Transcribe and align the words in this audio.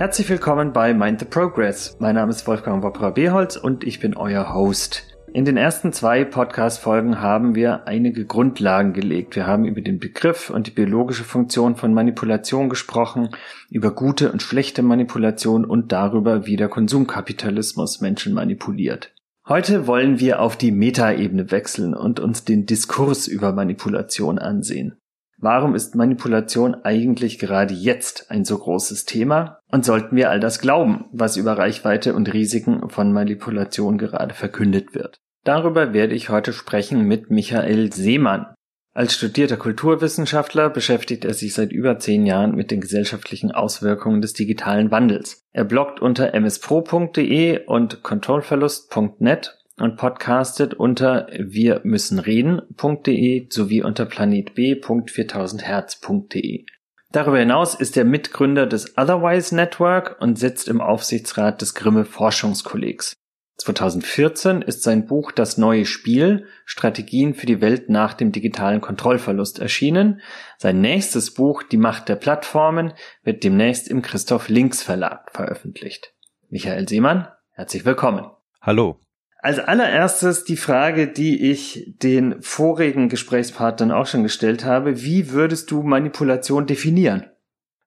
Herzlich 0.00 0.30
willkommen 0.30 0.72
bei 0.72 0.94
Mind 0.94 1.20
the 1.20 1.26
Progress. 1.26 1.98
Mein 2.00 2.14
Name 2.14 2.30
ist 2.30 2.46
Wolfgang 2.46 2.82
Wopperer 2.82 3.10
Beholz 3.10 3.56
und 3.56 3.84
ich 3.84 4.00
bin 4.00 4.16
euer 4.16 4.54
Host. 4.54 5.02
In 5.34 5.44
den 5.44 5.58
ersten 5.58 5.92
zwei 5.92 6.24
Podcast-Folgen 6.24 7.20
haben 7.20 7.54
wir 7.54 7.86
einige 7.86 8.24
Grundlagen 8.24 8.94
gelegt. 8.94 9.36
Wir 9.36 9.46
haben 9.46 9.66
über 9.66 9.82
den 9.82 9.98
Begriff 9.98 10.48
und 10.48 10.66
die 10.66 10.70
biologische 10.70 11.22
Funktion 11.22 11.76
von 11.76 11.92
Manipulation 11.92 12.70
gesprochen, 12.70 13.28
über 13.68 13.90
gute 13.90 14.32
und 14.32 14.40
schlechte 14.40 14.80
Manipulation 14.80 15.66
und 15.66 15.92
darüber, 15.92 16.46
wie 16.46 16.56
der 16.56 16.68
Konsumkapitalismus 16.68 18.00
Menschen 18.00 18.32
manipuliert. 18.32 19.12
Heute 19.46 19.86
wollen 19.86 20.18
wir 20.18 20.40
auf 20.40 20.56
die 20.56 20.72
Metaebene 20.72 21.50
wechseln 21.50 21.92
und 21.92 22.20
uns 22.20 22.46
den 22.46 22.64
Diskurs 22.64 23.28
über 23.28 23.52
Manipulation 23.52 24.38
ansehen. 24.38 24.96
Warum 25.42 25.74
ist 25.74 25.94
Manipulation 25.94 26.74
eigentlich 26.84 27.38
gerade 27.38 27.72
jetzt 27.72 28.30
ein 28.30 28.44
so 28.44 28.58
großes 28.58 29.06
Thema? 29.06 29.58
Und 29.70 29.86
sollten 29.86 30.14
wir 30.14 30.28
all 30.28 30.38
das 30.38 30.60
glauben, 30.60 31.06
was 31.12 31.38
über 31.38 31.56
Reichweite 31.56 32.14
und 32.14 32.32
Risiken 32.32 32.90
von 32.90 33.10
Manipulation 33.12 33.96
gerade 33.96 34.34
verkündet 34.34 34.94
wird? 34.94 35.18
Darüber 35.44 35.94
werde 35.94 36.14
ich 36.14 36.28
heute 36.28 36.52
sprechen 36.52 37.04
mit 37.04 37.30
Michael 37.30 37.90
Seemann. 37.90 38.54
Als 38.92 39.14
studierter 39.14 39.56
Kulturwissenschaftler 39.56 40.68
beschäftigt 40.68 41.24
er 41.24 41.32
sich 41.32 41.54
seit 41.54 41.72
über 41.72 41.98
zehn 41.98 42.26
Jahren 42.26 42.54
mit 42.54 42.70
den 42.70 42.82
gesellschaftlichen 42.82 43.50
Auswirkungen 43.50 44.20
des 44.20 44.34
digitalen 44.34 44.90
Wandels. 44.90 45.44
Er 45.52 45.64
bloggt 45.64 46.00
unter 46.00 46.38
mspro.de 46.38 47.64
und 47.66 48.02
controlverlust.net 48.02 49.59
und 49.80 49.96
podcastet 49.96 50.74
unter 50.74 51.28
wir 51.32 51.80
müssen 51.84 52.18
reden.de 52.18 53.46
sowie 53.50 53.82
unter 53.82 54.06
planetb.4000herz.de. 54.06 56.64
Darüber 57.12 57.38
hinaus 57.38 57.74
ist 57.74 57.96
er 57.96 58.04
Mitgründer 58.04 58.66
des 58.66 58.96
Otherwise 58.96 59.54
Network 59.54 60.20
und 60.20 60.38
sitzt 60.38 60.68
im 60.68 60.80
Aufsichtsrat 60.80 61.60
des 61.60 61.74
Grimme 61.74 62.04
Forschungskollegs. 62.04 63.14
2014 63.56 64.62
ist 64.62 64.82
sein 64.82 65.06
Buch 65.06 65.32
Das 65.32 65.58
neue 65.58 65.84
Spiel 65.84 66.46
Strategien 66.64 67.34
für 67.34 67.46
die 67.46 67.60
Welt 67.60 67.90
nach 67.90 68.14
dem 68.14 68.32
digitalen 68.32 68.80
Kontrollverlust 68.80 69.58
erschienen. 69.58 70.22
Sein 70.56 70.80
nächstes 70.80 71.34
Buch 71.34 71.62
Die 71.62 71.76
Macht 71.76 72.08
der 72.08 72.16
Plattformen 72.16 72.94
wird 73.22 73.44
demnächst 73.44 73.88
im 73.88 74.02
Christoph 74.02 74.48
Links 74.48 74.82
Verlag 74.82 75.30
veröffentlicht. 75.32 76.14
Michael 76.48 76.88
Seemann, 76.88 77.28
herzlich 77.50 77.84
willkommen. 77.84 78.30
Hallo. 78.62 78.98
Als 79.42 79.58
allererstes 79.58 80.44
die 80.44 80.58
Frage, 80.58 81.08
die 81.08 81.50
ich 81.50 81.94
den 82.02 82.42
vorigen 82.42 83.08
Gesprächspartnern 83.08 83.90
auch 83.90 84.06
schon 84.06 84.22
gestellt 84.22 84.64
habe. 84.64 85.02
Wie 85.02 85.30
würdest 85.30 85.70
du 85.70 85.82
Manipulation 85.82 86.66
definieren? 86.66 87.24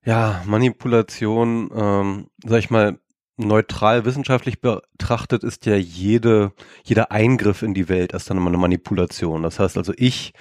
Ja, 0.03 0.41
Manipulation, 0.45 1.69
ähm, 1.75 2.27
sag 2.43 2.59
ich 2.59 2.69
mal, 2.71 2.97
neutral 3.37 4.05
wissenschaftlich 4.05 4.61
betrachtet 4.61 5.43
ist 5.43 5.65
ja 5.65 5.75
jede, 5.75 6.51
jeder 6.83 7.11
Eingriff 7.11 7.61
in 7.61 7.73
die 7.73 7.89
Welt 7.89 8.13
erst 8.13 8.29
dann 8.29 8.37
immer 8.37 8.49
eine 8.49 8.57
Manipulation. 8.57 9.43
Das 9.43 9.59
heißt 9.59 9.77
also, 9.77 9.93
ich 9.95 10.33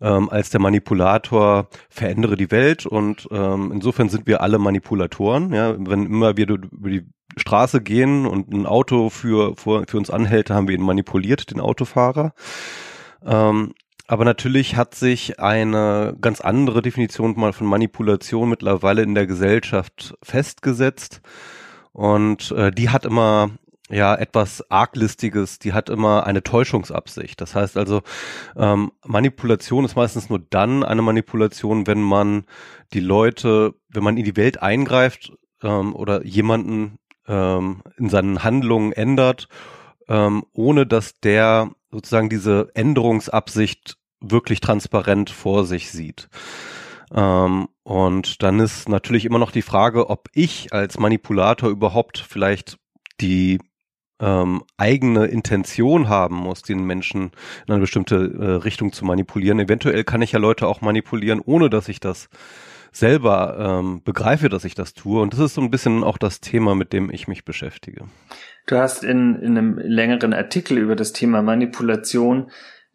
ähm, 0.00 0.28
als 0.28 0.50
der 0.50 0.60
Manipulator 0.60 1.68
verändere 1.88 2.36
die 2.36 2.50
Welt 2.50 2.86
und 2.86 3.28
ähm, 3.30 3.70
insofern 3.72 4.08
sind 4.08 4.26
wir 4.26 4.42
alle 4.42 4.58
Manipulatoren. 4.58 5.52
Ja, 5.52 5.74
wenn 5.78 6.06
immer 6.06 6.36
wir 6.36 6.48
über 6.48 6.90
die 6.90 7.06
Straße 7.36 7.80
gehen 7.80 8.26
und 8.26 8.52
ein 8.52 8.66
Auto 8.66 9.10
für, 9.10 9.56
für, 9.56 9.84
für 9.86 9.96
uns 9.96 10.10
anhält, 10.10 10.50
haben 10.50 10.68
wir 10.68 10.74
ihn 10.74 10.84
manipuliert, 10.84 11.50
den 11.50 11.60
Autofahrer. 11.60 12.32
Ähm, 13.24 13.74
aber 14.06 14.24
natürlich 14.24 14.76
hat 14.76 14.94
sich 14.94 15.40
eine 15.40 16.14
ganz 16.20 16.40
andere 16.40 16.82
Definition 16.82 17.38
mal 17.38 17.52
von 17.52 17.66
Manipulation 17.66 18.50
mittlerweile 18.50 19.02
in 19.02 19.14
der 19.14 19.26
Gesellschaft 19.26 20.14
festgesetzt. 20.22 21.22
Und 21.92 22.50
äh, 22.50 22.70
die 22.70 22.90
hat 22.90 23.06
immer 23.06 23.50
ja 23.90 24.14
etwas 24.14 24.70
arglistiges, 24.70 25.58
die 25.58 25.72
hat 25.72 25.88
immer 25.88 26.26
eine 26.26 26.42
Täuschungsabsicht. 26.42 27.40
Das 27.40 27.54
heißt 27.54 27.76
also, 27.76 28.02
ähm, 28.56 28.92
Manipulation 29.04 29.84
ist 29.84 29.96
meistens 29.96 30.28
nur 30.28 30.38
dann 30.38 30.82
eine 30.82 31.02
Manipulation, 31.02 31.86
wenn 31.86 32.02
man 32.02 32.44
die 32.92 33.00
Leute, 33.00 33.74
wenn 33.88 34.04
man 34.04 34.16
in 34.16 34.24
die 34.24 34.36
Welt 34.36 34.62
eingreift 34.62 35.32
ähm, 35.62 35.94
oder 35.94 36.24
jemanden 36.24 36.98
ähm, 37.28 37.82
in 37.96 38.08
seinen 38.08 38.44
Handlungen 38.44 38.92
ändert, 38.92 39.48
ähm, 40.08 40.44
ohne 40.52 40.86
dass 40.86 41.20
der 41.20 41.70
sozusagen 41.90 42.28
diese 42.28 42.70
Änderungsabsicht 42.74 43.96
wirklich 44.20 44.60
transparent 44.60 45.30
vor 45.30 45.64
sich 45.64 45.90
sieht. 45.90 46.28
Ähm, 47.12 47.68
und 47.82 48.42
dann 48.42 48.60
ist 48.60 48.88
natürlich 48.88 49.24
immer 49.24 49.38
noch 49.38 49.50
die 49.50 49.62
Frage, 49.62 50.10
ob 50.10 50.28
ich 50.32 50.72
als 50.72 50.98
Manipulator 50.98 51.70
überhaupt 51.70 52.18
vielleicht 52.18 52.78
die 53.20 53.60
ähm, 54.20 54.62
eigene 54.76 55.26
Intention 55.26 56.08
haben 56.08 56.36
muss, 56.36 56.62
den 56.62 56.84
Menschen 56.84 57.32
in 57.66 57.72
eine 57.72 57.80
bestimmte 57.80 58.16
äh, 58.16 58.50
Richtung 58.62 58.92
zu 58.92 59.04
manipulieren. 59.04 59.60
Eventuell 59.60 60.04
kann 60.04 60.22
ich 60.22 60.32
ja 60.32 60.38
Leute 60.38 60.66
auch 60.66 60.80
manipulieren, 60.80 61.40
ohne 61.44 61.68
dass 61.68 61.88
ich 61.88 62.00
das 62.00 62.28
selber 62.94 63.80
ähm, 63.82 64.02
begreife, 64.04 64.48
dass 64.48 64.64
ich 64.64 64.74
das 64.74 64.94
tue. 64.94 65.20
Und 65.20 65.32
das 65.32 65.40
ist 65.40 65.54
so 65.54 65.60
ein 65.60 65.70
bisschen 65.70 66.04
auch 66.04 66.16
das 66.16 66.40
Thema, 66.40 66.74
mit 66.74 66.92
dem 66.92 67.10
ich 67.10 67.28
mich 67.28 67.44
beschäftige. 67.44 68.04
Du 68.66 68.76
hast 68.76 69.04
in, 69.04 69.36
in 69.36 69.58
einem 69.58 69.78
längeren 69.78 70.32
Artikel 70.32 70.78
über 70.78 70.96
das 70.96 71.12
Thema 71.12 71.42
Manipulation 71.42 72.50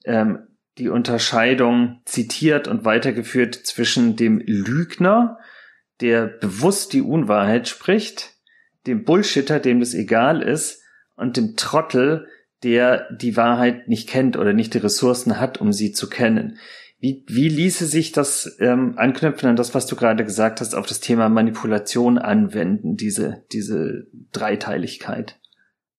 ähm, 0.05 0.39
die 0.77 0.89
Unterscheidung 0.89 2.01
zitiert 2.05 2.67
und 2.67 2.85
weitergeführt 2.85 3.55
zwischen 3.55 4.15
dem 4.15 4.41
Lügner, 4.45 5.37
der 5.99 6.27
bewusst 6.27 6.93
die 6.93 7.01
Unwahrheit 7.01 7.67
spricht, 7.67 8.35
dem 8.87 9.03
Bullshitter, 9.03 9.59
dem 9.59 9.81
das 9.81 9.93
egal 9.93 10.41
ist, 10.41 10.81
und 11.17 11.35
dem 11.35 11.57
Trottel, 11.57 12.27
der 12.63 13.11
die 13.11 13.35
Wahrheit 13.35 13.89
nicht 13.89 14.07
kennt 14.07 14.37
oder 14.37 14.53
nicht 14.53 14.73
die 14.73 14.79
Ressourcen 14.79 15.39
hat, 15.39 15.59
um 15.59 15.73
sie 15.73 15.91
zu 15.91 16.09
kennen. 16.09 16.57
Wie, 16.99 17.23
wie 17.27 17.47
ließe 17.47 17.85
sich 17.85 18.11
das 18.11 18.57
ähm, 18.59 18.95
anknüpfen 18.97 19.49
an 19.49 19.55
das, 19.55 19.73
was 19.73 19.87
du 19.87 19.95
gerade 19.95 20.25
gesagt 20.25 20.59
hast, 20.59 20.75
auf 20.75 20.85
das 20.85 20.99
Thema 20.99 21.29
Manipulation 21.29 22.17
anwenden, 22.17 22.97
diese, 22.97 23.45
diese 23.53 24.07
Dreiteiligkeit? 24.33 25.39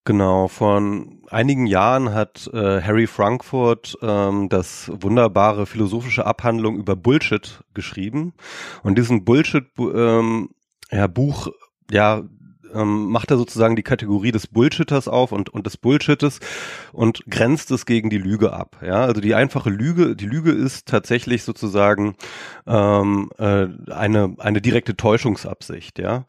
Genau, 0.05 0.49
vor 0.49 0.83
einigen 1.29 1.67
Jahren 1.67 2.13
hat 2.13 2.51
äh, 2.53 2.81
Harry 2.83 3.07
Frankfurt 3.07 3.97
ähm, 4.03 4.49
das 4.49 4.91
wunderbare 4.93 5.67
philosophische 5.67 6.27
Abhandlung 6.27 6.77
über 6.77 6.97
Bullshit 6.97 7.63
geschrieben. 7.75 8.35
Und 8.83 8.99
diesen 8.99 9.25
Bullshit 9.25 9.65
ähm, 9.79 10.51
ja, 10.91 11.07
Buch 11.07 11.49
ja, 11.91 12.25
ähm, 12.75 13.11
macht 13.11 13.31
er 13.31 13.37
sozusagen 13.37 13.77
die 13.77 13.83
Kategorie 13.83 14.33
des 14.33 14.47
Bullshitters 14.47 15.09
auf 15.09 15.33
und, 15.33 15.49
und 15.49 15.67
des 15.67 15.77
Bullshittes 15.77 16.41
und 16.93 17.25
grenzt 17.29 17.71
es 17.71 17.87
gegen 17.87 18.11
die 18.11 18.19
Lüge 18.19 18.53
ab. 18.53 18.77
Ja, 18.85 19.05
also 19.05 19.21
die 19.21 19.35
einfache 19.35 19.71
Lüge, 19.71 20.17
die 20.17 20.27
Lüge 20.27 20.53
ist 20.53 20.87
tatsächlich 20.87 21.43
sozusagen 21.45 22.17
ähm, 22.67 23.31
äh, 23.39 23.67
eine, 23.91 24.35
eine 24.39 24.61
direkte 24.61 24.97
Täuschungsabsicht. 24.97 25.99
Ja, 25.99 26.25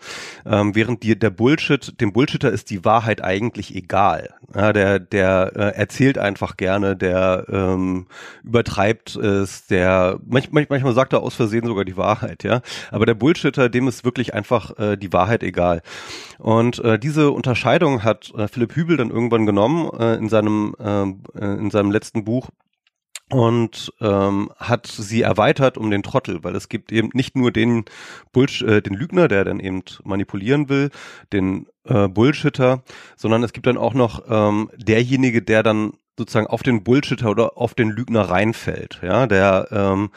ähm, 0.46 0.76
während 0.76 1.04
die, 1.04 1.18
der 1.18 1.30
Bullshit, 1.30 2.00
dem 2.00 2.14
Bullshitter 2.14 2.52
ist 2.52 2.70
die 2.70 2.86
Wahrheit 2.86 3.24
eigentlich 3.24 3.76
egal. 3.76 4.34
Ja, 4.56 4.74
der, 4.74 5.00
der 5.00 5.52
äh, 5.56 5.78
erzählt 5.78 6.18
einfach 6.18 6.58
gerne, 6.58 6.96
der 6.96 7.46
ähm, 7.50 8.08
übertreibt 8.44 9.16
es, 9.16 9.68
der 9.68 10.20
manchmal, 10.26 10.66
manchmal 10.70 10.94
sagt 10.94 11.14
er 11.14 11.22
aus 11.22 11.36
Versehen 11.36 11.66
sogar 11.66 11.86
die 11.86 11.98
Wahrheit. 11.98 12.44
Ja, 12.44 12.62
aber 12.92 13.06
der 13.06 13.14
Bullshitter, 13.14 13.70
dem 13.70 13.88
ist 13.88 14.04
wirklich 14.04 14.34
einfach 14.34 14.78
äh, 14.78 14.98
die 14.98 15.14
Wahrheit 15.14 15.44
egal. 15.44 15.82
Und 16.42 16.80
äh, 16.80 16.98
diese 16.98 17.30
Unterscheidung 17.30 18.04
hat 18.04 18.34
äh, 18.36 18.48
Philipp 18.48 18.76
Hübel 18.76 18.98
dann 18.98 19.12
irgendwann 19.12 19.46
genommen 19.46 19.92
äh, 20.00 20.16
in 20.16 20.28
seinem 20.28 20.76
äh, 20.80 21.04
in 21.40 21.70
seinem 21.70 21.92
letzten 21.92 22.26
Buch 22.26 22.50
und 23.30 23.94
ähm, 24.02 24.52
hat 24.58 24.88
sie 24.88 25.22
erweitert 25.22 25.78
um 25.78 25.92
den 25.92 26.02
Trottel, 26.02 26.44
weil 26.44 26.56
es 26.56 26.68
gibt 26.68 26.92
eben 26.92 27.12
nicht 27.14 27.38
nur 27.38 27.52
den 27.52 27.86
Bullsh 28.32 28.64
äh, 28.64 28.82
den 28.82 28.96
Lügner, 28.96 29.28
der 29.28 29.46
dann 29.46 29.60
eben 29.60 29.84
manipulieren 30.04 30.68
will, 30.68 30.90
den 31.32 31.68
äh, 31.86 32.08
Bullshitter, 32.08 32.82
sondern 33.16 33.44
es 33.44 33.54
gibt 33.54 33.68
dann 33.68 33.78
auch 33.78 33.94
noch 33.94 34.24
ähm, 34.28 34.72
derjenige, 34.76 35.44
der 35.44 35.62
dann 35.62 35.94
sozusagen 36.18 36.48
auf 36.48 36.64
den 36.64 36.84
Bullshitter 36.84 37.30
oder 37.30 37.56
auf 37.56 37.76
den 37.76 37.92
Lügner 37.92 38.24
reinfällt, 38.24 39.00
ja, 39.04 39.28
der 39.28 39.68
ähm, 39.72 40.10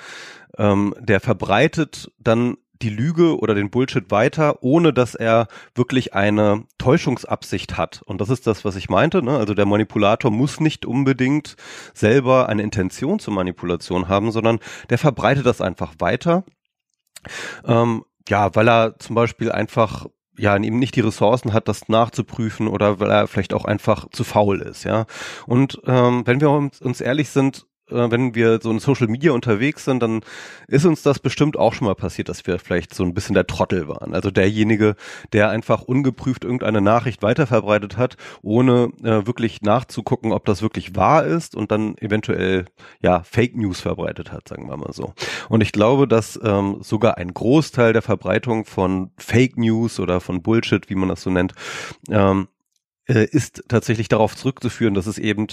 ähm, 0.57 0.95
der 0.99 1.21
verbreitet 1.21 2.11
dann 2.19 2.57
die 2.83 2.91
Lüge 2.91 3.39
oder 3.39 3.55
den 3.55 3.71
Bullshit 3.71 4.11
weiter, 4.11 4.63
ohne 4.63 4.93
dass 4.93 5.15
er 5.15 5.49
wirklich 5.75 6.15
eine 6.15 6.65
Täuschungsabsicht 6.79 7.77
hat. 7.77 8.03
Und 8.05 8.21
das 8.21 8.31
ist 8.31 8.47
das, 8.47 8.65
was 8.65 8.77
ich 8.77 8.89
meinte. 8.89 9.23
Ne? 9.23 9.37
Also 9.37 9.55
der 9.55 9.67
Manipulator 9.67 10.31
muss 10.31 10.61
nicht 10.61 10.85
unbedingt 10.85 11.57
selber 11.93 12.49
eine 12.49 12.63
Intention 12.63 13.19
zur 13.19 13.35
Manipulation 13.35 14.09
haben, 14.09 14.33
sondern 14.33 14.59
der 14.91 14.99
verbreitet 14.99 15.47
das 15.47 15.61
einfach 15.61 15.95
weiter. 15.99 16.45
Ähm, 17.65 18.05
ja, 18.29 18.55
weil 18.55 18.69
er 18.69 18.99
zum 18.99 19.15
Beispiel 19.15 19.53
einfach 19.53 20.07
ja 20.37 20.57
eben 20.57 20.79
nicht 20.79 20.97
die 20.97 21.01
Ressourcen 21.01 21.53
hat, 21.53 21.69
das 21.69 21.89
nachzuprüfen 21.89 22.67
oder 22.69 22.99
weil 22.99 23.11
er 23.11 23.29
vielleicht 23.29 23.55
auch 23.55 23.65
einfach 23.65 24.09
zu 24.11 24.25
faul 24.25 24.61
ist, 24.61 24.85
ja. 24.85 25.07
Und 25.47 25.81
ähm, 25.87 26.27
wenn 26.27 26.41
wir 26.41 26.51
uns, 26.51 26.81
uns 26.81 27.01
ehrlich 27.01 27.29
sind, 27.29 27.67
wenn 27.89 28.35
wir 28.35 28.61
so 28.63 28.71
in 28.71 28.79
Social 28.79 29.09
Media 29.09 29.33
unterwegs 29.33 29.85
sind, 29.85 30.03
dann 30.03 30.21
ist 30.69 30.87
uns 30.87 31.03
das 31.03 31.19
bestimmt 31.19 31.59
auch 31.59 31.75
schon 31.75 31.87
mal 31.87 31.95
passiert, 31.95 32.29
dass 32.29 32.47
wir 32.47 32.59
vielleicht 32.59 32.95
so 32.95 33.05
ein 33.05 33.15
bisschen 33.15 33.35
der 33.35 33.47
Trottel 33.47 33.89
waren. 33.89 34.15
Also 34.15 34.31
derjenige, 34.31 34.97
der 35.33 35.51
einfach 35.51 35.83
ungeprüft 35.83 36.45
irgendeine 36.45 36.81
Nachricht 36.81 37.23
weiterverbreitet 37.23 37.97
hat, 37.97 38.17
ohne 38.43 38.91
äh, 39.03 39.27
wirklich 39.27 39.61
nachzugucken, 39.63 40.33
ob 40.33 40.47
das 40.47 40.63
wirklich 40.63 40.97
wahr 40.97 41.25
ist 41.25 41.55
und 41.55 41.71
dann 41.71 41.97
eventuell 41.99 42.65
ja 43.01 43.23
Fake 43.23 43.57
News 43.57 43.81
verbreitet 43.81 44.33
hat, 44.33 44.49
sagen 44.49 44.69
wir 44.69 44.77
mal 44.77 44.93
so. 44.93 45.13
Und 45.49 45.61
ich 45.61 45.73
glaube, 45.73 46.09
dass 46.09 46.41
ähm, 46.43 46.79
sogar 46.81 47.19
ein 47.19 47.35
Großteil 47.35 47.93
der 47.93 48.03
Verbreitung 48.03 48.65
von 48.65 49.11
Fake 49.19 49.59
News 49.59 50.01
oder 50.01 50.21
von 50.21 50.43
Bullshit, 50.43 50.89
wie 50.89 50.95
man 50.95 51.11
das 51.11 51.23
so 51.23 51.31
nennt, 51.31 51.53
ähm, 52.11 52.49
äh, 53.07 53.27
ist 53.27 53.65
tatsächlich 53.69 54.09
darauf 54.09 54.35
zurückzuführen, 54.37 54.95
dass 54.95 55.07
es 55.07 55.19
eben 55.19 55.49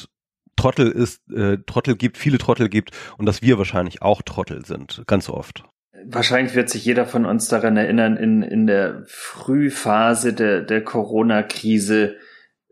Trottel 0.55 0.91
ist, 0.91 1.21
äh, 1.31 1.57
Trottel 1.65 1.95
gibt, 1.95 2.17
viele 2.17 2.37
Trottel 2.37 2.69
gibt 2.69 2.91
und 3.17 3.25
dass 3.25 3.41
wir 3.41 3.57
wahrscheinlich 3.57 4.01
auch 4.01 4.21
Trottel 4.21 4.65
sind, 4.65 5.03
ganz 5.07 5.29
oft. 5.29 5.63
Wahrscheinlich 6.05 6.55
wird 6.55 6.69
sich 6.69 6.83
jeder 6.85 7.05
von 7.05 7.25
uns 7.25 7.47
daran 7.47 7.77
erinnern, 7.77 8.17
in, 8.17 8.41
in 8.41 8.65
der 8.65 9.03
Frühphase 9.07 10.33
der, 10.33 10.61
der 10.61 10.83
Corona-Krise 10.83 12.15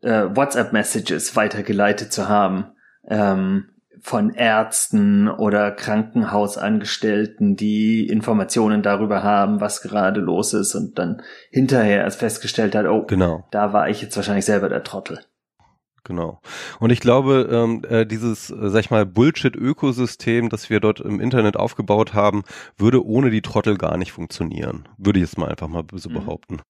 äh, 0.02 0.24
WhatsApp-Messages 0.36 1.36
weitergeleitet 1.36 2.12
zu 2.12 2.28
haben. 2.28 2.72
Ähm, 3.08 3.70
von 4.02 4.34
Ärzten 4.34 5.28
oder 5.28 5.72
Krankenhausangestellten, 5.72 7.56
die 7.56 8.08
Informationen 8.08 8.82
darüber 8.82 9.24
haben, 9.24 9.60
was 9.62 9.82
gerade 9.82 10.22
los 10.22 10.54
ist 10.54 10.76
und 10.76 10.98
dann 10.98 11.22
hinterher 11.52 12.04
erst 12.04 12.20
festgestellt 12.20 12.76
hat, 12.76 12.86
oh, 12.86 13.06
genau. 13.06 13.48
da 13.52 13.74
war 13.74 13.90
ich 13.90 14.02
jetzt 14.02 14.16
wahrscheinlich 14.16 14.46
selber 14.46 14.70
der 14.70 14.84
Trottel. 14.84 15.20
Genau. 16.04 16.40
Und 16.80 16.92
ich 16.92 17.00
glaube, 17.00 17.50
ähm, 17.52 17.84
äh, 17.90 18.06
dieses, 18.06 18.50
äh, 18.50 18.70
sag 18.70 18.82
ich 18.82 18.92
mal, 18.92 19.06
Bullshit-Ökosystem, 19.06 20.50
das 20.50 20.70
wir 20.70 20.80
dort 20.80 21.00
im 21.00 21.20
Internet 21.20 21.58
aufgebaut 21.58 22.14
haben, 22.14 22.44
würde 22.78 23.06
ohne 23.06 23.30
die 23.30 23.42
Trottel 23.42 23.78
gar 23.78 23.98
nicht 23.98 24.12
funktionieren. 24.12 24.88
Würde 24.98 25.20
ich 25.20 25.26
jetzt 25.26 25.38
mal 25.38 25.50
einfach 25.50 25.68
mal 25.68 25.84
so 25.94 26.10
mhm. 26.10 26.14
behaupten. 26.14 26.62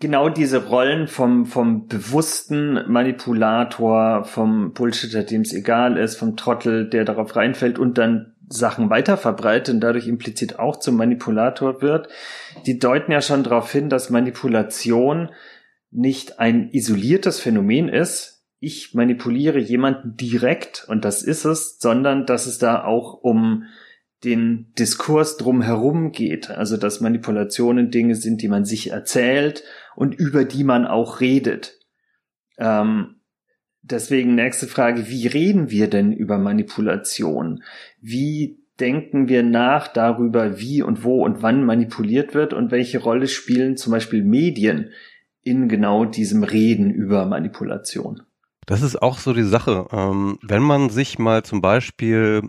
Genau 0.00 0.30
diese 0.30 0.66
Rollen 0.66 1.08
vom, 1.08 1.44
vom 1.44 1.86
bewussten 1.86 2.90
Manipulator, 2.90 4.24
vom 4.24 4.72
Bullshitter, 4.72 5.24
dem 5.24 5.42
es 5.42 5.52
egal 5.52 5.98
ist, 5.98 6.16
vom 6.16 6.38
Trottel, 6.38 6.88
der 6.88 7.04
darauf 7.04 7.36
reinfällt 7.36 7.78
und 7.78 7.98
dann 7.98 8.34
Sachen 8.48 8.88
weiterverbreitet 8.90 9.74
und 9.74 9.80
dadurch 9.80 10.08
implizit 10.08 10.58
auch 10.58 10.78
zum 10.78 10.96
Manipulator 10.96 11.82
wird, 11.82 12.08
die 12.66 12.78
deuten 12.78 13.12
ja 13.12 13.20
schon 13.20 13.44
darauf 13.44 13.70
hin, 13.70 13.90
dass 13.90 14.10
Manipulation 14.10 15.30
nicht 15.90 16.40
ein 16.40 16.70
isoliertes 16.70 17.38
Phänomen 17.38 17.88
ist, 17.88 18.39
ich 18.60 18.94
manipuliere 18.94 19.58
jemanden 19.58 20.16
direkt 20.16 20.84
und 20.86 21.04
das 21.06 21.22
ist 21.22 21.46
es, 21.46 21.78
sondern 21.80 22.26
dass 22.26 22.46
es 22.46 22.58
da 22.58 22.84
auch 22.84 23.14
um 23.14 23.64
den 24.22 24.72
Diskurs 24.78 25.38
drumherum 25.38 26.12
geht. 26.12 26.50
Also 26.50 26.76
dass 26.76 27.00
Manipulationen 27.00 27.90
Dinge 27.90 28.14
sind, 28.14 28.42
die 28.42 28.48
man 28.48 28.66
sich 28.66 28.90
erzählt 28.90 29.64
und 29.96 30.14
über 30.14 30.44
die 30.44 30.62
man 30.62 30.86
auch 30.86 31.20
redet. 31.20 31.78
Ähm, 32.58 33.16
deswegen 33.80 34.34
nächste 34.34 34.66
Frage, 34.66 35.08
wie 35.08 35.26
reden 35.26 35.70
wir 35.70 35.88
denn 35.88 36.12
über 36.12 36.36
Manipulation? 36.36 37.62
Wie 38.02 38.58
denken 38.78 39.28
wir 39.28 39.42
nach 39.42 39.88
darüber, 39.88 40.60
wie 40.60 40.82
und 40.82 41.02
wo 41.02 41.24
und 41.24 41.42
wann 41.42 41.64
manipuliert 41.64 42.34
wird 42.34 42.52
und 42.52 42.70
welche 42.70 42.98
Rolle 42.98 43.26
spielen 43.26 43.78
zum 43.78 43.92
Beispiel 43.92 44.22
Medien 44.22 44.90
in 45.42 45.68
genau 45.68 46.04
diesem 46.04 46.42
Reden 46.42 46.90
über 46.90 47.24
Manipulation? 47.24 48.22
Das 48.70 48.82
ist 48.82 49.02
auch 49.02 49.18
so 49.18 49.32
die 49.32 49.42
Sache. 49.42 49.88
Ähm, 49.90 50.38
wenn 50.42 50.62
man 50.62 50.90
sich 50.90 51.18
mal 51.18 51.42
zum 51.42 51.60
Beispiel 51.60 52.42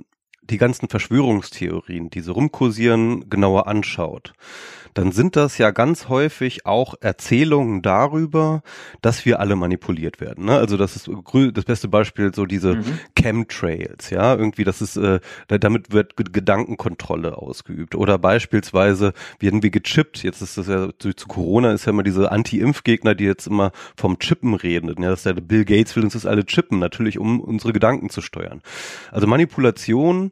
die 0.43 0.59
ganzen 0.59 0.87
Verschwörungstheorien, 0.87 2.11
die 2.11 2.21
so 2.21 2.33
rumkursieren, 2.33 3.27
genauer 3.27 3.65
anschaut, 3.65 4.33
dann 4.93 5.11
sind 5.11 5.35
das 5.35 5.57
ja 5.57 5.71
ganz 5.71 6.09
häufig 6.09 6.65
auch 6.65 6.95
Erzählungen 7.01 7.81
darüber, 7.81 8.63
dass 9.01 9.25
wir 9.25 9.39
alle 9.39 9.55
manipuliert 9.55 10.19
werden. 10.19 10.45
Ne? 10.45 10.57
Also 10.57 10.77
das 10.77 10.95
ist 10.95 11.09
das 11.53 11.65
beste 11.65 11.87
Beispiel 11.87 12.33
so 12.33 12.45
diese 12.45 12.75
mhm. 12.75 12.99
Chemtrails, 13.15 14.09
ja, 14.09 14.35
irgendwie 14.35 14.63
das 14.63 14.81
ist, 14.81 14.97
äh, 14.97 15.19
damit 15.47 15.91
wird 15.91 16.15
Gedankenkontrolle 16.15 17.37
ausgeübt 17.37 17.95
oder 17.95 18.17
beispielsweise 18.17 19.13
werden 19.39 19.63
wir 19.63 19.69
gechippt. 19.69 20.23
Jetzt 20.23 20.41
ist 20.41 20.57
das 20.57 20.67
ja 20.67 20.89
zu, 20.97 21.13
zu 21.13 21.27
Corona 21.27 21.71
ist 21.71 21.85
ja 21.85 21.91
immer 21.91 22.03
diese 22.03 22.31
Anti-Impfgegner, 22.31 23.15
die 23.15 23.25
jetzt 23.25 23.47
immer 23.47 23.71
vom 23.95 24.19
Chippen 24.19 24.53
reden. 24.53 25.01
Ja, 25.01 25.09
dass 25.09 25.23
der 25.23 25.33
Bill 25.33 25.65
Gates 25.65 25.95
will 25.95 26.03
uns 26.03 26.13
das 26.13 26.25
alle 26.25 26.45
chippen, 26.45 26.79
natürlich 26.79 27.19
um 27.19 27.39
unsere 27.39 27.73
Gedanken 27.73 28.09
zu 28.09 28.21
steuern. 28.21 28.61
Also 29.11 29.27
Manipulation 29.27 30.31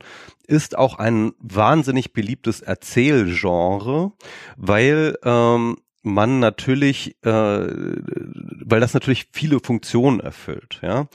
ist 0.49 0.77
auch 0.77 0.97
ein 0.97 1.33
wahnsinnig 1.39 2.13
beliebtes 2.13 2.61
Erzählgenre, 2.61 4.11
weil 4.57 5.17
ähm, 5.23 5.77
man 6.01 6.39
natürlich, 6.39 7.17
äh, 7.23 7.29
weil 7.29 8.79
das 8.79 8.93
natürlich 8.93 9.27
viele 9.31 9.59
Funktionen 9.59 10.19
erfüllt. 10.19 10.79
Ja, 10.81 11.07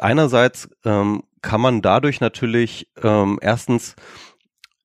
einerseits 0.00 0.68
ähm, 0.84 1.22
kann 1.40 1.60
man 1.60 1.82
dadurch 1.82 2.20
natürlich 2.20 2.88
ähm, 3.02 3.38
erstens 3.40 3.96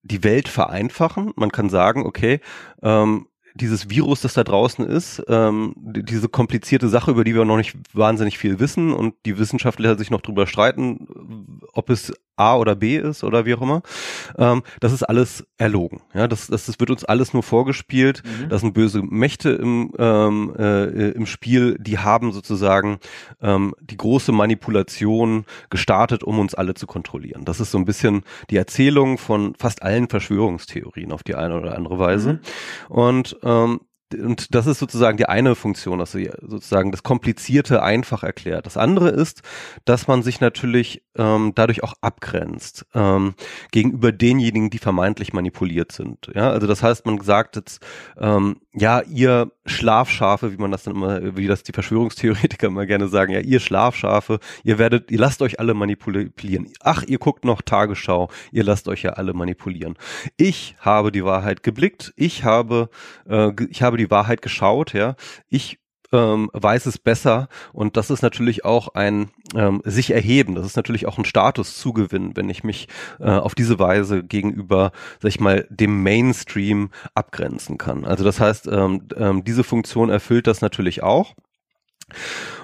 die 0.03 0.23
Welt 0.23 0.47
vereinfachen. 0.47 1.33
Man 1.35 1.51
kann 1.51 1.69
sagen, 1.69 2.05
okay, 2.05 2.39
ähm, 2.81 3.27
dieses 3.55 3.89
Virus, 3.89 4.21
das 4.21 4.33
da 4.33 4.43
draußen 4.43 4.85
ist, 4.85 5.23
ähm, 5.27 5.73
diese 5.77 6.29
komplizierte 6.29 6.89
Sache, 6.89 7.11
über 7.11 7.23
die 7.23 7.33
wir 7.33 7.43
noch 7.43 7.57
nicht 7.57 7.75
wahnsinnig 7.93 8.37
viel 8.37 8.59
wissen 8.59 8.93
und 8.93 9.15
die 9.25 9.37
Wissenschaftler 9.37 9.97
sich 9.97 10.11
noch 10.11 10.21
drüber 10.21 10.47
streiten, 10.47 11.59
ob 11.73 11.89
es 11.89 12.13
A 12.37 12.57
oder 12.57 12.75
B 12.75 12.97
ist 12.97 13.23
oder 13.23 13.45
wie 13.45 13.55
auch 13.55 13.61
immer. 13.61 13.81
Ähm, 14.37 14.63
das 14.79 14.93
ist 14.93 15.03
alles 15.03 15.45
erlogen. 15.57 16.01
Ja, 16.13 16.27
das, 16.27 16.47
das, 16.47 16.67
das 16.67 16.79
wird 16.79 16.89
uns 16.89 17.03
alles 17.03 17.33
nur 17.33 17.43
vorgespielt. 17.43 18.23
Mhm. 18.23 18.49
Das 18.49 18.61
sind 18.61 18.73
böse 18.73 19.01
Mächte 19.01 19.49
im, 19.49 19.91
ähm, 19.97 20.53
äh, 20.57 21.09
im 21.11 21.25
Spiel, 21.25 21.77
die 21.79 21.97
haben 21.97 22.31
sozusagen 22.31 22.99
ähm, 23.41 23.73
die 23.81 23.97
große 23.97 24.31
Manipulation 24.31 25.45
gestartet, 25.69 26.23
um 26.23 26.39
uns 26.39 26.53
alle 26.55 26.75
zu 26.75 26.87
kontrollieren. 26.87 27.43
Das 27.45 27.59
ist 27.59 27.71
so 27.71 27.77
ein 27.77 27.85
bisschen 27.85 28.23
die 28.49 28.57
Erzählung 28.57 29.17
von 29.17 29.55
fast 29.55 29.81
allen 29.81 30.07
Verschwörungstheorien 30.07 31.11
auf 31.11 31.23
die 31.23 31.35
eine 31.35 31.59
oder 31.59 31.75
andere 31.75 31.99
Weise. 31.99 32.33
Mhm. 32.33 32.39
Und 32.89 33.37
ähm, 33.43 33.79
und 34.13 34.55
das 34.55 34.67
ist 34.67 34.79
sozusagen 34.79 35.17
die 35.17 35.27
eine 35.27 35.55
Funktion, 35.55 35.99
dass 35.99 36.11
sie 36.11 36.29
sozusagen 36.41 36.91
das 36.91 37.03
Komplizierte 37.03 37.83
einfach 37.83 38.23
erklärt. 38.23 38.65
Das 38.65 38.77
andere 38.77 39.09
ist, 39.09 39.41
dass 39.85 40.07
man 40.07 40.23
sich 40.23 40.39
natürlich 40.39 41.03
ähm, 41.17 41.51
dadurch 41.55 41.83
auch 41.83 41.93
abgrenzt 42.01 42.85
ähm, 42.93 43.33
gegenüber 43.71 44.11
denjenigen, 44.11 44.69
die 44.69 44.77
vermeintlich 44.77 45.33
manipuliert 45.33 45.91
sind. 45.91 46.29
Ja, 46.33 46.51
also 46.51 46.67
das 46.67 46.83
heißt, 46.83 47.05
man 47.05 47.19
sagt 47.21 47.55
jetzt, 47.55 47.85
ähm, 48.17 48.57
ja, 48.73 49.01
ihr 49.01 49.51
Schlafschafe, 49.65 50.53
wie 50.53 50.57
man 50.57 50.71
das 50.71 50.83
dann 50.83 50.95
immer, 50.95 51.35
wie 51.35 51.47
das 51.47 51.63
die 51.63 51.73
Verschwörungstheoretiker 51.73 52.67
immer 52.67 52.85
gerne 52.85 53.07
sagen, 53.07 53.33
ja, 53.33 53.39
ihr 53.39 53.59
Schlafschafe, 53.59 54.39
ihr 54.63 54.77
werdet, 54.77 55.11
ihr 55.11 55.19
lasst 55.19 55.41
euch 55.41 55.59
alle 55.59 55.73
manipulieren. 55.73 56.71
Ach, 56.81 57.03
ihr 57.03 57.17
guckt 57.17 57.43
noch 57.43 57.61
Tagesschau, 57.61 58.29
ihr 58.51 58.63
lasst 58.63 58.87
euch 58.87 59.03
ja 59.03 59.11
alle 59.11 59.33
manipulieren. 59.33 59.95
Ich 60.37 60.75
habe 60.79 61.11
die 61.11 61.25
Wahrheit 61.25 61.63
geblickt, 61.63 62.13
ich 62.15 62.43
habe, 62.43 62.89
äh, 63.27 63.51
ich 63.69 63.81
habe 63.81 63.96
die 63.97 64.11
Wahrheit 64.11 64.41
geschaut, 64.41 64.93
ja, 64.93 65.15
ich 65.49 65.79
ähm, 66.13 66.49
weiß 66.53 66.85
es 66.85 66.97
besser 66.97 67.49
und 67.73 67.97
das 67.97 68.09
ist 68.09 68.21
natürlich 68.21 68.63
auch 68.63 68.89
ein 68.89 69.29
ähm, 69.55 69.81
sich 69.83 70.11
erheben, 70.11 70.55
das 70.55 70.65
ist 70.65 70.77
natürlich 70.77 71.05
auch 71.05 71.17
ein 71.17 71.25
Statuszugewinn, 71.25 72.35
wenn 72.35 72.49
ich 72.49 72.63
mich 72.63 72.87
äh, 73.19 73.29
auf 73.29 73.55
diese 73.55 73.79
Weise 73.79 74.23
gegenüber, 74.23 74.91
sag 75.19 75.29
ich 75.29 75.39
mal, 75.39 75.67
dem 75.69 76.03
Mainstream 76.03 76.91
abgrenzen 77.13 77.77
kann. 77.77 78.05
Also 78.05 78.23
das 78.23 78.39
heißt, 78.39 78.67
ähm, 78.67 79.07
ähm, 79.17 79.43
diese 79.43 79.63
Funktion 79.63 80.09
erfüllt 80.09 80.47
das 80.47 80.61
natürlich 80.61 81.03
auch. 81.03 81.35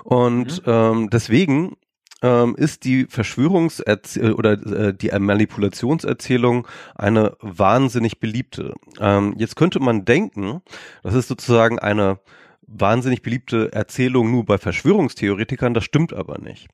Und 0.03 0.65
mhm. 0.65 0.71
ähm, 0.71 1.09
deswegen 1.09 1.75
ähm, 2.23 2.55
ist 2.55 2.85
die 2.85 3.05
Verschwörungserzählung 3.05 4.35
oder 4.35 4.53
äh, 4.53 4.93
die 4.93 5.11
Manipulationserzählung 5.11 6.67
eine 6.95 7.35
wahnsinnig 7.41 8.19
beliebte. 8.19 8.73
Ähm, 8.99 9.35
jetzt 9.37 9.55
könnte 9.55 9.79
man 9.79 10.05
denken, 10.05 10.61
das 11.03 11.13
ist 11.13 11.27
sozusagen 11.27 11.77
eine 11.77 12.19
wahnsinnig 12.65 13.21
beliebte 13.21 13.73
Erzählung 13.73 14.31
nur 14.31 14.45
bei 14.45 14.57
Verschwörungstheoretikern, 14.57 15.73
das 15.73 15.83
stimmt 15.83 16.13
aber 16.13 16.39
nicht. 16.39 16.69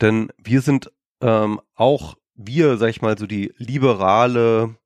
Denn 0.00 0.30
wir 0.36 0.60
sind 0.60 0.92
ähm, 1.22 1.60
auch, 1.74 2.16
wir, 2.34 2.76
sag 2.76 2.90
ich 2.90 3.02
mal, 3.02 3.18
so 3.18 3.26
die 3.26 3.52
liberale 3.56 4.76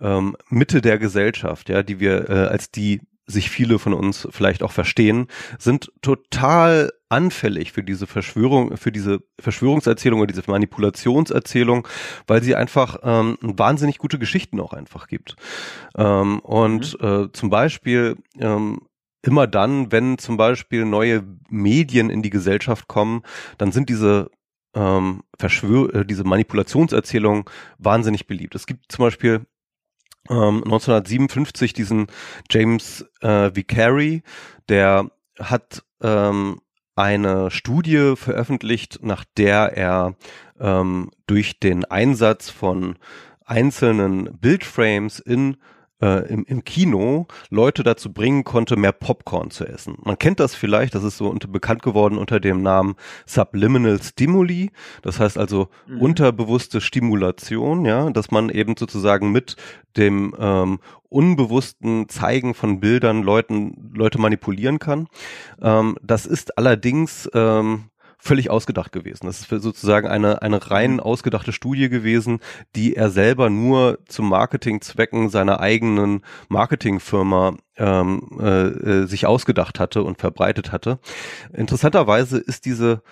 ähm, 0.00 0.36
Mitte 0.48 0.80
der 0.80 0.98
Gesellschaft, 0.98 1.68
ja, 1.68 1.82
die 1.82 1.98
wir 1.98 2.30
äh, 2.30 2.46
als 2.46 2.70
die 2.70 3.00
sich 3.26 3.50
viele 3.50 3.78
von 3.78 3.92
uns 3.92 4.28
vielleicht 4.30 4.62
auch 4.62 4.72
verstehen, 4.72 5.26
sind 5.58 5.92
total 6.00 6.92
anfällig 7.08 7.72
für 7.72 7.82
diese 7.82 8.06
Verschwörung, 8.06 8.76
für 8.76 8.92
diese 8.92 9.20
Verschwörungserzählung 9.40 10.20
oder 10.20 10.32
diese 10.32 10.50
Manipulationserzählung, 10.50 11.86
weil 12.26 12.42
sie 12.42 12.54
einfach 12.54 12.98
ähm, 13.02 13.36
wahnsinnig 13.40 13.98
gute 13.98 14.18
Geschichten 14.18 14.60
auch 14.60 14.72
einfach 14.72 15.06
gibt. 15.08 15.36
Ähm, 15.96 16.40
und 16.40 17.00
mhm. 17.00 17.06
äh, 17.06 17.32
zum 17.32 17.50
Beispiel 17.50 18.16
ähm, 18.38 18.80
immer 19.22 19.46
dann, 19.46 19.90
wenn 19.92 20.18
zum 20.18 20.36
Beispiel 20.36 20.84
neue 20.84 21.24
Medien 21.48 22.10
in 22.10 22.22
die 22.22 22.30
Gesellschaft 22.30 22.86
kommen, 22.86 23.22
dann 23.58 23.72
sind 23.72 23.88
diese 23.88 24.30
ähm, 24.74 25.22
Verschwör 25.38 25.94
äh, 25.94 26.04
diese 26.04 26.24
Manipulationserzählungen 26.24 27.44
wahnsinnig 27.78 28.26
beliebt. 28.26 28.54
Es 28.54 28.66
gibt 28.66 28.92
zum 28.92 29.04
Beispiel 29.04 29.46
ähm, 30.30 30.62
1957 30.64 31.72
diesen 31.72 32.06
James 32.50 33.04
äh, 33.20 33.50
Vicary, 33.54 34.22
der 34.68 35.10
hat 35.38 35.82
ähm, 36.02 36.60
eine 36.94 37.50
Studie 37.50 38.14
veröffentlicht, 38.16 39.00
nach 39.02 39.24
der 39.36 39.76
er 39.76 40.14
ähm, 40.58 41.10
durch 41.26 41.60
den 41.60 41.84
Einsatz 41.84 42.50
von 42.50 42.96
einzelnen 43.44 44.38
Bildframes 44.40 45.20
in 45.20 45.58
äh, 46.00 46.28
im, 46.28 46.44
im 46.44 46.64
Kino 46.64 47.26
Leute 47.50 47.82
dazu 47.82 48.12
bringen 48.12 48.44
konnte, 48.44 48.76
mehr 48.76 48.92
Popcorn 48.92 49.50
zu 49.50 49.64
essen. 49.66 49.96
Man 50.02 50.18
kennt 50.18 50.40
das 50.40 50.54
vielleicht, 50.54 50.94
das 50.94 51.04
ist 51.04 51.16
so 51.16 51.28
unter, 51.28 51.48
bekannt 51.48 51.82
geworden 51.82 52.18
unter 52.18 52.40
dem 52.40 52.62
Namen 52.62 52.96
Subliminal 53.26 54.00
Stimuli. 54.02 54.70
Das 55.02 55.20
heißt 55.20 55.38
also 55.38 55.68
mhm. 55.86 56.00
unterbewusste 56.00 56.80
Stimulation, 56.80 57.84
ja, 57.84 58.10
dass 58.10 58.30
man 58.30 58.50
eben 58.50 58.76
sozusagen 58.76 59.32
mit 59.32 59.56
dem 59.96 60.34
ähm, 60.38 60.78
unbewussten 61.08 62.08
Zeigen 62.08 62.54
von 62.54 62.80
Bildern 62.80 63.22
Leuten 63.22 63.92
Leute 63.94 64.18
manipulieren 64.18 64.78
kann. 64.78 65.08
Ähm, 65.62 65.96
das 66.02 66.26
ist 66.26 66.58
allerdings 66.58 67.28
ähm, 67.32 67.90
völlig 68.18 68.50
ausgedacht 68.50 68.92
gewesen. 68.92 69.26
Das 69.26 69.40
ist 69.40 69.48
sozusagen 69.48 70.08
eine, 70.08 70.42
eine 70.42 70.70
rein 70.70 70.94
mhm. 70.94 71.00
ausgedachte 71.00 71.52
Studie 71.52 71.88
gewesen, 71.88 72.40
die 72.74 72.96
er 72.96 73.10
selber 73.10 73.50
nur 73.50 73.98
zum 74.06 74.28
Marketingzwecken 74.28 75.28
seiner 75.28 75.60
eigenen 75.60 76.22
Marketingfirma 76.48 77.56
ähm, 77.76 78.38
äh, 78.40 78.66
äh, 78.66 79.06
sich 79.06 79.26
ausgedacht 79.26 79.78
hatte 79.78 80.02
und 80.02 80.18
verbreitet 80.18 80.72
hatte. 80.72 80.98
Interessanterweise 81.52 82.38
ist 82.38 82.64
diese 82.64 83.02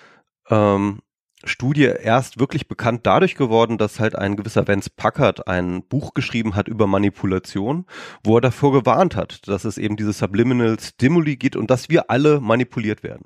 ähm, 0.49 0.99
Studie 1.45 1.83
erst 1.83 2.39
wirklich 2.39 2.67
bekannt 2.67 3.01
dadurch 3.03 3.35
geworden, 3.35 3.77
dass 3.77 3.99
halt 3.99 4.15
ein 4.15 4.35
gewisser 4.35 4.67
Vance 4.67 4.89
Packard 4.95 5.47
ein 5.47 5.83
Buch 5.83 6.13
geschrieben 6.13 6.55
hat 6.55 6.67
über 6.67 6.87
Manipulation, 6.87 7.85
wo 8.23 8.37
er 8.37 8.41
davor 8.41 8.71
gewarnt 8.71 9.15
hat, 9.15 9.47
dass 9.47 9.65
es 9.65 9.77
eben 9.77 9.95
diese 9.95 10.13
Subliminal 10.13 10.79
Stimuli 10.79 11.37
gibt 11.37 11.55
und 11.55 11.69
dass 11.69 11.89
wir 11.89 12.09
alle 12.09 12.39
manipuliert 12.41 13.03
werden. 13.03 13.25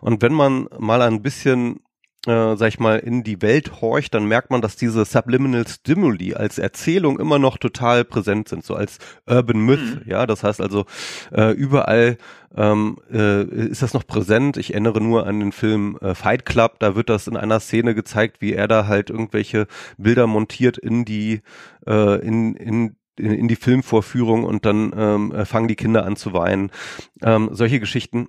Und 0.00 0.22
wenn 0.22 0.32
man 0.32 0.68
mal 0.78 1.02
ein 1.02 1.22
bisschen 1.22 1.80
äh, 2.26 2.56
sag 2.56 2.68
ich 2.68 2.78
mal, 2.78 2.98
in 2.98 3.22
die 3.22 3.42
Welt 3.42 3.80
horcht, 3.80 4.14
dann 4.14 4.26
merkt 4.26 4.50
man, 4.50 4.62
dass 4.62 4.76
diese 4.76 5.04
Subliminal 5.04 5.66
Stimuli 5.66 6.34
als 6.34 6.58
Erzählung 6.58 7.18
immer 7.18 7.38
noch 7.38 7.58
total 7.58 8.04
präsent 8.04 8.48
sind, 8.48 8.64
so 8.64 8.74
als 8.74 8.98
Urban 9.26 9.60
Myth, 9.60 9.80
mhm. 9.80 10.10
ja, 10.10 10.26
das 10.26 10.42
heißt 10.42 10.60
also 10.60 10.86
äh, 11.32 11.52
überall 11.52 12.16
ähm, 12.56 12.98
äh, 13.12 13.42
ist 13.42 13.82
das 13.82 13.94
noch 13.94 14.06
präsent. 14.06 14.56
Ich 14.56 14.72
erinnere 14.72 15.00
nur 15.00 15.26
an 15.26 15.40
den 15.40 15.52
Film 15.52 15.98
äh, 16.00 16.14
Fight 16.14 16.46
Club, 16.46 16.78
da 16.78 16.94
wird 16.94 17.08
das 17.08 17.26
in 17.26 17.36
einer 17.36 17.60
Szene 17.60 17.94
gezeigt, 17.94 18.40
wie 18.40 18.52
er 18.52 18.68
da 18.68 18.86
halt 18.86 19.10
irgendwelche 19.10 19.66
Bilder 19.98 20.26
montiert 20.26 20.78
in 20.78 21.04
die, 21.04 21.42
äh, 21.86 22.20
in, 22.20 22.54
in 22.54 22.96
in 23.16 23.46
die 23.46 23.54
Filmvorführung 23.54 24.42
und 24.42 24.66
dann 24.66 24.92
ähm, 24.96 25.30
äh, 25.30 25.44
fangen 25.44 25.68
die 25.68 25.76
Kinder 25.76 26.04
an 26.04 26.16
zu 26.16 26.32
weinen. 26.32 26.72
Ähm, 27.22 27.50
solche 27.52 27.78
Geschichten 27.78 28.26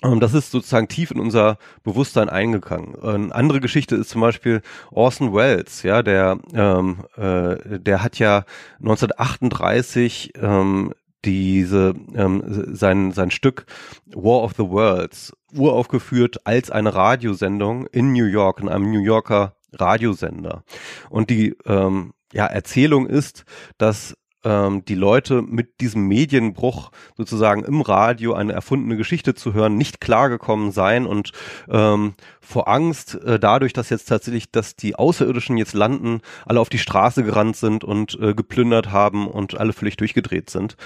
das 0.00 0.32
ist 0.32 0.52
sozusagen 0.52 0.86
tief 0.86 1.10
in 1.10 1.18
unser 1.18 1.58
Bewusstsein 1.82 2.28
eingegangen. 2.28 2.94
Eine 3.02 3.34
andere 3.34 3.60
Geschichte 3.60 3.96
ist 3.96 4.10
zum 4.10 4.20
Beispiel 4.20 4.62
Orson 4.92 5.34
Welles, 5.34 5.82
ja, 5.82 6.02
der, 6.02 6.38
ähm, 6.54 7.04
äh, 7.16 7.80
der 7.80 8.02
hat 8.04 8.18
ja 8.18 8.44
1938 8.80 10.34
ähm, 10.40 10.94
diese 11.24 11.94
ähm, 12.14 12.42
sein 12.74 13.12
sein 13.12 13.32
Stück 13.32 13.66
War 14.06 14.42
of 14.44 14.52
the 14.56 14.68
Worlds 14.68 15.32
uraufgeführt 15.52 16.46
als 16.46 16.70
eine 16.70 16.94
Radiosendung 16.94 17.86
in 17.88 18.12
New 18.12 18.26
York 18.26 18.60
in 18.60 18.68
einem 18.68 18.92
New 18.92 19.02
Yorker 19.02 19.56
Radiosender 19.72 20.62
und 21.10 21.28
die 21.28 21.56
ähm, 21.66 22.12
ja 22.32 22.46
Erzählung 22.46 23.06
ist, 23.08 23.44
dass 23.78 24.16
ähm, 24.48 24.84
die 24.86 24.94
Leute 24.94 25.42
mit 25.42 25.80
diesem 25.80 26.08
Medienbruch 26.08 26.90
sozusagen 27.16 27.64
im 27.64 27.82
Radio 27.82 28.32
eine 28.32 28.54
erfundene 28.54 28.96
Geschichte 28.96 29.34
zu 29.34 29.52
hören, 29.52 29.76
nicht 29.76 30.00
klargekommen 30.00 30.72
sein 30.72 31.06
und 31.06 31.32
ähm, 31.68 32.14
vor 32.40 32.66
Angst 32.66 33.14
äh, 33.16 33.38
dadurch, 33.38 33.74
dass 33.74 33.90
jetzt 33.90 34.08
tatsächlich, 34.08 34.50
dass 34.50 34.74
die 34.74 34.94
Außerirdischen 34.96 35.58
jetzt 35.58 35.74
landen, 35.74 36.22
alle 36.46 36.60
auf 36.60 36.70
die 36.70 36.78
Straße 36.78 37.22
gerannt 37.22 37.56
sind 37.56 37.84
und 37.84 38.18
äh, 38.20 38.32
geplündert 38.32 38.90
haben 38.90 39.28
und 39.28 39.58
alle 39.60 39.74
völlig 39.74 39.98
durchgedreht 39.98 40.48
sind. 40.48 40.76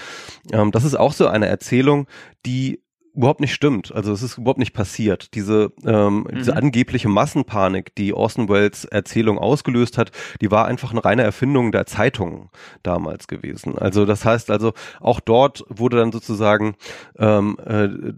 Ähm, 0.51 0.71
das 0.71 0.83
ist 0.83 0.95
auch 0.95 1.13
so 1.13 1.27
eine 1.27 1.47
Erzählung, 1.47 2.07
die 2.45 2.82
überhaupt 3.15 3.39
nicht 3.39 3.53
stimmt. 3.53 3.93
Also 3.93 4.11
es 4.11 4.23
ist 4.23 4.37
überhaupt 4.37 4.59
nicht 4.59 4.73
passiert. 4.73 5.33
Diese, 5.35 5.71
ähm, 5.85 6.19
mhm. 6.19 6.35
diese 6.35 6.55
angebliche 6.55 7.09
Massenpanik, 7.09 7.95
die 7.95 8.13
Orson 8.13 8.49
Welles 8.49 8.85
Erzählung 8.85 9.37
ausgelöst 9.37 9.97
hat, 9.97 10.11
die 10.41 10.51
war 10.51 10.65
einfach 10.65 10.91
eine 10.91 11.05
reine 11.05 11.23
Erfindung 11.23 11.71
der 11.71 11.85
Zeitungen 11.85 12.49
damals 12.81 13.27
gewesen. 13.27 13.77
Also 13.77 14.05
das 14.05 14.25
heißt 14.25 14.49
also, 14.49 14.73
auch 14.99 15.19
dort 15.19 15.63
wurde 15.69 15.97
dann 15.97 16.11
sozusagen 16.11 16.75
ähm, 17.17 17.57
äh, 17.65 18.13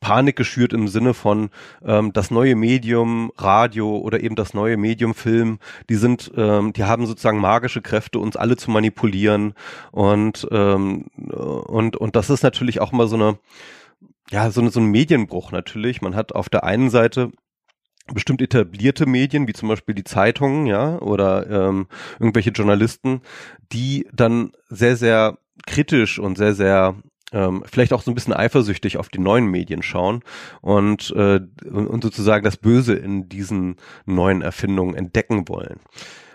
Panik 0.00 0.36
geschürt 0.36 0.72
im 0.72 0.88
Sinne 0.88 1.14
von 1.14 1.50
ähm, 1.84 2.12
das 2.12 2.30
neue 2.30 2.54
Medium 2.54 3.32
Radio 3.36 3.96
oder 3.96 4.20
eben 4.20 4.36
das 4.36 4.54
neue 4.54 4.76
Medium 4.76 5.14
Film, 5.14 5.58
die 5.88 5.96
sind, 5.96 6.30
ähm, 6.36 6.72
die 6.72 6.84
haben 6.84 7.06
sozusagen 7.06 7.40
magische 7.40 7.82
Kräfte, 7.82 8.18
uns 8.18 8.36
alle 8.36 8.56
zu 8.56 8.70
manipulieren 8.70 9.54
und 9.90 10.46
ähm, 10.50 11.06
und 11.16 11.96
und 11.96 12.16
das 12.16 12.30
ist 12.30 12.42
natürlich 12.42 12.80
auch 12.80 12.92
immer 12.92 13.08
so 13.08 13.16
eine 13.16 13.38
ja, 14.30 14.50
so, 14.50 14.68
so 14.68 14.80
ein 14.80 14.86
Medienbruch 14.86 15.52
natürlich. 15.52 16.02
Man 16.02 16.14
hat 16.14 16.32
auf 16.32 16.48
der 16.48 16.64
einen 16.64 16.90
Seite 16.90 17.30
bestimmt 18.12 18.40
etablierte 18.40 19.06
Medien, 19.06 19.48
wie 19.48 19.52
zum 19.52 19.68
Beispiel 19.68 19.94
die 19.94 20.04
Zeitungen, 20.04 20.66
ja, 20.66 20.98
oder 21.00 21.48
ähm, 21.50 21.88
irgendwelche 22.18 22.50
Journalisten, 22.50 23.22
die 23.72 24.08
dann 24.12 24.52
sehr, 24.68 24.96
sehr 24.96 25.38
kritisch 25.66 26.18
und 26.18 26.36
sehr, 26.36 26.54
sehr 26.54 26.94
ähm, 27.32 27.64
vielleicht 27.66 27.92
auch 27.92 28.02
so 28.02 28.10
ein 28.10 28.14
bisschen 28.14 28.34
eifersüchtig 28.34 28.98
auf 28.98 29.08
die 29.08 29.18
neuen 29.18 29.46
Medien 29.46 29.82
schauen 29.82 30.22
und, 30.60 31.10
äh, 31.16 31.40
und 31.68 32.02
sozusagen 32.02 32.44
das 32.44 32.56
Böse 32.56 32.94
in 32.94 33.28
diesen 33.28 33.76
neuen 34.04 34.42
Erfindungen 34.42 34.94
entdecken 34.94 35.48
wollen. 35.48 35.80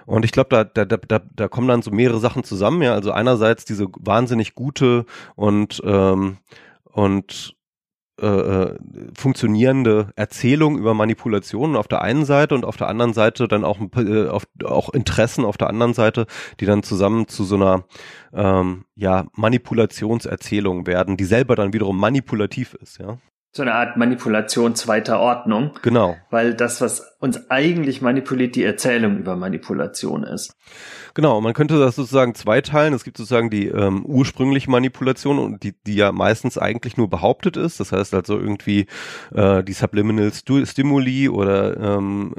Und 0.06 0.26
ich 0.26 0.34
glaube, 0.34 0.50
da, 0.50 0.64
da, 0.66 0.98
da, 0.98 1.22
da 1.34 1.48
kommen 1.48 1.70
dann 1.70 1.82
so 1.82 1.92
mehrere 1.92 2.20
Sachen 2.20 2.44
zusammen, 2.44 2.82
ja. 2.82 2.94
Also 2.94 3.12
einerseits 3.12 3.64
diese 3.64 3.88
wahnsinnig 4.00 4.56
gute 4.56 5.06
und 5.36 5.82
ähm, 5.86 6.38
und 6.84 7.56
äh, 8.22 8.28
äh, 8.28 8.78
funktionierende 9.18 10.12
Erzählung 10.16 10.78
über 10.78 10.94
Manipulationen 10.94 11.76
auf 11.76 11.88
der 11.88 12.02
einen 12.02 12.26
Seite 12.26 12.56
und 12.56 12.66
auf 12.66 12.78
der 12.78 12.88
anderen 12.88 13.14
Seite 13.14 13.48
dann 13.48 13.64
auch, 13.64 13.80
äh, 13.98 14.28
auf, 14.28 14.44
auch 14.64 14.90
Interessen 14.90 15.44
auf 15.44 15.58
der 15.58 15.70
anderen 15.70 15.94
Seite, 15.94 16.28
die 16.60 16.66
dann 16.66 16.84
zusammen 16.84 17.28
zu 17.28 17.44
so 17.44 17.56
einer 17.56 17.86
ähm, 18.34 18.86
ja, 18.96 19.26
Manipulationserzählung 19.34 20.86
werden, 20.86 21.18
die 21.18 21.26
selber 21.26 21.56
dann 21.56 21.74
wiederum 21.74 22.00
manipulativ 22.00 22.76
ist, 22.76 23.00
ja 23.00 23.18
so 23.54 23.64
eine 23.64 23.74
Art 23.74 23.98
Manipulation 23.98 24.76
zweiter 24.76 25.20
Ordnung. 25.20 25.72
Genau. 25.82 26.16
Weil 26.30 26.54
das, 26.54 26.80
was 26.80 27.11
uns 27.22 27.50
eigentlich 27.52 28.02
manipuliert, 28.02 28.56
die 28.56 28.64
Erzählung 28.64 29.18
über 29.20 29.36
Manipulation 29.36 30.24
ist. 30.24 30.56
Genau, 31.14 31.42
man 31.42 31.54
könnte 31.54 31.78
das 31.78 31.96
sozusagen 31.96 32.36
zweiteilen. 32.36 32.94
Es 32.94 33.04
gibt 33.04 33.18
sozusagen 33.18 33.50
die 33.50 33.68
ähm, 33.68 34.06
ursprüngliche 34.06 34.72
Manipulation 34.72 35.40
und 35.40 35.62
die, 35.62 35.74
die 35.86 35.96
ja 35.96 36.12
meistens 36.12 36.58
eigentlich 36.58 36.98
nur 36.98 37.10
behauptet 37.10 37.58
ist. 37.58 37.80
Das 37.80 37.92
heißt 37.92 38.14
also 38.14 38.40
irgendwie 38.40 38.88
äh, 39.36 39.62
die 39.64 39.74
Subliminal 39.74 40.32
Stimuli 40.34 41.30
oder 41.30 41.98
ähm, 41.98 42.34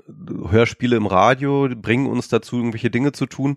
Hörspiele 0.48 0.96
im 0.96 1.06
Radio 1.06 1.68
bringen 1.76 2.06
uns 2.06 2.28
dazu, 2.28 2.56
irgendwelche 2.56 2.90
Dinge 2.90 3.12
zu 3.12 3.26
tun. 3.26 3.56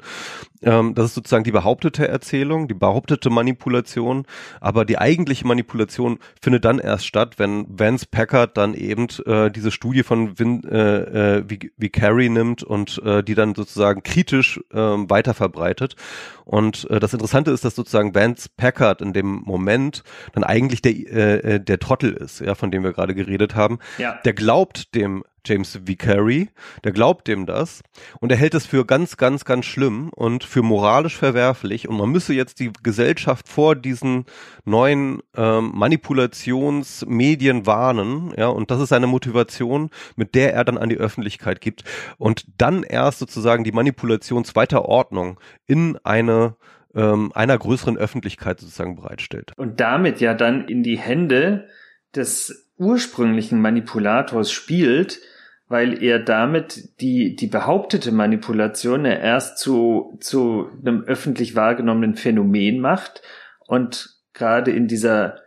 Ähm, 0.61 0.93
das 0.95 1.07
ist 1.07 1.15
sozusagen 1.15 1.45
die 1.45 1.51
behauptete 1.51 2.07
Erzählung, 2.07 2.67
die 2.67 2.73
behauptete 2.73 3.29
Manipulation. 3.29 4.25
Aber 4.59 4.83
die 4.83 4.97
eigentliche 4.97 5.47
Manipulation 5.47 6.19
findet 6.41 6.65
dann 6.65 6.77
erst 6.77 7.07
statt, 7.07 7.35
wenn 7.39 7.65
Vance 7.69 8.05
Packard 8.09 8.57
dann 8.57 8.73
eben 8.73 9.07
äh, 9.25 9.49
diese 9.49 9.71
Studie 9.71 10.03
von 10.03 10.37
Vin, 10.37 10.63
äh, 10.65 11.14
äh, 11.15 11.43
wie, 11.47 11.71
wie 11.77 11.89
Carrie 11.89 12.29
nimmt 12.29 12.61
und 12.61 13.01
äh, 13.03 13.23
die 13.23 13.35
dann 13.35 13.55
sozusagen 13.55 14.03
kritisch 14.03 14.59
äh, 14.71 14.77
weiter 14.77 15.33
verbreitet. 15.33 15.95
Und 16.43 16.89
äh, 16.89 16.99
das 16.99 17.13
Interessante 17.13 17.51
ist, 17.51 17.63
dass 17.63 17.75
sozusagen 17.75 18.13
Vance 18.13 18.49
Packard 18.55 19.01
in 19.01 19.13
dem 19.13 19.41
Moment 19.45 20.03
dann 20.33 20.43
eigentlich 20.43 20.81
der, 20.81 20.91
äh, 20.93 21.55
äh, 21.55 21.59
der 21.59 21.79
Trottel 21.79 22.13
ist, 22.13 22.41
ja, 22.41 22.53
von 22.53 22.69
dem 22.69 22.83
wir 22.83 22.93
gerade 22.93 23.15
geredet 23.15 23.55
haben. 23.55 23.79
Ja. 23.97 24.19
Der 24.25 24.33
glaubt 24.33 24.93
dem 24.93 25.23
James 25.45 25.79
Vicary, 25.85 26.49
der 26.83 26.91
glaubt 26.91 27.27
dem 27.27 27.45
das. 27.45 27.81
Und 28.19 28.31
er 28.31 28.37
hält 28.37 28.53
es 28.53 28.65
für 28.65 28.85
ganz, 28.85 29.17
ganz, 29.17 29.45
ganz 29.45 29.65
schlimm 29.65 30.09
und 30.09 30.43
für 30.43 30.61
moralisch 30.61 31.15
verwerflich. 31.15 31.87
Und 31.87 31.97
man 31.97 32.09
müsse 32.09 32.33
jetzt 32.33 32.59
die 32.59 32.71
Gesellschaft 32.83 33.47
vor 33.47 33.75
diesen 33.75 34.25
neuen 34.65 35.21
ähm, 35.35 35.71
Manipulationsmedien 35.73 37.65
warnen, 37.65 38.33
ja, 38.37 38.47
und 38.47 38.71
das 38.71 38.81
ist 38.81 38.89
seine 38.89 39.07
Motivation, 39.07 39.89
mit 40.15 40.35
der 40.35 40.53
er 40.53 40.63
dann 40.63 40.77
an 40.77 40.89
die 40.89 40.97
Öffentlichkeit 40.97 41.61
gibt. 41.61 41.83
Und 42.17 42.45
dann 42.57 42.83
erst 42.83 43.19
sozusagen 43.19 43.63
die 43.63 43.71
Manipulation 43.71 44.45
zweiter 44.45 44.85
Ordnung 44.85 45.39
in 45.67 45.97
eine 46.03 46.55
ähm, 46.95 47.31
einer 47.35 47.57
größeren 47.57 47.97
Öffentlichkeit 47.97 48.59
sozusagen 48.59 48.95
bereitstellt. 48.95 49.51
Und 49.57 49.79
damit 49.79 50.21
ja 50.21 50.33
dann 50.33 50.67
in 50.67 50.81
die 50.81 50.97
Hände 50.97 51.67
des 52.15 52.71
ursprünglichen 52.77 53.61
Manipulators 53.61 54.51
spielt, 54.51 55.19
weil 55.67 56.01
er 56.03 56.19
damit 56.19 57.01
die, 57.01 57.35
die 57.35 57.47
behauptete 57.47 58.11
Manipulation 58.11 59.05
erst 59.05 59.57
zu, 59.57 60.17
zu 60.19 60.69
einem 60.81 61.03
öffentlich 61.03 61.55
wahrgenommenen 61.55 62.15
Phänomen 62.15 62.79
macht 62.79 63.21
und 63.65 64.15
gerade 64.33 64.71
in 64.71 64.87
dieser, 64.87 65.39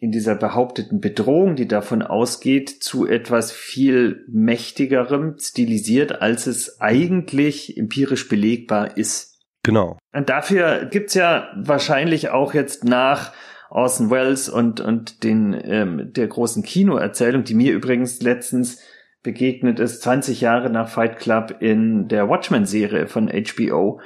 in 0.00 0.10
dieser 0.10 0.34
behaupteten 0.34 1.00
Bedrohung, 1.00 1.54
die 1.54 1.68
davon 1.68 2.02
ausgeht, 2.02 2.82
zu 2.82 3.06
etwas 3.06 3.52
viel 3.52 4.24
mächtigerem 4.28 5.36
stilisiert, 5.38 6.20
als 6.20 6.48
es 6.48 6.80
eigentlich 6.80 7.76
empirisch 7.76 8.28
belegbar 8.28 8.96
ist. 8.96 9.38
Genau. 9.62 9.96
Und 10.12 10.28
dafür 10.28 10.86
gibt's 10.86 11.14
ja 11.14 11.52
wahrscheinlich 11.56 12.30
auch 12.30 12.52
jetzt 12.52 12.82
nach 12.82 13.32
Orson 13.70 14.10
Welles 14.10 14.48
und, 14.48 14.80
und 14.80 15.22
den, 15.22 15.58
ähm, 15.64 16.12
der 16.12 16.26
großen 16.26 16.64
Kinoerzählung, 16.64 17.44
die 17.44 17.54
mir 17.54 17.72
übrigens 17.72 18.20
letztens 18.20 18.80
begegnet 19.22 19.78
ist, 19.78 20.02
20 20.02 20.40
Jahre 20.40 20.70
nach 20.70 20.88
Fight 20.88 21.18
Club 21.18 21.56
in 21.60 22.08
der 22.08 22.28
Watchmen-Serie 22.28 23.06
von 23.06 23.28
HBO. 23.28 24.00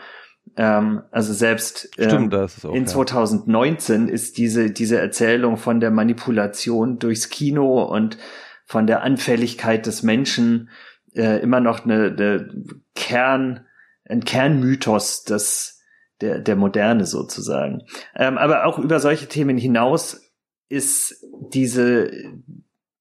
Ähm, 0.57 1.03
also 1.11 1.33
selbst 1.33 1.91
ähm, 1.99 2.09
Stimmt, 2.09 2.33
das 2.33 2.65
auch, 2.65 2.75
in 2.75 2.87
2019 2.87 4.09
ja. 4.09 4.15
ist 4.15 4.39
diese, 4.39 4.71
diese 4.71 4.99
Erzählung 4.99 5.57
von 5.57 5.81
der 5.81 5.91
Manipulation 5.91 6.99
durchs 6.99 7.31
Kino 7.31 7.83
und 7.83 8.19
von 8.65 8.87
der 8.87 9.03
Anfälligkeit 9.03 9.87
des 9.87 10.03
Menschen 10.03 10.71
äh, 11.15 11.41
immer 11.41 11.61
noch 11.61 11.85
eine, 11.85 12.07
eine 12.07 12.65
Kern, 12.95 13.67
ein 14.09 14.25
Kernmythos 14.25 15.25
des, 15.25 15.83
der, 16.21 16.41
der 16.41 16.57
Moderne 16.57 17.07
sozusagen. 17.07 17.83
Ähm, 18.15 18.39
aber 18.39 18.67
auch 18.67 18.79
über 18.79 19.01
solche 19.01 19.27
Themen 19.27 19.57
hinaus 19.57 20.21
ist 20.69 21.25
diese 21.51 22.11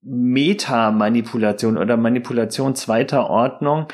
Meta-Manipulation 0.05 1.77
oder 1.77 1.97
Manipulation 1.97 2.75
zweiter 2.75 3.29
Ordnung 3.29 3.87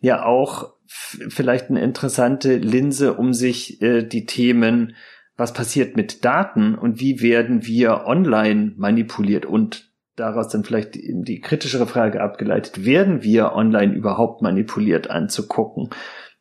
ja 0.00 0.24
auch 0.24 0.72
vielleicht 0.86 1.70
eine 1.70 1.82
interessante 1.82 2.56
Linse, 2.56 3.14
um 3.14 3.34
sich 3.34 3.82
äh, 3.82 4.02
die 4.02 4.26
Themen, 4.26 4.94
was 5.36 5.52
passiert 5.52 5.96
mit 5.96 6.24
Daten 6.24 6.74
und 6.74 7.00
wie 7.00 7.20
werden 7.20 7.66
wir 7.66 8.06
online 8.06 8.72
manipuliert 8.76 9.44
und 9.44 9.90
daraus 10.14 10.48
dann 10.48 10.64
vielleicht 10.64 10.94
die, 10.94 11.12
die 11.14 11.40
kritischere 11.40 11.86
Frage 11.86 12.22
abgeleitet, 12.22 12.86
werden 12.86 13.22
wir 13.22 13.52
online 13.52 13.92
überhaupt 13.92 14.40
manipuliert 14.42 15.10
anzugucken? 15.10 15.90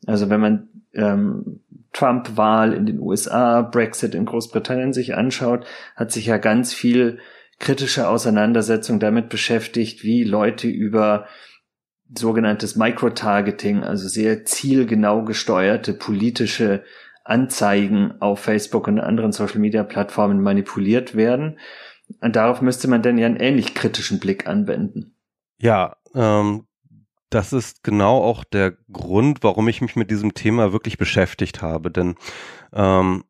Also 0.06 0.30
wenn 0.30 0.40
man 0.40 0.70
ähm, 0.94 1.62
Trump-Wahl 1.92 2.74
in 2.74 2.86
den 2.86 3.00
USA, 3.00 3.62
Brexit 3.62 4.16
in 4.16 4.26
Großbritannien 4.26 4.94
sich 4.94 5.16
anschaut, 5.16 5.66
hat 5.96 6.12
sich 6.12 6.28
ja 6.28 6.38
ganz 6.38 6.74
viel 6.74 7.20
kritische 7.60 8.08
Auseinandersetzung 8.10 9.00
damit 9.00 9.30
beschäftigt, 9.30 10.04
wie 10.04 10.24
Leute 10.24 10.68
über 10.68 11.28
sogenanntes 12.14 12.76
Microtargeting, 12.76 13.84
also 13.84 14.08
sehr 14.08 14.46
zielgenau 14.46 15.24
gesteuerte 15.24 15.94
politische 15.94 16.84
Anzeigen 17.24 18.22
auf 18.22 18.40
Facebook 18.40 18.88
und 18.88 19.00
anderen 19.00 19.32
Social-Media-Plattformen 19.32 20.42
manipuliert 20.42 21.16
werden. 21.16 21.58
Und 22.22 22.36
darauf 22.36 22.62
müsste 22.62 22.88
man 22.88 23.02
dann 23.02 23.18
ja 23.18 23.26
einen 23.26 23.38
ähnlich 23.38 23.74
kritischen 23.74 24.20
Blick 24.20 24.46
anwenden. 24.46 25.16
Ja, 25.58 25.98
ähm, 26.14 26.68
das 27.32 27.52
ist 27.52 27.84
genau 27.84 28.22
auch 28.22 28.44
der 28.44 28.78
Grund, 28.92 29.40
warum 29.42 29.68
ich 29.68 29.82
mich 29.82 29.96
mit 29.96 30.12
diesem 30.12 30.36
Thema 30.36 30.72
wirklich 30.72 31.00
beschäftigt 31.00 31.64
habe. 31.64 31.90
Denn 31.90 32.16
ähm, 32.74 33.24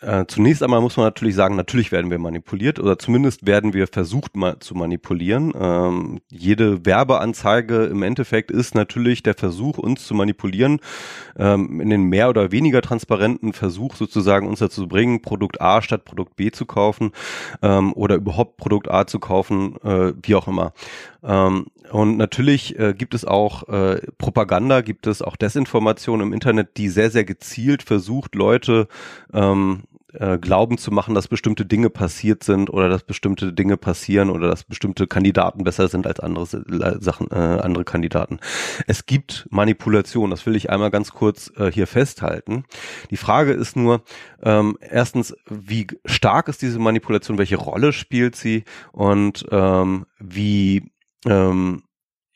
äh, 0.00 0.24
zunächst 0.26 0.62
einmal 0.62 0.80
muss 0.80 0.96
man 0.96 1.06
natürlich 1.06 1.34
sagen, 1.34 1.56
natürlich 1.56 1.92
werden 1.92 2.10
wir 2.10 2.18
manipuliert 2.18 2.80
oder 2.80 2.98
zumindest 2.98 3.46
werden 3.46 3.74
wir 3.74 3.86
versucht 3.86 4.36
mal 4.36 4.58
zu 4.58 4.74
manipulieren. 4.74 5.52
Ähm, 5.58 6.20
jede 6.30 6.84
Werbeanzeige 6.84 7.84
im 7.84 8.02
Endeffekt 8.02 8.50
ist 8.50 8.74
natürlich 8.74 9.22
der 9.22 9.34
Versuch, 9.34 9.78
uns 9.78 10.06
zu 10.06 10.14
manipulieren, 10.14 10.80
ähm, 11.38 11.80
in 11.80 11.90
den 11.90 12.04
mehr 12.04 12.28
oder 12.28 12.50
weniger 12.50 12.82
transparenten 12.82 13.52
Versuch 13.52 13.94
sozusagen 13.94 14.48
uns 14.48 14.58
dazu 14.58 14.80
zu 14.80 14.88
bringen, 14.88 15.20
Produkt 15.20 15.60
A 15.60 15.82
statt 15.82 16.04
Produkt 16.04 16.36
B 16.36 16.50
zu 16.50 16.64
kaufen 16.64 17.12
ähm, 17.60 17.92
oder 17.92 18.16
überhaupt 18.16 18.56
Produkt 18.56 18.90
A 18.90 19.06
zu 19.06 19.18
kaufen, 19.18 19.76
äh, 19.84 20.14
wie 20.22 20.34
auch 20.34 20.48
immer. 20.48 20.72
Ähm, 21.22 21.66
und 21.90 22.16
natürlich 22.16 22.78
äh, 22.78 22.94
gibt 22.94 23.14
es 23.14 23.24
auch 23.24 23.68
äh, 23.68 24.00
Propaganda, 24.16 24.80
gibt 24.80 25.06
es 25.06 25.22
auch 25.22 25.36
Desinformation 25.36 26.20
im 26.20 26.32
Internet, 26.32 26.76
die 26.76 26.88
sehr, 26.88 27.10
sehr 27.10 27.24
gezielt 27.24 27.82
versucht, 27.82 28.34
Leute 28.34 28.88
ähm, 29.34 29.82
äh, 30.14 30.38
glauben 30.38 30.78
zu 30.78 30.90
machen, 30.90 31.14
dass 31.14 31.28
bestimmte 31.28 31.64
Dinge 31.66 31.90
passiert 31.90 32.44
sind 32.44 32.70
oder 32.70 32.88
dass 32.88 33.02
bestimmte 33.02 33.52
Dinge 33.52 33.76
passieren 33.76 34.30
oder 34.30 34.48
dass 34.48 34.64
bestimmte 34.64 35.06
Kandidaten 35.06 35.64
besser 35.64 35.88
sind 35.88 36.06
als 36.06 36.20
andere 36.20 36.46
Sachen, 37.00 37.30
äh, 37.30 37.34
andere 37.34 37.84
Kandidaten. 37.84 38.40
Es 38.86 39.06
gibt 39.06 39.46
Manipulation, 39.50 40.30
das 40.30 40.46
will 40.46 40.56
ich 40.56 40.70
einmal 40.70 40.90
ganz 40.90 41.12
kurz 41.12 41.52
äh, 41.56 41.70
hier 41.70 41.86
festhalten. 41.86 42.64
Die 43.10 43.16
Frage 43.16 43.52
ist 43.52 43.76
nur, 43.76 44.02
ähm, 44.42 44.76
erstens, 44.80 45.34
wie 45.48 45.86
stark 46.04 46.48
ist 46.48 46.62
diese 46.62 46.78
Manipulation, 46.78 47.38
welche 47.38 47.56
Rolle 47.56 47.92
spielt 47.92 48.36
sie 48.36 48.64
und 48.92 49.46
ähm, 49.50 50.06
wie 50.18 50.90
ähm, 51.26 51.82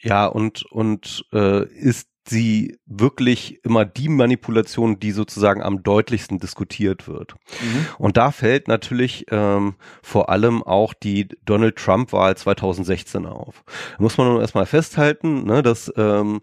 ja 0.01 0.27
und 0.27 0.65
und 0.71 1.25
äh, 1.33 1.67
ist 1.67 2.09
sie 2.27 2.79
wirklich 2.87 3.65
immer 3.65 3.85
die 3.85 4.09
Manipulation, 4.09 4.99
die 4.99 5.11
sozusagen 5.11 5.63
am 5.63 5.83
deutlichsten 5.83 6.39
diskutiert 6.39 7.07
wird. 7.07 7.35
Mhm. 7.61 7.87
Und 7.99 8.17
da 8.17 8.31
fällt 8.31 8.69
natürlich 8.69 9.27
ähm, 9.31 9.75
vor 10.03 10.31
allem 10.31 10.63
auch 10.63 10.95
die 10.95 11.29
Donald 11.45 11.77
Trump-Wahl 11.77 12.37
2016 12.37 13.27
auf. 13.27 13.63
Da 13.97 14.03
muss 14.03 14.17
man 14.17 14.29
nun 14.29 14.41
erstmal 14.41 14.67
festhalten, 14.67 15.45
ne, 15.45 15.63
dass 15.63 15.93
ähm, 15.97 16.41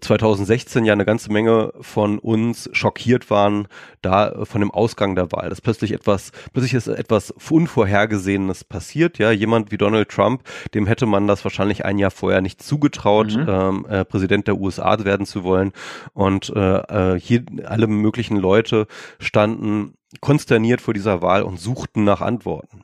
2016 0.00 0.84
ja 0.84 0.92
eine 0.92 1.04
ganze 1.04 1.32
Menge 1.32 1.72
von 1.80 2.18
uns 2.18 2.68
schockiert 2.72 3.30
waren, 3.30 3.68
da 4.02 4.30
äh, 4.30 4.44
von 4.44 4.60
dem 4.60 4.70
Ausgang 4.70 5.14
der 5.14 5.32
Wahl, 5.32 5.48
dass 5.48 5.60
plötzlich 5.60 5.92
etwas, 5.92 6.32
plötzlich 6.52 6.74
ist 6.74 6.88
etwas 6.88 7.32
Unvorhergesehenes 7.50 8.64
passiert. 8.64 9.18
Ja, 9.18 9.30
jemand 9.30 9.70
wie 9.70 9.78
Donald 9.78 10.08
Trump, 10.08 10.42
dem 10.74 10.86
hätte 10.86 11.06
man 11.06 11.26
das 11.26 11.44
wahrscheinlich 11.44 11.84
ein 11.84 11.98
Jahr 11.98 12.10
vorher 12.10 12.40
nicht 12.40 12.62
zugetraut, 12.62 13.34
mhm. 13.34 13.46
ähm, 13.48 13.86
äh, 13.88 14.04
Präsident 14.04 14.46
der 14.46 14.58
USA 14.58 15.02
werden 15.04 15.26
zu 15.26 15.44
wollen. 15.44 15.72
Und 16.12 16.52
äh, 16.54 17.14
äh, 17.14 17.20
hier 17.20 17.44
alle 17.64 17.86
möglichen 17.86 18.36
Leute 18.36 18.86
standen 19.18 19.94
konsterniert 20.20 20.80
vor 20.80 20.94
dieser 20.94 21.22
Wahl 21.22 21.42
und 21.42 21.60
suchten 21.60 22.04
nach 22.04 22.20
Antworten. 22.20 22.82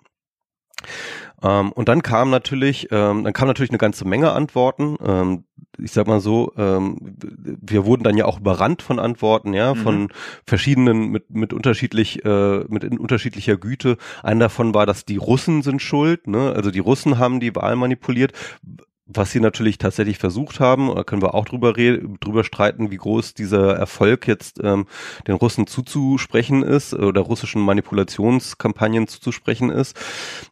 Ähm, 1.43 1.73
und 1.73 1.89
dann 1.89 2.03
kam 2.03 2.31
natürlich, 2.31 2.89
ähm, 2.91 3.25
dann 3.25 3.33
kam 3.33 3.49
natürlich 3.49 3.71
eine 3.71 3.79
ganze 3.79 4.07
Menge 4.07 4.33
Antworten. 4.33 4.97
Ähm, 5.05 5.45
ich 5.79 5.93
sag 5.93 6.07
mal 6.07 6.21
so, 6.21 6.53
ähm, 6.57 6.97
wir 7.61 7.85
wurden 7.85 8.03
dann 8.05 8.17
ja 8.17 8.25
auch 8.25 8.41
überrannt 8.41 8.83
von 8.83 8.99
Antworten, 8.99 9.55
ja, 9.55 9.75
mhm. 9.75 9.79
von 9.79 10.09
verschiedenen 10.47 11.11
mit 11.11 11.31
mit 11.31 11.53
unterschiedlich 11.53 12.25
äh, 12.25 12.65
mit 12.69 12.85
in 12.85 12.99
unterschiedlicher 12.99 13.57
Güte. 13.57 13.97
Einer 14.23 14.47
davon 14.47 14.75
war, 14.75 14.87
dass 14.87 15.05
die 15.05 15.17
Russen 15.17 15.63
sind 15.63 15.83
schuld, 15.83 16.27
ne? 16.27 16.53
Also 16.55 16.71
die 16.71 16.79
Russen 16.79 17.19
haben 17.19 17.41
die 17.41 17.55
Wahl 17.55 17.77
manipuliert 17.77 18.33
was 19.07 19.31
sie 19.31 19.41
natürlich 19.41 19.79
tatsächlich 19.79 20.19
versucht 20.19 20.59
haben, 20.59 20.93
da 20.95 21.05
können 21.05 21.23
wir 21.23 21.35
auch 21.35 21.45
drüber 21.45 21.73
drüber 21.73 22.45
streiten, 22.45 22.91
wie 22.91 22.97
groß 22.97 23.35
dieser 23.35 23.77
Erfolg 23.77 24.27
jetzt 24.27 24.61
ähm, 24.63 24.87
den 25.29 25.37
Russen 25.37 25.67
zuzusprechen 25.67 26.63
ist 26.63 26.93
oder 26.93 27.21
russischen 27.21 27.63
Manipulationskampagnen 27.63 29.07
zuzusprechen 29.07 29.71
ist. 29.71 29.97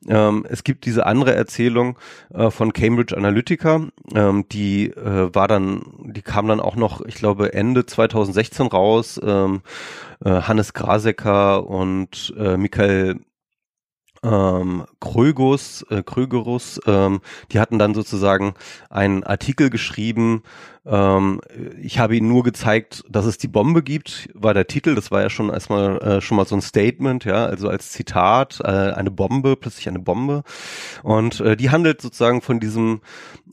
Ähm, 0.09 0.47
es 0.49 0.62
gibt 0.62 0.85
diese 0.87 1.07
andere 1.07 1.35
Erzählung 1.35 1.99
äh, 2.33 2.51
von 2.51 2.73
Cambridge 2.73 3.17
Analytica, 3.17 3.88
ähm, 4.14 4.45
die 4.51 4.90
äh, 4.90 5.35
war 5.35 5.49
dann, 5.49 5.83
die 6.05 6.23
kam 6.23 6.47
dann 6.47 6.61
auch 6.61 6.77
noch, 6.77 7.05
ich 7.05 7.17
glaube 7.17 7.53
Ende 7.53 7.87
2016 7.87 8.69
raus. 8.69 9.21
Ähm, 9.23 9.62
äh, 10.25 10.31
Hannes 10.31 10.73
Grasecker 10.73 11.67
und 11.67 12.33
äh, 12.38 12.57
Michael 12.57 13.21
ähm, 14.25 14.85
Krögus, 15.01 15.85
äh, 15.91 16.03
Krögerus, 16.03 16.81
ähm, 16.87 17.21
die 17.53 17.61
hatten 17.61 17.79
dann 17.79 17.95
sozusagen 17.95 18.55
einen 18.91 19.23
Artikel 19.23 19.71
geschrieben, 19.71 20.43
ähm, 20.87 21.40
ich 21.81 21.99
habe 21.99 22.16
ihnen 22.16 22.29
nur 22.29 22.42
gezeigt, 22.42 23.05
dass 23.09 23.25
es 23.25 23.38
die 23.38 23.49
Bombe 23.49 23.83
gibt, 23.83 24.29
war 24.35 24.53
der 24.53 24.66
Titel. 24.66 24.94
Das 24.94 25.11
war 25.11 25.23
ja 25.23 25.31
schon 25.31 25.49
erstmal 25.49 25.99
äh, 25.99 26.20
schon 26.20 26.37
mal 26.37 26.47
so 26.47 26.55
ein 26.55 26.61
Statement, 26.61 27.25
ja, 27.25 27.47
also 27.47 27.68
als 27.68 27.90
Zitat 27.90 28.61
äh, 28.62 28.66
eine 28.66 29.11
Bombe, 29.11 29.57
plötzlich 29.57 29.88
eine 29.88 30.01
Bombe. 30.01 30.42
Und 31.03 31.40
äh, 31.40 31.57
die 31.57 31.70
handelt 31.70 32.03
sozusagen 32.03 32.42
von 32.42 32.61
diesem 32.61 33.01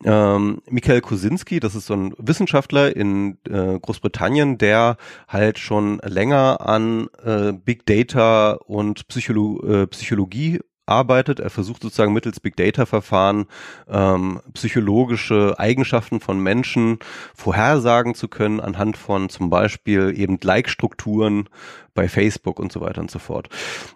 ähm, 0.03 0.61
Michael 0.69 1.01
Kosinski, 1.01 1.59
das 1.59 1.75
ist 1.75 1.85
so 1.85 1.93
ein 1.93 2.13
Wissenschaftler 2.17 2.95
in 2.95 3.37
äh, 3.47 3.79
Großbritannien, 3.79 4.57
der 4.57 4.97
halt 5.27 5.59
schon 5.59 5.99
länger 5.99 6.59
an 6.61 7.07
äh, 7.23 7.53
Big 7.53 7.85
Data 7.85 8.53
und 8.53 9.07
Psycholo 9.07 9.63
äh, 9.63 9.87
Psychologie 9.87 10.59
arbeitet. 10.91 11.39
Er 11.39 11.49
versucht 11.49 11.81
sozusagen 11.81 12.13
mittels 12.13 12.39
Big 12.39 12.55
Data 12.55 12.85
Verfahren 12.85 13.45
ähm, 13.89 14.41
psychologische 14.53 15.55
Eigenschaften 15.57 16.19
von 16.19 16.39
Menschen 16.39 16.99
vorhersagen 17.33 18.13
zu 18.13 18.27
können 18.27 18.59
anhand 18.59 18.97
von 18.97 19.29
zum 19.29 19.49
Beispiel 19.49 20.13
eben 20.15 20.37
Like-Strukturen 20.41 21.47
bei 21.93 22.07
Facebook 22.07 22.59
und 22.59 22.71
so 22.71 22.81
weiter 22.81 23.01
und 23.01 23.11
so 23.11 23.19
fort. 23.19 23.49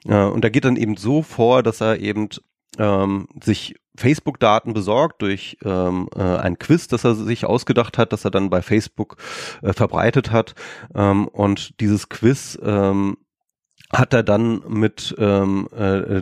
Äh, 0.06 0.24
und 0.24 0.44
da 0.44 0.50
geht 0.50 0.66
dann 0.66 0.78
eben 0.78 0.98
so 0.98 1.22
vor, 1.22 1.64
dass 1.64 1.82
er 1.82 2.00
eben 2.00 2.30
ähm, 2.78 3.28
sich 3.42 3.76
Facebook-Daten 3.98 4.74
besorgt 4.74 5.22
durch 5.22 5.58
ähm, 5.64 6.10
äh, 6.16 6.22
ein 6.22 6.60
Quiz, 6.60 6.88
das 6.88 7.04
er 7.06 7.16
sich 7.16 7.46
ausgedacht 7.46 7.98
hat, 7.98 8.12
das 8.12 8.26
er 8.26 8.32
dann 8.32 8.50
bei 8.50 8.62
Facebook 8.62 9.18
äh, 9.62 9.74
verbreitet 9.74 10.32
hat. 10.32 10.56
Ähm, 10.94 11.28
und 11.28 11.80
dieses 11.80 12.10
Quiz 12.10 12.58
ähm, 12.62 13.18
hat 13.98 14.14
er 14.14 14.24
dann 14.24 14.62
mit 14.68 15.16
ähm, 15.18 15.68
äh, 15.76 16.22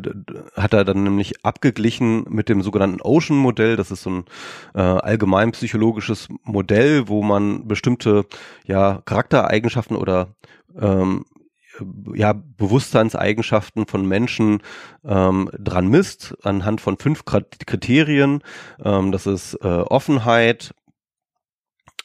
hat 0.55 0.73
er 0.73 0.86
dann 0.86 1.03
nämlich 1.03 1.43
abgeglichen 1.45 2.25
mit 2.29 2.49
dem 2.49 2.62
sogenannten 2.62 3.01
Ocean 3.01 3.38
Modell 3.38 3.75
das 3.75 3.91
ist 3.91 4.03
so 4.03 4.09
ein 4.09 4.25
äh, 4.75 4.81
allgemein 4.81 5.51
psychologisches 5.51 6.27
Modell 6.43 7.07
wo 7.07 7.23
man 7.23 7.67
bestimmte 7.67 8.25
ja 8.65 9.01
Charaktereigenschaften 9.05 9.97
oder 9.97 10.36
ähm, 10.79 11.25
ja 12.13 12.33
Bewusstseinseigenschaften 12.33 13.88
von 13.88 14.07
Menschen 14.07 14.62
ähm, 15.03 15.49
dran 15.57 15.88
misst 15.88 16.36
anhand 16.43 16.81
von 16.81 16.97
fünf 16.97 17.25
Kriterien. 17.25 18.43
Ähm, 18.83 19.12
das 19.12 19.25
ist 19.25 19.55
äh, 19.55 19.67
Offenheit 19.67 20.73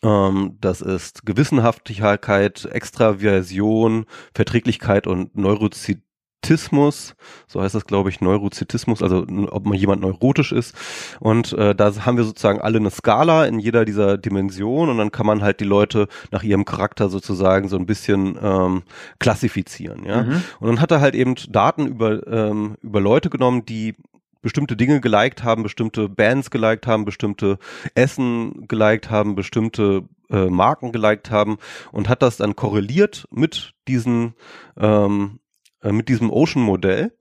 ähm, 0.03 0.57
das 0.61 0.81
ist 0.81 1.27
Gewissenhaftigkeit, 1.27 2.65
Extraversion, 2.67 4.07
Verträglichkeit 4.35 5.07
und 5.07 5.37
Neurozitismus, 5.37 7.17
so 7.49 7.61
heißt 7.61 7.75
das, 7.75 7.85
glaube 7.85 8.09
ich, 8.11 8.21
Neurozitismus, 8.21 9.03
also 9.03 9.27
ob 9.51 9.67
man 9.67 9.77
jemand 9.77 10.03
neurotisch 10.03 10.53
ist. 10.53 10.75
Und 11.19 11.53
äh, 11.55 11.75
da 11.75 11.93
haben 12.07 12.17
wir 12.17 12.25
sozusagen 12.25 12.61
alle 12.61 12.79
eine 12.79 12.91
Skala 12.91 13.47
in 13.47 13.59
jeder 13.59 13.85
dieser 13.85 14.19
Dimensionen 14.19 14.91
und 14.93 14.99
dann 14.99 15.11
kann 15.11 15.27
man 15.27 15.43
halt 15.43 15.59
die 15.59 15.65
Leute 15.65 16.07
nach 16.31 16.45
ihrem 16.45 16.65
Charakter 16.65 17.09
sozusagen 17.09 17.69
so 17.69 17.77
ein 17.77 17.87
bisschen 17.87 18.39
ähm, 18.41 18.83
klassifizieren. 19.19 20.05
Ja? 20.05 20.23
Mhm. 20.23 20.43
Und 20.61 20.69
dann 20.69 20.81
hat 20.81 20.93
er 20.93 21.01
halt 21.01 21.17
eben 21.17 21.35
Daten 21.49 21.87
über, 21.89 22.25
ähm, 22.29 22.77
über 22.83 23.01
Leute 23.01 23.31
genommen, 23.31 23.67
die 23.67 23.97
bestimmte 24.41 24.77
Dinge 24.77 25.01
geliked 25.01 25.43
haben, 25.43 25.63
bestimmte 25.63 26.09
Bands 26.09 26.51
geliked 26.51 26.87
haben, 26.87 27.05
bestimmte 27.05 27.59
Essen 27.95 28.67
geliked 28.69 29.11
haben, 29.11 29.35
bestimmte 29.35 30.09
äh, 30.31 30.47
Marken 30.47 30.93
geliked 30.93 31.31
haben 31.31 31.59
und 31.93 32.09
hat 32.09 32.23
das 32.23 32.37
dann 32.37 32.57
korreliert 32.57 33.27
mit 33.31 33.75
diesen 33.89 34.35
ähm, 34.77 35.41
äh, 35.83 35.93
mit 35.93 36.09
diesem 36.09 36.31
Ocean 36.31 36.63
Modell 36.63 37.13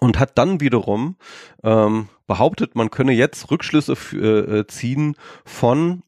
und 0.00 0.18
hat 0.18 0.38
dann 0.38 0.60
wiederum 0.60 1.16
ähm, 1.64 2.08
behauptet, 2.26 2.76
man 2.76 2.90
könne 2.90 3.12
jetzt 3.12 3.50
Rückschlüsse 3.50 3.94
äh, 4.12 4.58
äh, 4.60 4.66
ziehen 4.66 5.16
von 5.44 6.02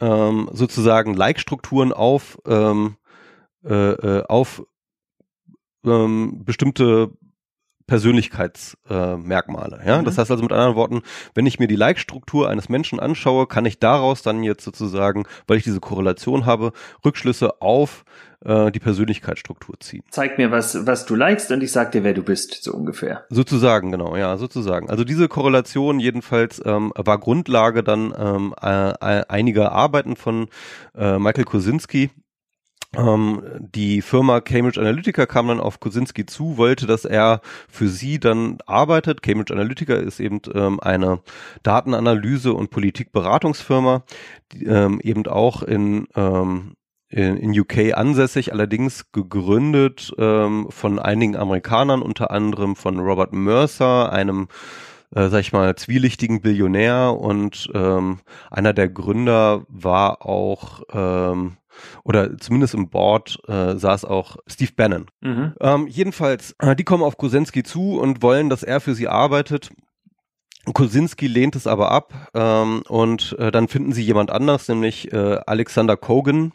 ähm, 0.00 0.48
sozusagen 0.52 1.14
Like-Strukturen 1.14 1.92
auf 1.92 2.38
ähm, 2.46 2.96
äh, 3.64 3.74
äh, 3.74 4.24
auf 4.28 4.62
ähm, 5.84 6.44
bestimmte 6.44 7.10
Persönlichkeitsmerkmale. 7.88 9.80
Äh, 9.82 9.88
ja? 9.88 10.00
Mhm. 10.00 10.04
Das 10.04 10.18
heißt 10.18 10.30
also 10.30 10.42
mit 10.44 10.52
anderen 10.52 10.76
Worten, 10.76 11.02
wenn 11.34 11.46
ich 11.46 11.58
mir 11.58 11.66
die 11.66 11.74
Like-Struktur 11.74 12.48
eines 12.48 12.68
Menschen 12.68 13.00
anschaue, 13.00 13.48
kann 13.48 13.66
ich 13.66 13.80
daraus 13.80 14.22
dann 14.22 14.44
jetzt 14.44 14.62
sozusagen, 14.62 15.24
weil 15.48 15.56
ich 15.56 15.64
diese 15.64 15.80
Korrelation 15.80 16.46
habe, 16.46 16.72
Rückschlüsse 17.04 17.60
auf 17.60 18.04
äh, 18.44 18.70
die 18.70 18.78
Persönlichkeitsstruktur 18.78 19.80
ziehen. 19.80 20.04
Zeig 20.10 20.38
mir, 20.38 20.52
was, 20.52 20.86
was 20.86 21.06
du 21.06 21.16
likest 21.16 21.50
und 21.50 21.62
ich 21.62 21.72
sag 21.72 21.90
dir, 21.90 22.04
wer 22.04 22.14
du 22.14 22.22
bist, 22.22 22.62
so 22.62 22.72
ungefähr. 22.72 23.24
Sozusagen, 23.30 23.90
genau, 23.90 24.14
ja, 24.16 24.36
sozusagen. 24.36 24.90
Also 24.90 25.02
diese 25.02 25.26
Korrelation 25.26 25.98
jedenfalls 25.98 26.62
ähm, 26.64 26.92
war 26.94 27.18
Grundlage 27.18 27.82
dann 27.82 28.14
ähm, 28.16 28.54
äh, 28.60 29.24
einiger 29.28 29.72
Arbeiten 29.72 30.14
von 30.14 30.48
äh, 30.96 31.18
Michael 31.18 31.44
Kosinski, 31.44 32.10
ähm, 32.96 33.42
die 33.58 34.00
Firma 34.00 34.40
Cambridge 34.40 34.80
Analytica 34.80 35.26
kam 35.26 35.48
dann 35.48 35.60
auf 35.60 35.78
Kosinski 35.78 36.24
zu, 36.24 36.56
wollte, 36.56 36.86
dass 36.86 37.04
er 37.04 37.42
für 37.68 37.88
sie 37.88 38.18
dann 38.18 38.58
arbeitet. 38.66 39.22
Cambridge 39.22 39.52
Analytica 39.52 39.94
ist 39.94 40.20
eben 40.20 40.40
ähm, 40.54 40.80
eine 40.80 41.20
Datenanalyse- 41.62 42.52
und 42.52 42.70
Politikberatungsfirma, 42.70 44.04
die, 44.52 44.64
ähm, 44.64 45.00
eben 45.02 45.26
auch 45.26 45.62
in, 45.62 46.06
ähm, 46.16 46.76
in, 47.10 47.36
in 47.36 47.60
UK 47.60 47.94
ansässig, 47.94 48.52
allerdings 48.52 49.12
gegründet 49.12 50.14
ähm, 50.16 50.68
von 50.70 50.98
einigen 50.98 51.36
Amerikanern, 51.36 52.00
unter 52.00 52.30
anderem 52.30 52.74
von 52.74 52.98
Robert 53.00 53.34
Mercer, 53.34 54.10
einem 54.12 54.48
äh, 55.14 55.28
sag 55.28 55.40
ich 55.40 55.52
mal, 55.52 55.74
zwielichtigen 55.76 56.40
Billionär 56.40 57.16
und 57.18 57.68
ähm, 57.74 58.20
einer 58.50 58.72
der 58.72 58.88
Gründer 58.88 59.64
war 59.68 60.26
auch 60.26 60.82
ähm, 60.92 61.56
oder 62.04 62.36
zumindest 62.38 62.74
im 62.74 62.90
Board 62.90 63.38
äh, 63.46 63.76
saß 63.76 64.04
auch 64.04 64.36
Steve 64.46 64.72
Bannon. 64.74 65.06
Mhm. 65.20 65.54
Ähm, 65.60 65.86
jedenfalls, 65.86 66.54
äh, 66.58 66.74
die 66.74 66.84
kommen 66.84 67.04
auf 67.04 67.16
Kosensky 67.16 67.62
zu 67.62 67.98
und 67.98 68.22
wollen, 68.22 68.48
dass 68.48 68.62
er 68.62 68.80
für 68.80 68.94
sie 68.94 69.08
arbeitet. 69.08 69.70
Kosinski 70.74 71.28
lehnt 71.28 71.56
es 71.56 71.66
aber 71.66 71.90
ab 71.90 72.30
ähm, 72.34 72.82
und 72.88 73.36
äh, 73.38 73.50
dann 73.50 73.68
finden 73.68 73.92
sie 73.92 74.02
jemand 74.02 74.30
anders, 74.30 74.68
nämlich 74.68 75.12
äh, 75.12 75.38
Alexander 75.46 75.96
Kogan, 75.96 76.52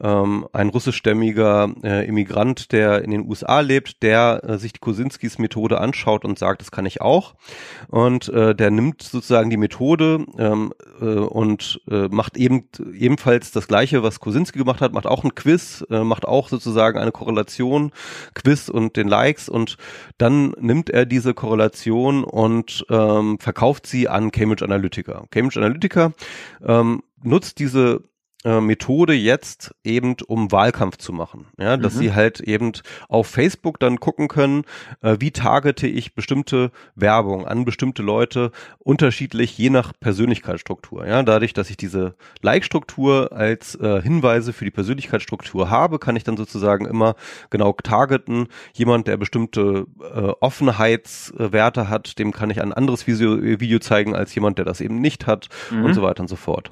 ähm, 0.00 0.46
ein 0.52 0.68
russischstämmiger 0.68 1.72
äh, 1.82 2.06
Immigrant, 2.06 2.72
der 2.72 3.02
in 3.02 3.10
den 3.10 3.28
USA 3.28 3.60
lebt, 3.60 4.02
der 4.02 4.42
äh, 4.44 4.58
sich 4.58 4.80
Kosinskis 4.80 5.38
Methode 5.38 5.80
anschaut 5.80 6.24
und 6.24 6.38
sagt, 6.38 6.60
das 6.60 6.70
kann 6.70 6.86
ich 6.86 7.00
auch. 7.00 7.34
Und 7.88 8.28
äh, 8.28 8.54
der 8.54 8.70
nimmt 8.70 9.02
sozusagen 9.02 9.50
die 9.50 9.56
Methode 9.56 10.24
ähm, 10.38 10.72
äh, 11.00 11.04
und 11.04 11.80
äh, 11.90 12.08
macht 12.08 12.36
eben 12.36 12.68
ebenfalls 12.94 13.50
das 13.52 13.68
Gleiche, 13.68 14.02
was 14.02 14.20
Kosinski 14.20 14.58
gemacht 14.58 14.80
hat, 14.80 14.92
macht 14.92 15.06
auch 15.06 15.24
ein 15.24 15.34
Quiz, 15.34 15.84
äh, 15.90 16.02
macht 16.04 16.26
auch 16.26 16.48
sozusagen 16.48 16.98
eine 16.98 17.12
Korrelation, 17.12 17.92
Quiz 18.34 18.68
und 18.68 18.96
den 18.96 19.08
Likes 19.08 19.48
und 19.48 19.76
dann 20.18 20.54
nimmt 20.58 20.90
er 20.90 21.06
diese 21.06 21.34
Korrelation 21.34 22.24
und 22.24 22.84
ähm, 22.90 23.38
verkauft 23.38 23.86
sie 23.86 24.08
an 24.08 24.30
Cambridge 24.30 24.64
Analytica. 24.64 25.24
Cambridge 25.30 25.60
Analytica 25.60 26.12
ähm, 26.66 27.02
nutzt 27.22 27.58
diese 27.58 28.02
äh, 28.44 28.60
Methode 28.60 29.12
jetzt 29.12 29.74
eben, 29.84 30.16
um 30.26 30.50
Wahlkampf 30.50 30.96
zu 30.96 31.12
machen. 31.12 31.46
Ja, 31.58 31.76
dass 31.76 31.94
mhm. 31.94 31.98
sie 31.98 32.14
halt 32.14 32.40
eben 32.40 32.72
auf 33.08 33.26
Facebook 33.26 33.78
dann 33.78 34.00
gucken 34.00 34.28
können, 34.28 34.64
äh, 35.02 35.16
wie 35.20 35.30
targete 35.30 35.86
ich 35.86 36.14
bestimmte 36.14 36.70
Werbung 36.94 37.46
an 37.46 37.64
bestimmte 37.64 38.02
Leute 38.02 38.50
unterschiedlich 38.78 39.58
je 39.58 39.68
nach 39.68 39.92
Persönlichkeitsstruktur. 39.98 41.06
Ja, 41.06 41.22
dadurch, 41.22 41.52
dass 41.52 41.68
ich 41.68 41.76
diese 41.76 42.14
Like-Struktur 42.40 43.32
als 43.32 43.74
äh, 43.74 44.00
Hinweise 44.00 44.52
für 44.52 44.64
die 44.64 44.70
Persönlichkeitsstruktur 44.70 45.68
habe, 45.68 45.98
kann 45.98 46.16
ich 46.16 46.24
dann 46.24 46.38
sozusagen 46.38 46.86
immer 46.86 47.16
genau 47.50 47.72
targeten. 47.72 48.48
Jemand, 48.72 49.06
der 49.06 49.18
bestimmte 49.18 49.86
äh, 50.00 50.32
Offenheitswerte 50.40 51.88
hat, 51.88 52.18
dem 52.18 52.32
kann 52.32 52.48
ich 52.48 52.62
ein 52.62 52.72
anderes 52.72 53.06
Video, 53.06 53.38
Video 53.60 53.80
zeigen 53.80 54.14
als 54.14 54.34
jemand, 54.34 54.56
der 54.58 54.64
das 54.64 54.80
eben 54.80 55.00
nicht 55.00 55.26
hat 55.26 55.48
mhm. 55.70 55.84
und 55.84 55.94
so 55.94 56.00
weiter 56.02 56.22
und 56.22 56.28
so 56.28 56.36
fort. 56.36 56.70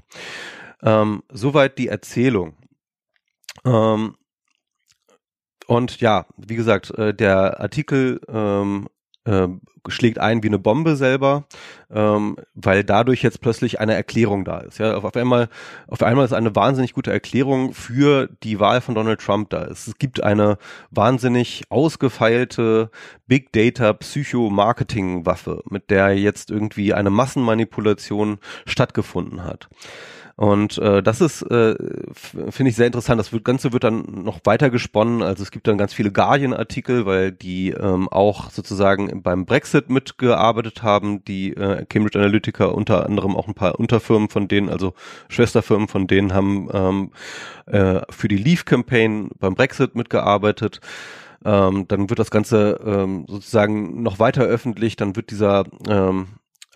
Ähm, 0.83 1.23
soweit 1.31 1.79
die 1.79 1.89
Erzählung. 1.89 2.57
Ähm, 3.65 4.17
und 5.67 6.01
ja, 6.01 6.27
wie 6.37 6.57
gesagt, 6.57 6.91
äh, 6.93 7.13
der 7.13 7.61
Artikel 7.61 8.21
ähm, 8.29 8.89
äh, 9.25 9.49
schlägt 9.89 10.19
ein 10.19 10.43
wie 10.43 10.49
eine 10.49 10.59
Bombe 10.59 10.97
selber, 10.97 11.45
ähm, 11.91 12.37
weil 12.55 12.85
dadurch 12.85 13.23
jetzt 13.23 13.41
plötzlich 13.41 13.81
eine 13.81 13.95
Erklärung 13.95 14.45
da 14.45 14.61
ist. 14.61 14.79
Ja, 14.79 14.97
auf, 14.97 15.05
auf 15.05 15.17
einmal, 15.17 15.49
auf 15.87 16.03
einmal 16.03 16.25
ist 16.25 16.33
eine 16.33 16.55
wahnsinnig 16.57 16.95
gute 16.95 17.13
Erklärung 17.13 17.75
für 17.75 18.29
die 18.43 18.61
Wahl 18.61 18.81
von 18.81 18.95
Donald 18.95 19.21
Trump 19.21 19.51
da. 19.51 19.65
Es, 19.65 19.93
gibt 19.99 20.23
eine 20.23 20.59
wahnsinnig 20.91 21.65
ausgefeilte 21.69 22.91
Big 23.27 23.53
Data 23.53 23.93
Psycho-Marketing 23.93 25.27
Waffe, 25.27 25.63
mit 25.69 25.91
der 25.91 26.17
jetzt 26.17 26.51
irgendwie 26.51 26.95
eine 26.95 27.11
Massenmanipulation 27.11 28.39
stattgefunden 28.67 29.45
hat. 29.45 29.69
Und 30.39 30.79
äh, 30.79 31.03
das 31.03 31.21
ist, 31.21 31.43
äh, 31.43 31.75
finde 32.15 32.71
ich, 32.71 32.77
sehr 32.77 32.87
interessant. 32.87 33.19
Das 33.19 33.33
Ganze 33.43 33.73
wird 33.73 33.83
dann 33.83 34.05
noch 34.23 34.39
weiter 34.45 34.71
gesponnen. 34.71 35.21
Also 35.21 35.43
es 35.43 35.51
gibt 35.51 35.67
dann 35.67 35.79
ganz 35.79 35.93
viele 35.93 36.13
Guardian-Artikel, 36.13 37.07
weil 37.07 37.33
die 37.33 37.71
ähm, 37.71 38.09
auch 38.09 38.53
sozusagen 38.53 39.21
beim 39.25 39.47
Brexit 39.47 39.91
mitgearbeitet 39.91 40.85
haben, 40.85 41.25
die 41.25 41.55
äh, 41.55 41.85
Cambridge 41.87 42.21
Analytica 42.21 42.67
unter 42.67 43.05
anderem 43.05 43.35
auch 43.35 43.49
ein 43.49 43.55
paar 43.55 43.81
Unterfirmen 43.81 44.29
von 44.29 44.47
denen, 44.47 44.69
also 44.69 44.95
Schwesterfirmen 45.29 45.89
von 45.89 46.07
denen 46.07 46.33
haben 46.33 46.69
ähm, 46.73 47.11
äh, 47.67 48.03
für 48.09 48.29
die 48.29 48.37
Leave-Campaign 48.37 49.31
beim 49.41 49.57
Brexit 49.57 49.97
mitgearbeitet. 49.97 50.81
Ähm, 51.45 51.89
dann 51.89 52.11
wird 52.11 52.21
das 52.21 52.31
Ganze 52.31 52.79
ähm, 52.87 53.25
sozusagen 53.27 54.05
noch 54.05 54.21
weiter 54.21 54.45
öffentlich, 54.45 54.95
dann 54.95 55.17
wird 55.17 55.33
dieser 55.33 55.65
ähm, 55.89 56.29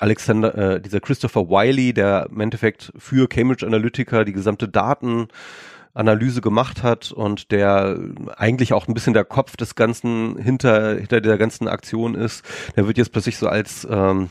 Alexander, 0.03 0.55
äh, 0.57 0.81
dieser 0.81 1.01
Christopher 1.01 1.49
Wiley, 1.49 1.93
der 1.93 2.27
im 2.29 2.41
Endeffekt 2.41 2.93
für 2.99 3.29
Cambridge 3.29 3.65
Analytica 3.65 4.25
die 4.25 4.33
gesamte 4.33 4.69
Datenanalyse 4.69 6.41
gemacht 6.41 6.83
hat 6.83 7.13
und 7.13 7.53
der 7.53 7.99
eigentlich 8.37 8.73
auch 8.73 8.89
ein 8.89 8.95
bisschen 8.95 9.15
der 9.15 9.25
Kopf 9.25 9.57
des 9.57 9.77
ganzen 9.77 10.37
hinter 10.39 10.97
hinter 10.97 11.21
der 11.21 11.39
ganzen 11.39 11.69
Aktion 11.69 12.17
ist, 12.17 12.45
der 12.75 12.89
wird 12.89 12.99
jetzt 12.99 13.13
plötzlich 13.13 13.39
so 13.39 13.47
als 13.47 13.87
ähm, 13.89 14.31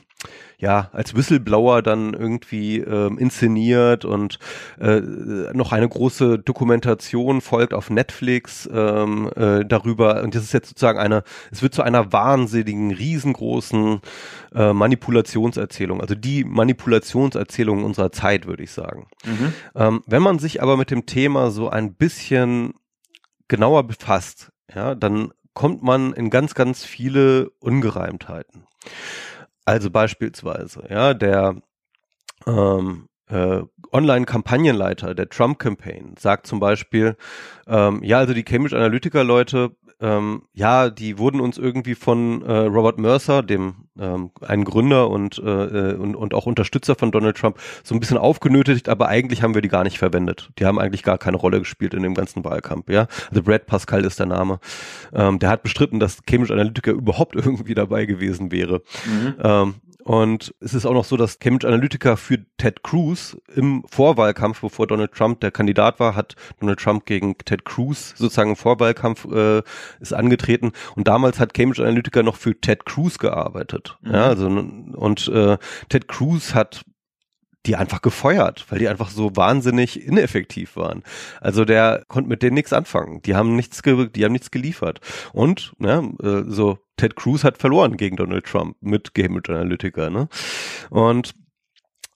ja, 0.62 0.90
als 0.94 1.16
Whistleblower 1.16 1.82
dann 1.82 2.14
irgendwie 2.14 2.78
ähm, 2.78 3.18
inszeniert 3.18 4.06
und 4.06 4.38
äh, 4.80 5.02
noch 5.54 5.72
eine 5.72 5.90
große 5.90 6.38
Dokumentation 6.38 7.42
folgt 7.42 7.74
auf 7.74 7.90
Netflix 7.90 8.70
ähm, 8.72 9.32
äh, 9.36 9.66
darüber. 9.66 10.22
Und 10.22 10.36
das 10.36 10.44
ist 10.44 10.54
jetzt 10.54 10.70
sozusagen 10.70 11.00
eine, 11.00 11.24
es 11.52 11.64
wird 11.64 11.74
zu 11.74 11.82
einer 11.82 12.14
wahnsinnigen, 12.14 12.92
riesengroßen 12.92 14.02
äh, 14.54 14.72
Manipulationserzählung, 14.72 16.00
also 16.00 16.14
die 16.14 16.44
Manipulationserzählung 16.44 17.84
unserer 17.84 18.12
Zeit, 18.12 18.46
würde 18.46 18.62
ich 18.62 18.72
sagen. 18.72 19.08
Mhm. 19.26 19.54
Ähm, 19.74 20.04
wenn 20.06 20.22
man 20.22 20.38
sich 20.38 20.62
aber 20.62 20.78
mit 20.78 20.92
dem 20.92 21.08
Thema 21.08 21.50
so 21.50 21.72
ein 21.72 21.96
bisschen 21.96 22.76
genauer 23.48 23.88
befasst, 23.88 24.52
ja, 24.74 24.94
dann 24.94 25.32
kommt 25.56 25.82
man 25.82 26.14
in 26.14 26.30
ganz, 26.30 26.54
ganz 26.54 26.86
viele 26.86 27.50
Ungereimtheiten. 27.60 28.68
Also 29.66 29.90
beispielsweise, 29.92 30.84
ja, 30.90 31.14
der 31.14 31.56
ähm, 32.48 33.08
äh, 33.30 33.62
Online-Kampagnenleiter 33.92 35.16
der 35.16 35.30
Trump-Campaign 35.30 36.16
sagt 36.18 36.48
zum 36.48 36.60
Beispiel, 36.60 37.16
ähm, 37.68 38.04
ja, 38.04 38.20
also 38.20 38.34
die 38.34 38.44
Cambridge 38.44 38.76
Analytica-Leute 38.76 39.72
ähm, 40.02 40.44
ja, 40.54 40.90
die 40.90 41.18
wurden 41.20 41.40
uns 41.40 41.58
irgendwie 41.58 41.96
von 41.96 42.42
äh, 42.42 42.52
Robert 42.52 42.98
Mercer, 42.98 43.44
dem 43.44 43.76
ähm, 44.00 44.32
einen 44.42 44.66
Gründer 44.66 45.10
und, 45.10 45.38
äh, 45.38 45.94
und, 45.94 46.16
und 46.16 46.34
auch 46.34 46.48
Unterstützer 46.48 46.96
von 46.96 47.12
Donald 47.12 47.38
Trump, 47.38 47.58
so 47.84 47.94
ein 47.94 48.00
bisschen 48.00 48.18
aufgenötigt, 48.18 48.90
aber 48.90 49.08
eigentlich 49.08 49.44
haben 49.44 49.54
wir 49.54 49.62
die 49.62 49.68
gar 49.68 49.84
nicht 49.84 50.00
verwendet. 50.00 50.50
Die 50.58 50.66
haben 50.66 50.80
eigentlich 50.80 51.04
gar 51.04 51.20
keine 51.20 51.38
Rolle 51.38 51.60
gespielt 51.60 51.94
in 51.94 52.02
dem 52.02 52.16
ganzen 52.16 52.44
Wahlkampf, 52.44 52.90
ja. 52.90 53.08
Also 53.30 53.44
Brad 53.44 53.68
Pascal 53.68 54.04
ist 54.04 54.20
der 54.20 54.26
Name. 54.26 54.60
Ähm, 55.14 55.38
der 55.38 55.50
hat 55.50 55.64
bestritten, 55.64 56.00
dass 56.00 56.24
Cambridge 56.26 56.54
Analytica 56.54 56.92
überhaupt 56.92 57.36
irgendwie 57.36 57.76
dabei 57.76 58.06
gewesen 58.06 58.52
wäre. 58.52 58.82
Mhm. 59.06 59.36
Ähm, 59.44 59.76
und 60.04 60.54
es 60.60 60.74
ist 60.74 60.86
auch 60.86 60.94
noch 60.94 61.06
so, 61.06 61.18
dass 61.18 61.40
Cambridge 61.40 61.68
Analytica 61.68 62.16
für 62.16 62.40
Ted 62.58 62.84
Cruz 62.84 63.38
im 63.56 63.84
Vorwahlkampf, 63.90 64.62
bevor 64.62 64.88
Donald 64.88 65.12
Trump 65.14 65.40
der 65.42 65.52
Kandidat 65.52 66.00
war, 66.00 66.16
hat 66.16 66.36
Donald 66.60 66.80
Trump 66.80 67.06
gegen 67.06 67.38
Ted 67.38 67.66
Cruz 67.66 68.14
sozusagen 68.18 68.52
im 68.52 68.56
Vorwahlkampf 68.56 69.26
äh, 69.26 69.62
ist 70.00 70.14
angetreten. 70.14 70.72
Und 70.96 71.08
damals 71.08 71.40
hat 71.40 71.54
Cambridge 71.54 71.84
Analytica 71.84 72.24
noch 72.24 72.36
für 72.36 72.60
Ted 72.60 72.86
Cruz 72.86 73.18
gearbeitet. 73.18 73.98
Mhm. 74.02 74.14
Ja, 74.14 74.26
also 74.26 74.48
und 74.48 75.28
äh, 75.28 75.58
Ted 75.90 76.08
Cruz 76.08 76.54
hat 76.54 76.84
die 77.66 77.76
einfach 77.76 78.02
gefeuert, 78.02 78.66
weil 78.70 78.80
die 78.80 78.88
einfach 78.88 79.10
so 79.10 79.36
wahnsinnig 79.36 80.06
ineffektiv 80.06 80.76
waren. 80.76 81.04
Also 81.40 81.64
der 81.66 82.04
konnte 82.08 82.30
mit 82.30 82.42
denen 82.42 82.56
nichts 82.56 82.74
anfangen. 82.74 83.22
Die 83.22 83.36
haben 83.36 83.56
nichts, 83.56 83.82
die 83.84 84.26
haben 84.26 84.32
nichts 84.32 84.52
geliefert. 84.52 85.00
Und 85.34 85.74
ne, 85.78 86.12
äh, 86.24 86.50
so 86.50 86.80
Ted 86.98 87.16
Cruz 87.16 87.44
hat 87.44 87.58
verloren 87.58 87.98
gegen 87.98 88.16
Donald 88.16 88.46
Trump 88.46 88.78
mit 88.82 89.14
Cambridge 89.14 89.54
Analytica. 89.54 90.10
Ne? 90.10 90.28
Und 90.90 91.34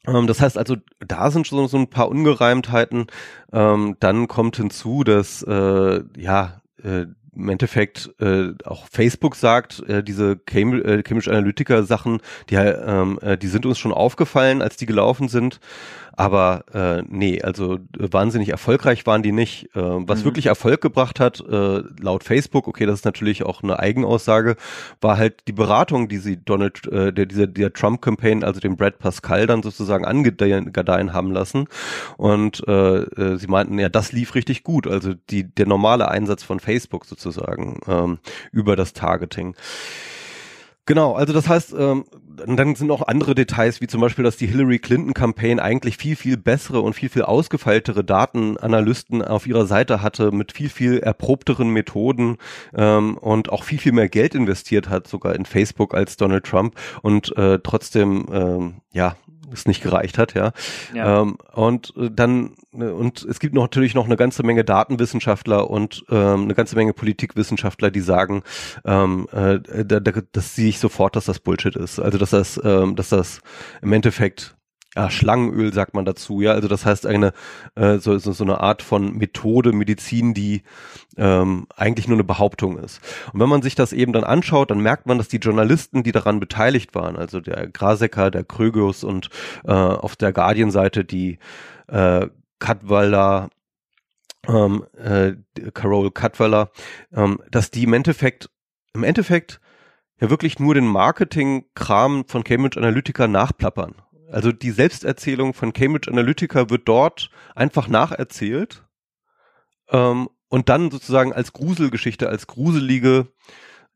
ähm, 0.07 0.27
das 0.27 0.41
heißt 0.41 0.57
also, 0.57 0.77
da 0.99 1.31
sind 1.31 1.47
schon 1.47 1.67
so 1.67 1.77
ein 1.77 1.89
paar 1.89 2.09
Ungereimtheiten. 2.09 3.07
Ähm, 3.51 3.97
dann 3.99 4.27
kommt 4.27 4.57
hinzu, 4.57 5.03
dass 5.03 5.43
äh, 5.43 6.01
ja 6.17 6.61
äh, 6.83 7.05
im 7.35 7.49
Endeffekt 7.49 8.11
äh, 8.19 8.53
auch 8.63 8.87
Facebook 8.89 9.35
sagt, 9.35 9.81
äh, 9.87 10.03
diese 10.03 10.31
äh, 10.31 10.35
Cambridge 11.03 11.29
Analytica 11.29 11.83
Sachen, 11.83 12.21
die, 12.49 12.55
ähm, 12.55 13.19
äh, 13.21 13.37
die 13.37 13.47
sind 13.47 13.65
uns 13.65 13.77
schon 13.77 13.91
aufgefallen, 13.91 14.61
als 14.61 14.77
die 14.77 14.85
gelaufen 14.85 15.27
sind. 15.27 15.59
Aber 16.17 16.63
äh, 16.73 17.03
nee, 17.07 17.41
also 17.41 17.79
wahnsinnig 17.97 18.49
erfolgreich 18.49 19.05
waren 19.05 19.23
die 19.23 19.31
nicht. 19.31 19.75
Äh, 19.75 19.81
was 19.81 20.21
mhm. 20.21 20.25
wirklich 20.25 20.45
Erfolg 20.45 20.81
gebracht 20.81 21.19
hat, 21.19 21.41
äh, 21.41 21.83
laut 21.99 22.23
Facebook, 22.23 22.67
okay, 22.67 22.85
das 22.85 22.99
ist 22.99 23.05
natürlich 23.05 23.43
auch 23.43 23.63
eine 23.63 23.79
Eigenaussage, 23.79 24.55
war 25.01 25.17
halt 25.17 25.47
die 25.47 25.51
Beratung, 25.51 26.07
die 26.07 26.17
sie 26.17 26.37
Donald, 26.37 26.87
äh, 26.87 27.11
der, 27.11 27.25
dieser, 27.25 27.47
der 27.47 27.73
Trump-Campaign, 27.73 28.43
also 28.43 28.59
dem 28.59 28.77
Brad 28.77 28.99
Pascal 28.99 29.47
dann 29.47 29.63
sozusagen 29.63 30.05
angedeihen 30.05 31.13
haben 31.13 31.31
lassen. 31.31 31.67
Und 32.17 32.65
äh, 32.67 32.97
äh, 32.97 33.37
sie 33.37 33.47
meinten, 33.47 33.77
ja, 33.79 33.89
das 33.89 34.11
lief 34.11 34.35
richtig 34.35 34.63
gut. 34.63 34.87
Also 34.87 35.13
die, 35.29 35.43
der 35.43 35.67
normale 35.67 36.07
Einsatz 36.07 36.43
von 36.43 36.59
Facebook 36.59 37.05
sozusagen 37.05 37.79
ähm, 37.87 38.19
über 38.51 38.75
das 38.75 38.93
Targeting. 38.93 39.55
Genau, 40.85 41.13
also 41.13 41.33
das 41.33 41.49
heißt, 41.49 41.73
ähm, 41.77 42.05
dann 42.35 42.75
sind 42.75 42.91
auch 42.91 43.07
andere 43.07 43.35
Details, 43.35 43.81
wie 43.81 43.87
zum 43.87 44.01
Beispiel, 44.01 44.23
dass 44.23 44.37
die 44.37 44.47
Hillary 44.47 44.79
Clinton 44.79 45.13
Campaign 45.13 45.59
eigentlich 45.59 45.97
viel, 45.97 46.15
viel 46.15 46.37
bessere 46.37 46.81
und 46.81 46.93
viel, 46.93 47.09
viel 47.09 47.23
ausgefeiltere 47.23 48.03
Datenanalysten 48.03 49.21
auf 49.21 49.47
ihrer 49.47 49.65
Seite 49.65 50.01
hatte, 50.01 50.31
mit 50.31 50.51
viel, 50.51 50.69
viel 50.69 50.99
erprobteren 50.99 51.69
Methoden 51.69 52.37
ähm, 52.75 53.17
und 53.17 53.49
auch 53.49 53.63
viel, 53.63 53.79
viel 53.79 53.91
mehr 53.91 54.09
Geld 54.09 54.35
investiert 54.35 54.89
hat, 54.89 55.07
sogar 55.07 55.35
in 55.35 55.45
Facebook 55.45 55.93
als 55.93 56.17
Donald 56.17 56.45
Trump. 56.45 56.75
Und 57.01 57.35
äh, 57.37 57.59
trotzdem, 57.63 58.25
ähm, 58.31 58.75
ja, 58.91 59.15
es 59.53 59.65
nicht 59.65 59.81
gereicht 59.81 60.17
hat, 60.17 60.33
ja. 60.33 60.51
ja. 60.93 61.21
Ähm, 61.21 61.37
und 61.53 61.93
äh, 61.97 62.09
dann 62.11 62.55
äh, 62.73 62.85
und 62.85 63.23
es 63.23 63.39
gibt 63.39 63.53
noch, 63.53 63.63
natürlich 63.63 63.93
noch 63.93 64.05
eine 64.05 64.17
ganze 64.17 64.43
Menge 64.43 64.63
Datenwissenschaftler 64.63 65.69
und 65.69 66.05
ähm, 66.09 66.43
eine 66.43 66.55
ganze 66.55 66.75
Menge 66.75 66.93
Politikwissenschaftler, 66.93 67.91
die 67.91 68.01
sagen, 68.01 68.43
ähm, 68.85 69.27
äh, 69.31 69.59
da, 69.85 69.99
da, 69.99 70.11
das 70.31 70.55
sehe 70.55 70.69
ich 70.69 70.79
sofort, 70.79 71.15
dass 71.15 71.25
das 71.25 71.39
Bullshit 71.39 71.75
ist. 71.75 71.99
Also 71.99 72.17
dass 72.17 72.31
das, 72.31 72.59
ähm, 72.63 72.95
dass 72.95 73.09
das 73.09 73.41
im 73.81 73.93
Endeffekt 73.93 74.55
ja, 74.95 75.09
Schlangenöl 75.09 75.73
sagt 75.73 75.93
man 75.93 76.05
dazu, 76.05 76.41
ja, 76.41 76.51
also 76.51 76.67
das 76.67 76.85
heißt 76.85 77.05
eine 77.05 77.33
äh, 77.75 77.97
so, 77.97 78.17
so, 78.17 78.31
so 78.31 78.43
eine 78.43 78.61
Art 78.61 78.81
von 78.81 79.17
Methode, 79.17 79.73
Medizin, 79.73 80.33
die 80.33 80.63
ähm, 81.17 81.67
eigentlich 81.75 82.07
nur 82.07 82.15
eine 82.15 82.23
Behauptung 82.23 82.77
ist. 82.77 83.01
Und 83.33 83.39
wenn 83.41 83.49
man 83.49 83.61
sich 83.61 83.75
das 83.75 83.91
eben 83.93 84.13
dann 84.13 84.23
anschaut, 84.23 84.71
dann 84.71 84.79
merkt 84.79 85.05
man, 85.05 85.17
dass 85.17 85.27
die 85.27 85.37
Journalisten, 85.37 86.03
die 86.03 86.11
daran 86.13 86.39
beteiligt 86.39 86.95
waren, 86.95 87.17
also 87.17 87.41
der 87.41 87.67
Grasecker, 87.67 88.31
der 88.31 88.45
Krögius 88.45 89.03
und 89.03 89.29
äh, 89.65 89.71
auf 89.71 90.15
der 90.15 90.31
Guardian-Seite 90.31 91.03
die 91.03 91.39
äh, 91.87 92.27
Cadwaller, 92.59 93.49
ähm, 94.47 94.85
äh, 94.97 95.33
Carol 95.73 96.11
Cadwaller, 96.11 96.71
ähm, 97.13 97.39
dass 97.51 97.69
die 97.69 97.83
im 97.83 97.93
Endeffekt 97.93 98.49
im 98.93 99.03
Endeffekt 99.03 99.59
ja 100.21 100.29
wirklich 100.29 100.59
nur 100.59 100.73
den 100.73 100.87
Marketing-Kram 100.87 102.25
von 102.27 102.45
Cambridge 102.45 102.79
Analytica 102.79 103.27
nachplappern 103.27 103.95
Also 104.35 104.51
die 104.51 104.71
Selbsterzählung 104.71 105.53
von 105.53 105.71
Cambridge 105.71 106.11
Analytica 106.11 106.69
wird 106.69 106.89
dort 106.89 107.29
einfach 107.55 107.87
nacherzählt 107.87 108.83
ähm, 109.89 110.27
und 110.49 110.67
dann 110.67 110.91
sozusagen 110.91 111.31
als 111.31 111.53
Gruselgeschichte, 111.53 112.27
als 112.27 112.45
gruselige, 112.45 113.29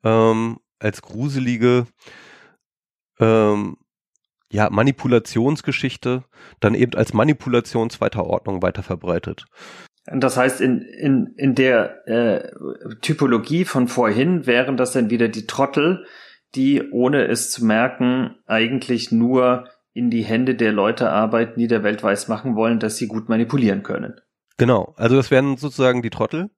ähm, 0.05 0.59
als 0.79 1.01
gruselige 1.01 1.87
ähm, 3.19 3.75
ja, 4.49 4.69
Manipulationsgeschichte 4.69 6.23
dann 6.61 6.73
eben 6.73 6.93
als 6.93 7.11
Manipulation 7.11 7.89
zweiter 7.89 8.25
Ordnung 8.25 8.61
weiter. 8.61 9.35
Das 10.05 10.37
heißt, 10.37 10.61
in, 10.61 10.83
in, 10.83 11.33
in 11.35 11.53
der 11.53 12.07
äh, 12.07 12.95
Typologie 13.01 13.65
von 13.65 13.89
vorhin 13.89 14.47
wären 14.47 14.77
das 14.77 14.93
dann 14.93 15.09
wieder 15.09 15.27
die 15.27 15.47
Trottel, 15.47 16.05
die, 16.55 16.89
ohne 16.91 17.27
es 17.27 17.51
zu 17.51 17.65
merken, 17.65 18.37
eigentlich 18.45 19.11
nur 19.11 19.67
in 19.99 20.09
die 20.09 20.23
Hände 20.23 20.55
der 20.55 20.71
Leute 20.71 21.11
arbeiten, 21.11 21.59
die 21.59 21.67
der 21.67 21.83
Welt 21.83 22.01
weiß 22.01 22.29
machen 22.29 22.55
wollen, 22.55 22.79
dass 22.79 22.95
sie 22.95 23.07
gut 23.07 23.27
manipulieren 23.27 23.83
können. 23.83 24.13
Genau, 24.55 24.93
also 24.95 25.17
das 25.17 25.29
wären 25.29 25.57
sozusagen 25.57 26.01
die 26.01 26.09
Trottel. 26.09 26.49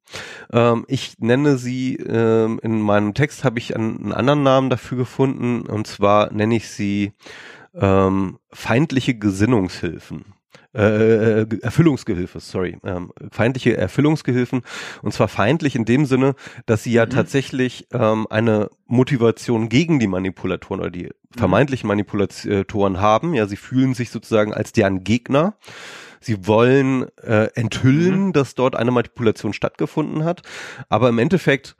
Ähm, 0.53 0.85
ich 0.87 1.15
nenne 1.17 1.57
sie, 1.57 1.95
ähm, 1.95 2.59
in 2.61 2.79
meinem 2.81 3.15
Text 3.15 3.43
habe 3.43 3.57
ich 3.57 3.75
einen, 3.75 3.97
einen, 3.97 4.13
anderen 4.13 4.43
Namen 4.43 4.69
dafür 4.69 4.99
gefunden, 4.99 5.61
und 5.61 5.87
zwar 5.87 6.31
nenne 6.31 6.55
ich 6.55 6.69
sie 6.69 7.13
ähm, 7.73 8.37
feindliche 8.51 9.15
Gesinnungshilfen. 9.15 10.25
Äh, 10.73 11.41
äh, 11.41 11.47
Erfüllungsgehilfe, 11.61 12.39
sorry, 12.39 12.77
ähm, 12.85 13.11
feindliche 13.29 13.75
Erfüllungsgehilfen 13.75 14.61
und 15.01 15.13
zwar 15.13 15.27
feindlich 15.27 15.75
in 15.75 15.83
dem 15.83 16.05
Sinne, 16.05 16.33
dass 16.65 16.83
sie 16.83 16.93
ja 16.93 17.05
mhm. 17.05 17.09
tatsächlich 17.09 17.87
ähm, 17.91 18.25
eine 18.29 18.69
Motivation 18.85 19.67
gegen 19.67 19.99
die 19.99 20.07
Manipulatoren 20.07 20.79
oder 20.79 20.89
die 20.89 21.07
mhm. 21.07 21.37
vermeintlichen 21.37 21.89
Manipulatoren 21.89 23.01
haben. 23.01 23.33
Ja, 23.33 23.47
sie 23.47 23.57
fühlen 23.57 23.93
sich 23.93 24.11
sozusagen 24.11 24.53
als 24.53 24.71
deren 24.71 25.03
Gegner. 25.03 25.55
Sie 26.21 26.47
wollen 26.47 27.05
äh, 27.17 27.49
enthüllen, 27.55 28.27
mhm. 28.27 28.33
dass 28.33 28.55
dort 28.55 28.77
eine 28.77 28.91
Manipulation 28.91 29.51
stattgefunden 29.51 30.23
hat, 30.23 30.41
aber 30.87 31.09
im 31.09 31.19
Endeffekt 31.19 31.75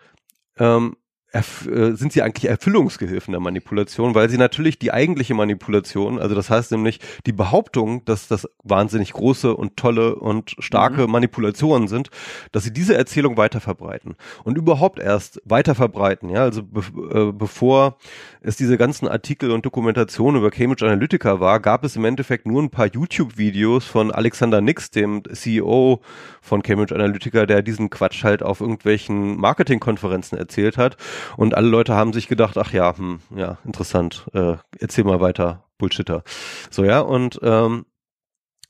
ähm, 0.58 0.98
erf 1.32 1.65
äh, 1.67 1.94
sind 1.96 2.12
sie 2.12 2.22
eigentlich 2.22 2.50
Erfüllungsgehilfen 2.50 3.32
der 3.32 3.39
Manipulation, 3.39 4.15
weil 4.15 4.30
sie 4.30 4.38
natürlich 4.38 4.78
die 4.80 4.91
eigentliche 4.91 5.34
Manipulation, 5.34 6.20
also 6.20 6.36
das 6.36 6.50
heißt 6.50 6.72
nämlich 6.72 7.00
die 7.26 7.32
Behauptung, 7.32 8.04
dass 8.06 8.28
das 8.28 8.50
wahnsinnig 8.63 9.13
große 9.13 9.56
und 9.56 9.78
tolle 9.78 10.15
und 10.15 10.56
starke 10.60 11.08
mhm. 11.08 11.12
Manipulationen 11.12 11.88
sind, 11.88 12.10
dass 12.52 12.63
sie 12.63 12.74
diese 12.74 12.96
Erzählung 12.96 13.38
weiter 13.38 13.62
verbreiten 13.62 14.15
und 14.44 14.58
überhaupt 14.58 15.00
erst 15.00 15.41
weiter 15.46 15.74
verbreiten, 15.74 16.30
ja, 16.30 16.44
also 16.44 16.63
be 16.63 16.82
äh, 17.12 17.32
bevor 17.32 17.98
es 18.41 18.58
diese 18.58 18.78
ganzen 18.78 19.08
Artikel 19.08 19.52
und 19.52 19.65
Dokumentationen 19.65 20.41
über 20.41 20.52
Cambridge 20.52 20.86
Analytica 20.86 21.39
war, 21.39 21.60
gab 21.60 21.84
es 21.86 21.96
im 21.96 22.04
Endeffekt 22.06 22.46
nur 22.46 22.62
ein 22.62 22.72
paar 22.72 22.88
YouTube-Videos 22.88 23.86
von 23.86 24.12
Alexander 24.12 24.60
Nix, 24.62 24.91
dem 24.91 25.24
CEO 25.32 26.02
von 26.41 26.62
Cambridge 26.63 26.94
Analytica, 26.94 27.46
der 27.46 27.62
diesen 27.62 27.89
Quatsch 27.89 28.24
halt 28.24 28.44
auf 28.44 28.60
irgendwelchen 28.60 29.38
Marketingkonferenzen 29.38 30.38
erzählt 30.38 30.78
hat 30.78 30.98
und 31.38 31.56
alle 31.56 31.68
Leute 31.68 31.96
haben 31.96 32.14
sich 32.14 32.28
gedacht, 32.28 32.58
ach 32.58 32.74
ja, 32.74 32.98
hm, 32.98 33.20
ja, 33.36 33.58
interessant, 33.66 34.28
äh, 34.34 34.56
erzähl 34.80 35.04
mal 35.04 35.22
weiter, 35.22 35.66
Bullshitter. 35.78 36.24
So, 36.70 36.84
ja, 36.84 37.00
und 37.00 37.40
ähm, 37.44 37.86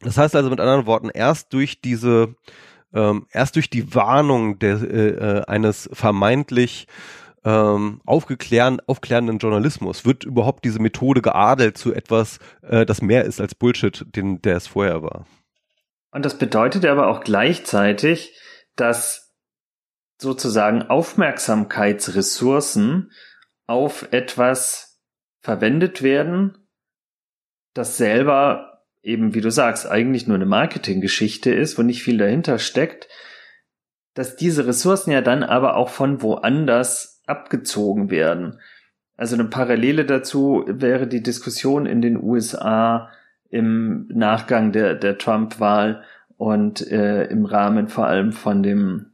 das 0.01 0.17
heißt 0.17 0.35
also 0.35 0.49
mit 0.49 0.59
anderen 0.59 0.85
Worten, 0.85 1.09
erst 1.09 1.53
durch 1.53 1.81
diese, 1.81 2.35
ähm, 2.93 3.27
erst 3.31 3.55
durch 3.55 3.69
die 3.69 3.93
Warnung 3.93 4.59
der, 4.59 4.81
äh, 4.81 5.09
äh 5.09 5.45
eines 5.45 5.89
vermeintlich 5.93 6.87
ähm, 7.43 8.01
aufgeklären, 8.05 8.79
aufklärenden 8.85 9.39
Journalismus 9.39 10.05
wird 10.05 10.23
überhaupt 10.23 10.63
diese 10.63 10.79
Methode 10.79 11.21
geadelt 11.21 11.77
zu 11.77 11.93
etwas, 11.93 12.39
äh, 12.61 12.85
das 12.85 13.01
mehr 13.01 13.25
ist 13.25 13.41
als 13.41 13.55
Bullshit, 13.55 14.05
den, 14.15 14.41
der 14.41 14.57
es 14.57 14.67
vorher 14.67 15.01
war. 15.01 15.25
Und 16.11 16.25
das 16.25 16.37
bedeutet 16.37 16.85
aber 16.85 17.07
auch 17.07 17.21
gleichzeitig, 17.21 18.37
dass 18.75 19.20
sozusagen 20.21 20.83
Aufmerksamkeitsressourcen 20.83 23.11
auf 23.65 24.07
etwas 24.11 25.01
verwendet 25.39 26.03
werden, 26.03 26.59
das 27.73 27.97
selber 27.97 28.83
eben, 29.01 29.33
wie 29.33 29.41
du 29.41 29.49
sagst, 29.49 29.89
eigentlich 29.89 30.27
nur 30.27 30.35
eine 30.35 30.45
Marketinggeschichte 30.45 31.51
ist, 31.51 31.79
wo 31.79 31.81
nicht 31.81 32.03
viel 32.03 32.19
dahinter 32.19 32.59
steckt, 32.59 33.07
dass 34.13 34.35
diese 34.35 34.67
Ressourcen 34.67 35.09
ja 35.11 35.21
dann 35.21 35.41
aber 35.41 35.75
auch 35.75 35.89
von 35.89 36.21
woanders 36.21 37.23
abgezogen 37.25 38.11
werden. 38.11 38.59
Also 39.17 39.35
eine 39.35 39.45
Parallele 39.45 40.05
dazu 40.05 40.63
wäre 40.67 41.07
die 41.07 41.23
Diskussion 41.23 41.87
in 41.87 42.01
den 42.01 42.21
USA 42.21 43.09
im 43.49 44.07
Nachgang 44.13 44.71
der, 44.71 44.93
der 44.93 45.17
Trump-Wahl 45.17 46.03
und 46.37 46.85
äh, 46.91 47.23
im 47.25 47.45
Rahmen 47.45 47.87
vor 47.87 48.05
allem 48.05 48.33
von 48.33 48.61
dem 48.61 49.10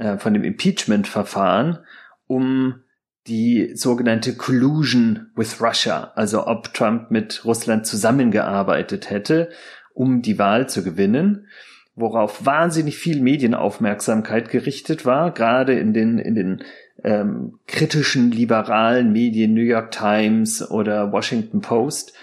äh, 0.00 0.18
von 0.18 0.34
dem 0.34 0.44
Impeachment-Verfahren 0.44 1.78
um 2.26 2.82
die 3.26 3.72
sogenannte 3.74 4.34
Collusion 4.34 5.30
with 5.36 5.60
Russia, 5.60 6.12
also 6.14 6.46
ob 6.46 6.72
Trump 6.72 7.10
mit 7.10 7.44
Russland 7.44 7.86
zusammengearbeitet 7.86 9.10
hätte, 9.10 9.50
um 9.92 10.22
die 10.22 10.38
Wahl 10.38 10.68
zu 10.68 10.82
gewinnen, 10.82 11.48
worauf 11.94 12.46
wahnsinnig 12.46 12.96
viel 12.96 13.20
Medienaufmerksamkeit 13.20 14.48
gerichtet 14.48 15.04
war, 15.04 15.34
gerade 15.34 15.78
in 15.78 15.92
den 15.92 16.18
in 16.18 16.34
den 16.34 16.64
ähm, 17.04 17.58
kritischen 17.66 18.30
liberalen 18.30 19.12
Medien, 19.12 19.52
New 19.52 19.60
York 19.60 19.90
Times 19.90 20.70
oder 20.70 21.12
Washington 21.12 21.60
Post. 21.60 22.14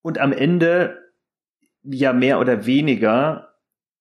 Und 0.00 0.18
am 0.18 0.32
Ende 0.32 0.98
ja 1.82 2.12
mehr 2.12 2.38
oder 2.38 2.66
weniger 2.66 3.49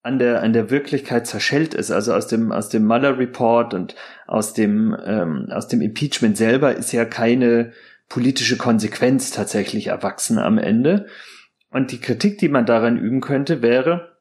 an 0.02 0.20
der 0.20 0.42
an 0.42 0.54
der 0.54 0.70
Wirklichkeit 0.70 1.28
zerschellt 1.28 1.74
ist. 1.74 1.92
Also 1.92 2.14
aus 2.14 2.28
dem 2.28 2.52
aus 2.52 2.70
dem 2.70 2.86
Mueller 2.86 3.18
Report 3.18 3.74
und 3.74 3.96
aus 4.28 4.54
dem 4.54 4.96
ähm, 5.06 5.48
aus 5.52 5.68
dem 5.68 5.82
Impeachment 5.82 6.38
selber 6.38 6.76
ist 6.76 6.92
ja 6.92 7.06
keine 7.06 7.74
politische 8.08 8.58
Konsequenz 8.58 9.32
tatsächlich 9.32 9.88
erwachsen 9.88 10.40
am 10.40 10.58
Ende. 10.58 11.08
Und 11.70 11.92
die 11.92 12.00
Kritik, 12.00 12.40
die 12.40 12.50
man 12.50 12.66
daran 12.66 12.98
üben 12.98 13.22
könnte, 13.22 13.62
wäre, 13.62 14.18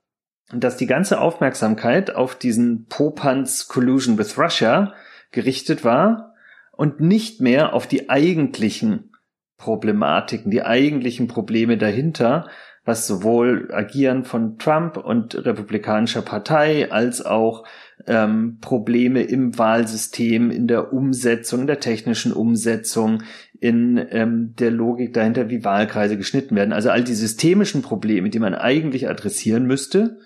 dass 0.52 0.76
die 0.76 0.86
ganze 0.86 1.20
Aufmerksamkeit 1.20 2.14
auf 2.14 2.34
diesen 2.34 2.86
Popanz 2.86 3.68
Collusion 3.68 4.18
with 4.18 4.38
Russia 4.38 4.94
gerichtet 5.30 5.84
war 5.84 6.34
und 6.72 7.00
nicht 7.00 7.40
mehr 7.40 7.72
auf 7.72 7.86
die 7.86 8.10
eigentlichen 8.10 9.12
Problematiken, 9.56 10.50
die 10.50 10.62
eigentlichen 10.62 11.26
Probleme 11.26 11.76
dahinter, 11.76 12.48
was 12.88 13.07
sowohl 13.07 13.68
Agieren 13.72 14.24
von 14.24 14.59
Trump 14.59 14.96
und 14.96 15.35
republikanischer 15.37 16.22
Partei 16.22 16.90
als 16.90 17.24
auch 17.24 17.64
ähm, 18.07 18.59
Probleme 18.61 19.22
im 19.22 19.57
Wahlsystem, 19.59 20.51
in 20.51 20.66
der 20.66 20.92
Umsetzung, 20.92 21.61
in 21.61 21.66
der 21.66 21.81
technischen 21.81 22.33
Umsetzung, 22.33 23.22
in 23.61 24.05
ähm, 24.11 24.55
der 24.59 24.70
Logik 24.70 25.12
dahinter, 25.12 25.51
wie 25.51 25.64
Wahlkreise 25.64 26.16
geschnitten 26.16 26.57
werden. 26.57 26.72
Also 26.72 26.90
all 26.90 27.05
die 27.05 27.14
systemischen 27.14 27.83
Probleme, 27.83 28.31
die 28.31 28.38
man 28.38 28.55
eigentlich 28.55 29.09
adressieren 29.09 29.66
müsste, 29.66 30.18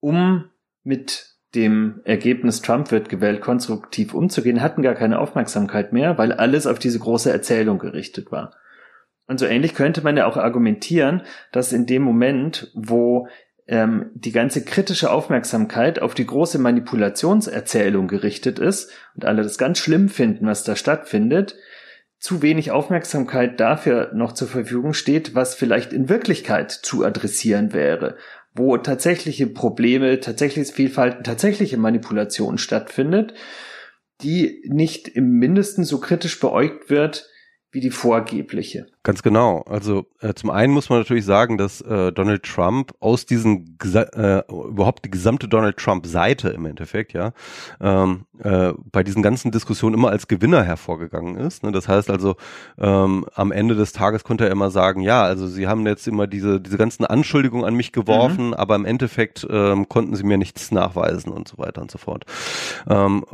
um 0.00 0.46
mit 0.82 1.36
dem 1.54 2.00
Ergebnis 2.04 2.60
Trump 2.62 2.90
wird 2.90 3.08
gewählt 3.08 3.40
konstruktiv 3.40 4.14
umzugehen, 4.14 4.62
hatten 4.62 4.82
gar 4.82 4.94
keine 4.94 5.20
Aufmerksamkeit 5.20 5.92
mehr, 5.92 6.18
weil 6.18 6.32
alles 6.32 6.66
auf 6.66 6.80
diese 6.80 6.98
große 6.98 7.30
Erzählung 7.30 7.78
gerichtet 7.78 8.32
war. 8.32 8.54
Und 9.26 9.38
so 9.38 9.46
ähnlich 9.46 9.74
könnte 9.74 10.02
man 10.02 10.16
ja 10.16 10.26
auch 10.26 10.36
argumentieren, 10.36 11.22
dass 11.52 11.72
in 11.72 11.86
dem 11.86 12.02
Moment, 12.02 12.70
wo 12.74 13.28
ähm, 13.66 14.10
die 14.14 14.32
ganze 14.32 14.64
kritische 14.64 15.10
Aufmerksamkeit 15.10 16.02
auf 16.02 16.14
die 16.14 16.26
große 16.26 16.58
Manipulationserzählung 16.58 18.08
gerichtet 18.08 18.58
ist 18.58 18.90
und 19.14 19.24
alle 19.24 19.42
das 19.42 19.58
ganz 19.58 19.78
schlimm 19.78 20.08
finden, 20.08 20.46
was 20.46 20.64
da 20.64 20.76
stattfindet, 20.76 21.56
zu 22.18 22.42
wenig 22.42 22.70
Aufmerksamkeit 22.70 23.58
dafür 23.58 24.12
noch 24.14 24.32
zur 24.32 24.48
Verfügung 24.48 24.92
steht, 24.92 25.34
was 25.34 25.54
vielleicht 25.54 25.92
in 25.92 26.08
Wirklichkeit 26.08 26.70
zu 26.70 27.04
adressieren 27.04 27.72
wäre, 27.72 28.16
wo 28.54 28.76
tatsächliche 28.76 29.46
Probleme, 29.46 30.20
tatsächliches 30.20 30.70
Vielfalt, 30.70 31.24
tatsächliche 31.24 31.78
Manipulation 31.78 32.58
stattfindet, 32.58 33.34
die 34.20 34.62
nicht 34.68 35.08
im 35.08 35.38
Mindesten 35.38 35.84
so 35.84 35.98
kritisch 35.98 36.38
beäugt 36.38 36.90
wird 36.90 37.28
wie 37.72 37.80
die 37.80 37.90
vorgebliche. 37.90 38.86
Ganz 39.02 39.22
genau. 39.22 39.62
Also 39.62 40.06
äh, 40.20 40.34
zum 40.34 40.50
einen 40.50 40.74
muss 40.74 40.90
man 40.90 40.98
natürlich 40.98 41.24
sagen, 41.24 41.56
dass 41.56 41.80
äh, 41.80 42.12
Donald 42.12 42.42
Trump 42.42 42.92
aus 43.00 43.24
diesen 43.24 43.78
äh, 43.82 44.42
überhaupt 44.48 45.06
die 45.06 45.10
gesamte 45.10 45.48
Donald 45.48 45.78
Trump 45.78 46.06
Seite 46.06 46.50
im 46.50 46.66
Endeffekt 46.66 47.14
ja 47.14 47.32
ähm, 47.80 48.26
äh, 48.44 48.74
bei 48.92 49.02
diesen 49.02 49.22
ganzen 49.22 49.50
Diskussionen 49.50 49.94
immer 49.94 50.10
als 50.10 50.28
Gewinner 50.28 50.62
hervorgegangen 50.62 51.36
ist. 51.36 51.62
Ne? 51.62 51.72
Das 51.72 51.88
heißt 51.88 52.10
also 52.10 52.36
ähm, 52.78 53.24
am 53.34 53.52
Ende 53.52 53.74
des 53.74 53.92
Tages 53.92 54.22
konnte 54.22 54.44
er 54.44 54.50
immer 54.50 54.70
sagen, 54.70 55.00
ja, 55.00 55.22
also 55.22 55.48
sie 55.48 55.66
haben 55.66 55.86
jetzt 55.86 56.06
immer 56.06 56.26
diese 56.26 56.60
diese 56.60 56.76
ganzen 56.76 57.06
Anschuldigungen 57.06 57.64
an 57.64 57.74
mich 57.74 57.92
geworfen, 57.92 58.48
mhm. 58.48 58.54
aber 58.54 58.76
im 58.76 58.84
Endeffekt 58.84 59.46
ähm, 59.50 59.88
konnten 59.88 60.14
sie 60.14 60.24
mir 60.24 60.36
nichts 60.36 60.72
nachweisen 60.72 61.32
und 61.32 61.48
so 61.48 61.56
weiter 61.56 61.80
und 61.80 61.90
so 61.90 61.96
fort. 61.96 62.26
Ähm, 62.86 63.24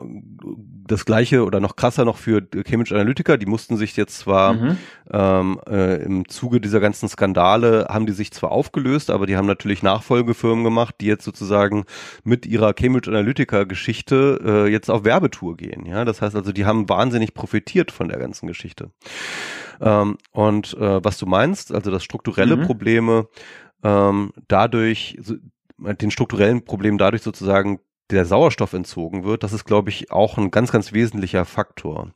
das 0.89 1.05
gleiche 1.05 1.45
oder 1.45 1.61
noch 1.61 1.76
krasser 1.76 2.05
noch 2.05 2.16
für 2.16 2.43
Cambridge 2.43 2.95
Analytica, 2.95 3.36
die 3.36 3.47
mussten 3.47 3.76
sich 3.76 3.97
jetzt 3.97 4.18
zwar 4.18 4.55
mhm. 4.55 4.76
ähm, 5.12 5.61
äh, 5.68 6.03
im 6.03 6.28
Zuge 6.28 6.61
dieser 6.61 6.80
ganzen 6.80 7.09
Skandale 7.09 7.86
haben 7.89 8.07
die 8.07 8.12
sich 8.12 8.32
zwar 8.32 8.51
aufgelöst, 8.51 9.11
aber 9.11 9.26
die 9.26 9.36
haben 9.36 9.47
natürlich 9.47 9.82
Nachfolgefirmen 9.82 10.64
gemacht, 10.64 10.97
die 11.01 11.07
jetzt 11.07 11.24
sozusagen 11.24 11.84
mit 12.24 12.47
ihrer 12.47 12.74
Cambridge 12.74 13.11
Analytica 13.11 13.64
Geschichte 13.64 14.41
äh, 14.45 14.70
jetzt 14.70 14.91
auf 14.91 15.05
Werbetour 15.05 15.57
gehen. 15.57 15.86
Ja, 15.86 16.05
das 16.05 16.20
heißt 16.22 16.34
also, 16.34 16.53
die 16.53 16.64
haben 16.64 16.89
wahnsinnig 16.89 17.34
profitiert 17.34 17.93
von 17.93 18.09
der 18.09 18.18
ganzen 18.18 18.47
Geschichte. 18.47 18.91
Ähm, 19.80 20.18
und 20.32 20.74
äh, 20.74 21.05
was 21.05 21.18
du 21.18 21.26
meinst, 21.26 21.72
also 21.72 21.91
dass 21.91 22.03
strukturelle 22.03 22.57
mhm. 22.57 22.62
Probleme 22.62 23.28
ähm, 23.84 24.32
dadurch 24.49 25.16
den 25.78 26.11
strukturellen 26.11 26.64
Problemen 26.64 26.99
dadurch 26.99 27.22
sozusagen 27.22 27.78
der 28.11 28.24
Sauerstoff 28.24 28.72
entzogen 28.72 29.24
wird, 29.24 29.42
das 29.42 29.52
ist, 29.52 29.64
glaube 29.64 29.90
ich, 29.90 30.11
auch 30.11 30.38
ein 30.38 30.50
ganz, 30.50 30.72
ganz 30.72 30.92
wesentlicher 30.92 31.44
Faktor. 31.44 32.12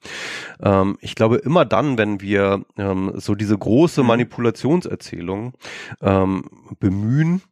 Ähm, 0.62 0.98
ich 1.00 1.14
glaube, 1.14 1.36
immer 1.36 1.64
dann, 1.64 1.98
wenn 1.98 2.20
wir 2.20 2.64
ähm, 2.78 3.12
so 3.16 3.34
diese 3.34 3.56
große 3.56 4.02
mhm. 4.02 4.08
Manipulationserzählung 4.08 5.52
ähm, 6.00 6.44
bemühen, 6.78 7.42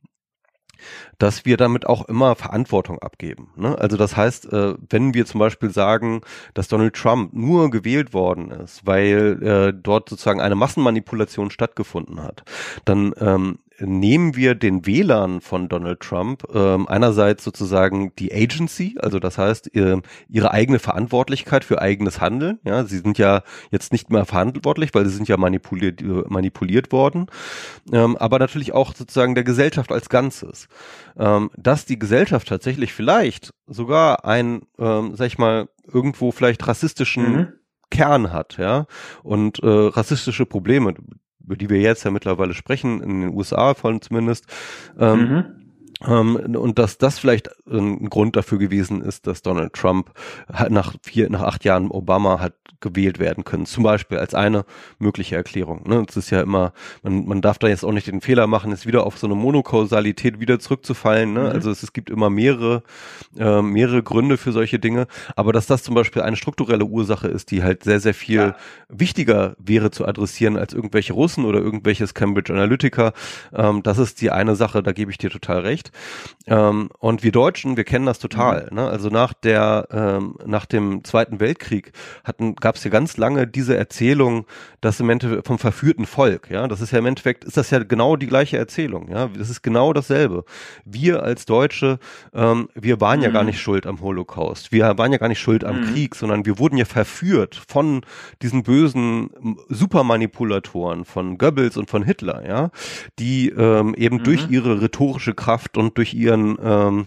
dass 1.18 1.44
wir 1.44 1.56
damit 1.56 1.86
auch 1.86 2.08
immer 2.08 2.34
Verantwortung 2.34 2.98
abgeben. 3.00 3.52
Ne? 3.56 3.76
Also 3.78 3.96
das 3.96 4.16
heißt, 4.16 4.52
äh, 4.52 4.74
wenn 4.88 5.14
wir 5.14 5.26
zum 5.26 5.38
Beispiel 5.38 5.70
sagen, 5.70 6.22
dass 6.54 6.68
Donald 6.68 6.94
Trump 6.94 7.32
nur 7.34 7.70
gewählt 7.70 8.14
worden 8.14 8.50
ist, 8.50 8.86
weil 8.86 9.42
äh, 9.42 9.72
dort 9.78 10.08
sozusagen 10.08 10.40
eine 10.40 10.54
Massenmanipulation 10.54 11.50
stattgefunden 11.50 12.22
hat, 12.22 12.44
dann 12.84 13.12
ähm, 13.18 13.58
nehmen 13.80 14.36
wir 14.36 14.54
den 14.54 14.86
Wählern 14.86 15.40
von 15.40 15.68
Donald 15.68 16.00
Trump 16.00 16.44
ähm, 16.54 16.88
einerseits 16.88 17.44
sozusagen 17.44 18.14
die 18.16 18.32
Agency, 18.32 18.96
also 19.00 19.18
das 19.18 19.38
heißt 19.38 19.74
äh, 19.74 20.00
ihre 20.28 20.50
eigene 20.52 20.78
Verantwortlichkeit 20.78 21.64
für 21.64 21.80
eigenes 21.80 22.20
Handeln. 22.20 22.58
Ja, 22.64 22.84
sie 22.84 22.98
sind 22.98 23.18
ja 23.18 23.42
jetzt 23.70 23.92
nicht 23.92 24.10
mehr 24.10 24.24
verantwortlich, 24.24 24.94
weil 24.94 25.06
sie 25.06 25.14
sind 25.14 25.28
ja 25.28 25.36
manipuliert, 25.36 26.02
manipuliert 26.30 26.92
worden. 26.92 27.26
Ähm, 27.92 28.16
aber 28.16 28.38
natürlich 28.38 28.72
auch 28.72 28.94
sozusagen 28.94 29.34
der 29.34 29.44
Gesellschaft 29.44 29.92
als 29.92 30.08
Ganzes, 30.08 30.68
ähm, 31.18 31.50
dass 31.56 31.86
die 31.86 31.98
Gesellschaft 31.98 32.48
tatsächlich 32.48 32.92
vielleicht 32.92 33.52
sogar 33.66 34.24
ein, 34.24 34.62
ähm, 34.78 35.14
sag 35.16 35.26
ich 35.26 35.38
mal, 35.38 35.68
irgendwo 35.86 36.32
vielleicht 36.32 36.66
rassistischen 36.66 37.36
mhm. 37.36 37.52
Kern 37.90 38.32
hat, 38.32 38.56
ja, 38.56 38.86
und 39.22 39.62
äh, 39.62 39.66
rassistische 39.66 40.46
Probleme 40.46 40.94
über 41.44 41.56
die 41.56 41.70
wir 41.70 41.80
jetzt 41.80 42.04
ja 42.04 42.10
mittlerweile 42.10 42.54
sprechen, 42.54 43.02
in 43.02 43.20
den 43.20 43.34
USA 43.34 43.74
von 43.74 44.00
zumindest. 44.00 44.46
Ähm, 44.98 45.20
mhm. 45.20 45.59
Ähm, 46.06 46.36
und 46.56 46.78
dass 46.78 46.98
das 46.98 47.18
vielleicht 47.18 47.50
ein 47.66 48.08
Grund 48.08 48.36
dafür 48.36 48.58
gewesen 48.58 49.02
ist, 49.02 49.26
dass 49.26 49.42
Donald 49.42 49.74
Trump 49.74 50.10
nach 50.68 50.94
vier, 51.02 51.30
nach 51.30 51.42
acht 51.42 51.64
Jahren 51.64 51.90
Obama 51.90 52.40
hat 52.40 52.54
gewählt 52.80 53.18
werden 53.18 53.44
können. 53.44 53.66
Zum 53.66 53.84
Beispiel 53.84 54.18
als 54.18 54.34
eine 54.34 54.64
mögliche 54.98 55.36
Erklärung. 55.36 55.86
Ne? 55.86 56.04
Es 56.08 56.16
ist 56.16 56.30
ja 56.30 56.40
immer, 56.40 56.72
man, 57.02 57.26
man 57.26 57.42
darf 57.42 57.58
da 57.58 57.68
jetzt 57.68 57.84
auch 57.84 57.92
nicht 57.92 58.06
den 58.06 58.20
Fehler 58.20 58.46
machen, 58.46 58.70
jetzt 58.70 58.86
wieder 58.86 59.06
auf 59.06 59.18
so 59.18 59.26
eine 59.26 59.36
Monokausalität 59.36 60.40
wieder 60.40 60.58
zurückzufallen. 60.58 61.32
Ne? 61.32 61.40
Mhm. 61.40 61.46
Also 61.46 61.70
es, 61.70 61.82
es 61.82 61.92
gibt 61.92 62.10
immer 62.10 62.30
mehrere, 62.30 62.82
äh, 63.38 63.62
mehrere 63.62 64.02
Gründe 64.02 64.38
für 64.38 64.52
solche 64.52 64.78
Dinge. 64.78 65.06
Aber 65.36 65.52
dass 65.52 65.66
das 65.66 65.82
zum 65.82 65.94
Beispiel 65.94 66.22
eine 66.22 66.36
strukturelle 66.36 66.84
Ursache 66.84 67.28
ist, 67.28 67.50
die 67.50 67.62
halt 67.62 67.84
sehr, 67.84 68.00
sehr 68.00 68.14
viel 68.14 68.36
ja. 68.36 68.56
wichtiger 68.88 69.56
wäre 69.58 69.90
zu 69.90 70.06
adressieren 70.06 70.56
als 70.56 70.72
irgendwelche 70.72 71.12
Russen 71.12 71.44
oder 71.44 71.60
irgendwelches 71.60 72.14
Cambridge 72.14 72.52
Analytica, 72.52 73.12
ähm, 73.52 73.82
das 73.82 73.98
ist 73.98 74.20
die 74.20 74.30
eine 74.30 74.56
Sache, 74.56 74.82
da 74.82 74.92
gebe 74.92 75.10
ich 75.10 75.18
dir 75.18 75.30
total 75.30 75.60
recht. 75.60 75.79
Ähm, 76.46 76.88
und 76.98 77.22
wir 77.22 77.32
Deutschen, 77.32 77.76
wir 77.76 77.84
kennen 77.84 78.06
das 78.06 78.18
total. 78.18 78.68
Mhm. 78.70 78.76
Ne? 78.76 78.88
Also 78.88 79.08
nach 79.08 79.32
der, 79.32 79.86
ähm, 79.92 80.36
nach 80.44 80.66
dem 80.66 81.04
Zweiten 81.04 81.38
Weltkrieg 81.38 81.92
hatten, 82.24 82.56
gab 82.56 82.76
es 82.76 82.84
ja 82.84 82.90
ganz 82.90 83.16
lange 83.16 83.46
diese 83.46 83.76
Erzählung, 83.76 84.46
dass 84.80 84.98
im 84.98 85.10
Endeffekt 85.10 85.46
vom 85.46 85.58
verführten 85.58 86.06
Volk, 86.06 86.50
ja, 86.50 86.66
das 86.66 86.80
ist 86.80 86.90
ja 86.90 86.98
im 86.98 87.06
Endeffekt, 87.06 87.44
ist 87.44 87.56
das 87.56 87.70
ja 87.70 87.78
genau 87.78 88.16
die 88.16 88.26
gleiche 88.26 88.58
Erzählung, 88.58 89.10
ja, 89.10 89.28
das 89.28 89.50
ist 89.50 89.62
genau 89.62 89.92
dasselbe. 89.92 90.44
Wir 90.84 91.22
als 91.22 91.44
Deutsche, 91.44 91.98
ähm, 92.34 92.68
wir 92.74 93.00
waren 93.00 93.18
mhm. 93.18 93.24
ja 93.24 93.30
gar 93.30 93.42
mhm. 93.42 93.50
nicht 93.50 93.60
schuld 93.60 93.86
am 93.86 94.00
Holocaust, 94.00 94.72
wir 94.72 94.98
waren 94.98 95.12
ja 95.12 95.18
gar 95.18 95.28
nicht 95.28 95.40
schuld 95.40 95.64
am 95.64 95.80
mhm. 95.80 95.92
Krieg, 95.92 96.14
sondern 96.14 96.46
wir 96.46 96.58
wurden 96.58 96.78
ja 96.78 96.84
verführt 96.84 97.60
von 97.68 98.00
diesen 98.42 98.62
bösen 98.62 99.30
Supermanipulatoren, 99.68 101.04
von 101.04 101.38
Goebbels 101.38 101.76
und 101.76 101.88
von 101.88 102.02
Hitler, 102.02 102.46
ja, 102.48 102.70
die 103.18 103.50
ähm, 103.50 103.94
eben 103.94 104.16
mhm. 104.16 104.24
durch 104.24 104.50
ihre 104.50 104.80
rhetorische 104.80 105.34
Kraft 105.34 105.69
und 105.76 105.98
durch 105.98 106.14
ihren 106.14 106.58
ähm, 106.62 107.06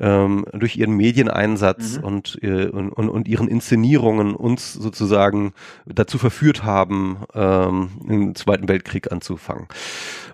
ähm, 0.00 0.44
durch 0.52 0.76
ihren 0.76 0.96
Medieneinsatz 0.96 1.98
mhm. 1.98 2.04
und, 2.04 2.38
äh, 2.42 2.66
und, 2.66 2.92
und 2.92 3.28
ihren 3.28 3.48
Inszenierungen 3.48 4.34
uns 4.34 4.72
sozusagen 4.72 5.52
dazu 5.86 6.18
verführt 6.18 6.62
haben, 6.64 7.24
ähm, 7.34 7.90
den 8.08 8.34
Zweiten 8.34 8.68
Weltkrieg 8.68 9.10
anzufangen. 9.10 9.66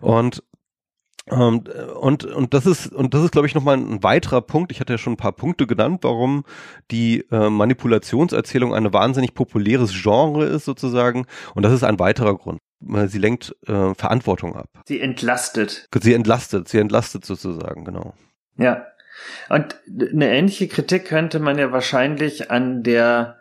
Und 0.00 0.38
ähm, 0.38 0.53
und 1.30 2.24
und 2.24 2.52
das 2.52 2.66
ist 2.66 2.92
und 2.92 3.14
das 3.14 3.24
ist 3.24 3.30
glaube 3.30 3.46
ich 3.46 3.54
nochmal 3.54 3.78
ein 3.78 4.02
weiterer 4.02 4.42
Punkt. 4.42 4.70
Ich 4.72 4.80
hatte 4.80 4.92
ja 4.92 4.98
schon 4.98 5.14
ein 5.14 5.18
paar 5.18 5.32
Punkte 5.32 5.66
genannt, 5.66 6.00
warum 6.02 6.44
die 6.90 7.24
äh, 7.30 7.48
Manipulationserzählung 7.48 8.74
ein 8.74 8.92
wahnsinnig 8.92 9.34
populäres 9.34 9.92
Genre 9.94 10.44
ist 10.44 10.66
sozusagen. 10.66 11.26
Und 11.54 11.62
das 11.62 11.72
ist 11.72 11.82
ein 11.82 11.98
weiterer 11.98 12.36
Grund. 12.36 12.60
Sie 13.06 13.18
lenkt 13.18 13.56
äh, 13.66 13.94
Verantwortung 13.94 14.54
ab. 14.54 14.68
Sie 14.84 15.00
entlastet. 15.00 15.88
Sie 15.98 16.12
entlastet, 16.12 16.68
sie 16.68 16.78
entlastet 16.78 17.24
sozusagen, 17.24 17.86
genau. 17.86 18.12
Ja, 18.58 18.86
und 19.48 19.76
eine 19.88 20.30
ähnliche 20.30 20.68
Kritik 20.68 21.06
könnte 21.06 21.38
man 21.38 21.56
ja 21.56 21.72
wahrscheinlich 21.72 22.50
an 22.50 22.82
der 22.82 23.38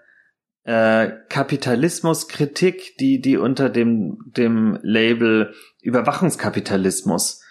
äh, 0.64 1.10
Kapitalismuskritik, 1.28 2.96
die 2.98 3.20
die 3.20 3.36
unter 3.36 3.70
dem 3.70 4.20
dem 4.26 4.80
Label 4.82 5.54
Überwachungskapitalismus 5.82 7.43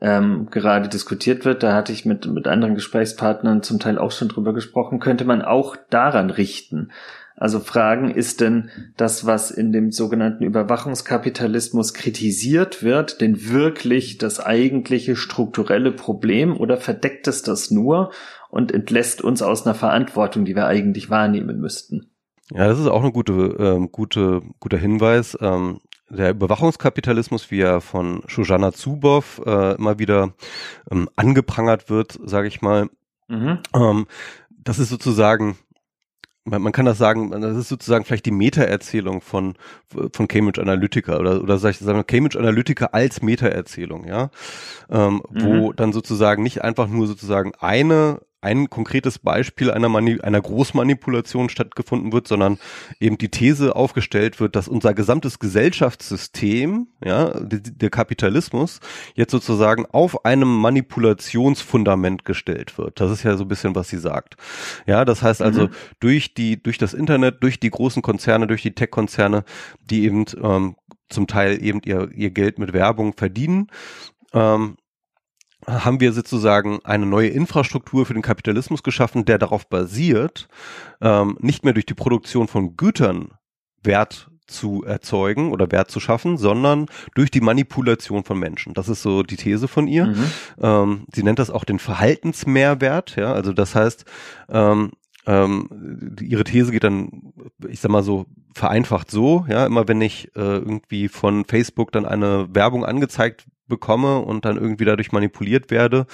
ähm, 0.00 0.48
gerade 0.50 0.88
diskutiert 0.88 1.44
wird, 1.44 1.62
da 1.62 1.74
hatte 1.74 1.92
ich 1.92 2.06
mit 2.06 2.26
mit 2.26 2.48
anderen 2.48 2.74
Gesprächspartnern 2.74 3.62
zum 3.62 3.78
Teil 3.78 3.98
auch 3.98 4.12
schon 4.12 4.28
drüber 4.28 4.54
gesprochen, 4.54 5.00
könnte 5.00 5.24
man 5.24 5.42
auch 5.42 5.76
daran 5.90 6.30
richten. 6.30 6.90
Also 7.40 7.58
fragen, 7.58 8.10
ist 8.10 8.42
denn 8.42 8.68
das, 8.98 9.24
was 9.24 9.50
in 9.50 9.72
dem 9.72 9.92
sogenannten 9.92 10.44
Überwachungskapitalismus 10.44 11.94
kritisiert 11.94 12.82
wird, 12.82 13.22
denn 13.22 13.48
wirklich 13.48 14.18
das 14.18 14.40
eigentliche 14.40 15.16
strukturelle 15.16 15.90
Problem 15.90 16.54
oder 16.54 16.76
verdeckt 16.76 17.26
es 17.28 17.42
das 17.42 17.70
nur 17.70 18.12
und 18.50 18.72
entlässt 18.72 19.22
uns 19.22 19.40
aus 19.40 19.64
einer 19.64 19.74
Verantwortung, 19.74 20.44
die 20.44 20.54
wir 20.54 20.66
eigentlich 20.66 21.08
wahrnehmen 21.08 21.60
müssten? 21.60 22.10
Ja, 22.52 22.68
das 22.68 22.78
ist 22.78 22.88
auch 22.88 23.02
ein 23.02 23.12
gute, 23.12 23.32
ähm, 23.58 23.90
gute, 23.90 24.42
guter 24.58 24.76
Hinweis. 24.76 25.38
Ähm, 25.40 25.80
der 26.10 26.30
Überwachungskapitalismus, 26.30 27.50
wie 27.50 27.60
er 27.60 27.80
von 27.80 28.22
Shoshana 28.26 28.72
Zuboff 28.72 29.40
äh, 29.46 29.74
immer 29.76 29.98
wieder 29.98 30.34
ähm, 30.90 31.08
angeprangert 31.16 31.88
wird, 31.88 32.18
sage 32.24 32.48
ich 32.48 32.60
mal, 32.62 32.90
mhm. 33.28 33.60
ähm, 33.74 34.06
das 34.50 34.78
ist 34.78 34.90
sozusagen 34.90 35.56
man, 36.44 36.62
man 36.62 36.72
kann 36.72 36.86
das 36.86 36.98
sagen, 36.98 37.30
das 37.30 37.56
ist 37.56 37.68
sozusagen 37.68 38.04
vielleicht 38.04 38.26
die 38.26 38.30
Meta-Erzählung 38.30 39.20
von, 39.20 39.54
von 39.86 40.28
Cambridge 40.28 40.60
Analytica 40.60 41.18
oder, 41.18 41.42
oder 41.42 41.58
sag 41.58 41.70
ich 41.70 41.78
sagen, 41.78 42.06
Cambridge 42.06 42.38
Analytica 42.38 42.86
als 42.86 43.22
Meta-Erzählung, 43.22 44.06
ja, 44.06 44.30
ähm, 44.90 45.22
mhm. 45.30 45.44
wo 45.44 45.72
dann 45.72 45.92
sozusagen 45.92 46.42
nicht 46.42 46.62
einfach 46.62 46.88
nur 46.88 47.06
sozusagen 47.06 47.52
eine 47.60 48.20
ein 48.42 48.70
konkretes 48.70 49.18
Beispiel 49.18 49.70
einer, 49.70 49.88
Mani 49.88 50.20
einer 50.20 50.40
Großmanipulation 50.40 51.48
stattgefunden 51.48 52.12
wird, 52.12 52.26
sondern 52.26 52.58
eben 52.98 53.18
die 53.18 53.30
These 53.30 53.76
aufgestellt 53.76 54.40
wird, 54.40 54.56
dass 54.56 54.68
unser 54.68 54.94
gesamtes 54.94 55.38
Gesellschaftssystem, 55.38 56.88
ja, 57.04 57.38
der 57.40 57.90
Kapitalismus, 57.90 58.80
jetzt 59.14 59.32
sozusagen 59.32 59.86
auf 59.86 60.24
einem 60.24 60.48
Manipulationsfundament 60.48 62.24
gestellt 62.24 62.78
wird. 62.78 63.00
Das 63.00 63.10
ist 63.10 63.22
ja 63.22 63.36
so 63.36 63.44
ein 63.44 63.48
bisschen, 63.48 63.74
was 63.74 63.88
sie 63.88 63.98
sagt. 63.98 64.36
Ja, 64.86 65.04
das 65.04 65.22
heißt 65.22 65.42
also, 65.42 65.68
mhm. 65.68 65.70
durch 66.00 66.34
die, 66.34 66.62
durch 66.62 66.78
das 66.78 66.94
Internet, 66.94 67.42
durch 67.42 67.60
die 67.60 67.70
großen 67.70 68.02
Konzerne, 68.02 68.46
durch 68.46 68.62
die 68.62 68.74
Tech-Konzerne, 68.74 69.44
die 69.90 70.04
eben 70.04 70.24
ähm, 70.42 70.76
zum 71.10 71.26
Teil 71.26 71.62
eben 71.62 71.80
ihr, 71.84 72.10
ihr 72.12 72.30
Geld 72.30 72.58
mit 72.58 72.72
Werbung 72.72 73.14
verdienen, 73.14 73.66
ähm, 74.32 74.76
haben 75.70 76.00
wir 76.00 76.12
sozusagen 76.12 76.80
eine 76.84 77.06
neue 77.06 77.28
Infrastruktur 77.28 78.06
für 78.06 78.14
den 78.14 78.22
Kapitalismus 78.22 78.82
geschaffen, 78.82 79.24
der 79.24 79.38
darauf 79.38 79.68
basiert, 79.68 80.48
ähm, 81.00 81.36
nicht 81.40 81.64
mehr 81.64 81.74
durch 81.74 81.86
die 81.86 81.94
Produktion 81.94 82.48
von 82.48 82.76
Gütern 82.76 83.30
Wert 83.82 84.30
zu 84.50 84.84
erzeugen 84.84 85.52
oder 85.52 85.70
Wert 85.70 85.90
zu 85.90 86.00
schaffen, 86.00 86.36
sondern 86.36 86.86
durch 87.14 87.30
die 87.30 87.40
Manipulation 87.40 88.24
von 88.24 88.38
Menschen. 88.38 88.74
Das 88.74 88.88
ist 88.88 89.02
so 89.02 89.22
die 89.22 89.36
These 89.36 89.68
von 89.68 89.86
ihr. 89.86 90.06
Mhm. 90.06 90.24
Ähm, 90.60 91.06
sie 91.14 91.22
nennt 91.22 91.38
das 91.38 91.50
auch 91.50 91.64
den 91.64 91.78
Verhaltensmehrwert. 91.78 93.16
Ja, 93.16 93.32
also 93.32 93.52
das 93.52 93.74
heißt, 93.74 94.04
ähm, 94.50 94.90
ähm, 95.26 96.16
ihre 96.20 96.44
These 96.44 96.72
geht 96.72 96.84
dann, 96.84 97.32
ich 97.68 97.80
sag 97.80 97.90
mal 97.90 98.02
so 98.02 98.26
vereinfacht 98.54 99.10
so, 99.10 99.44
ja, 99.48 99.66
immer 99.66 99.86
wenn 99.88 100.00
ich 100.00 100.28
äh, 100.36 100.40
irgendwie 100.40 101.08
von 101.08 101.44
Facebook 101.44 101.92
dann 101.92 102.06
eine 102.06 102.48
Werbung 102.54 102.84
angezeigt 102.84 103.46
bekomme 103.68 104.18
und 104.18 104.44
dann 104.44 104.56
irgendwie 104.56 104.84
dadurch 104.84 105.12
manipuliert 105.12 105.70
werde, 105.70 106.06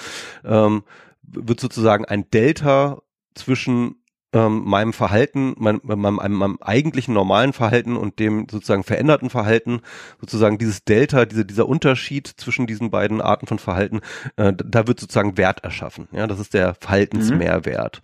ähm, 0.45 0.83
wird 1.23 1.59
sozusagen 1.59 2.05
ein 2.05 2.29
Delta 2.29 3.01
zwischen 3.33 3.95
ähm, 4.33 4.63
meinem 4.65 4.93
Verhalten, 4.93 5.55
mein, 5.57 5.79
meinem, 5.83 6.15
meinem, 6.15 6.33
meinem 6.33 6.57
eigentlichen 6.61 7.13
normalen 7.13 7.53
Verhalten 7.53 7.95
und 7.95 8.19
dem 8.19 8.47
sozusagen 8.49 8.83
veränderten 8.83 9.29
Verhalten, 9.29 9.81
sozusagen 10.19 10.57
dieses 10.57 10.83
Delta, 10.83 11.25
diese, 11.25 11.45
dieser 11.45 11.67
Unterschied 11.67 12.27
zwischen 12.27 12.67
diesen 12.67 12.91
beiden 12.91 13.21
Arten 13.21 13.47
von 13.47 13.59
Verhalten, 13.59 14.01
äh, 14.35 14.53
da 14.53 14.87
wird 14.87 14.99
sozusagen 14.99 15.37
Wert 15.37 15.63
erschaffen. 15.63 16.09
Ja, 16.11 16.27
das 16.27 16.39
ist 16.39 16.53
der 16.53 16.75
Verhaltensmehrwert, 16.75 18.01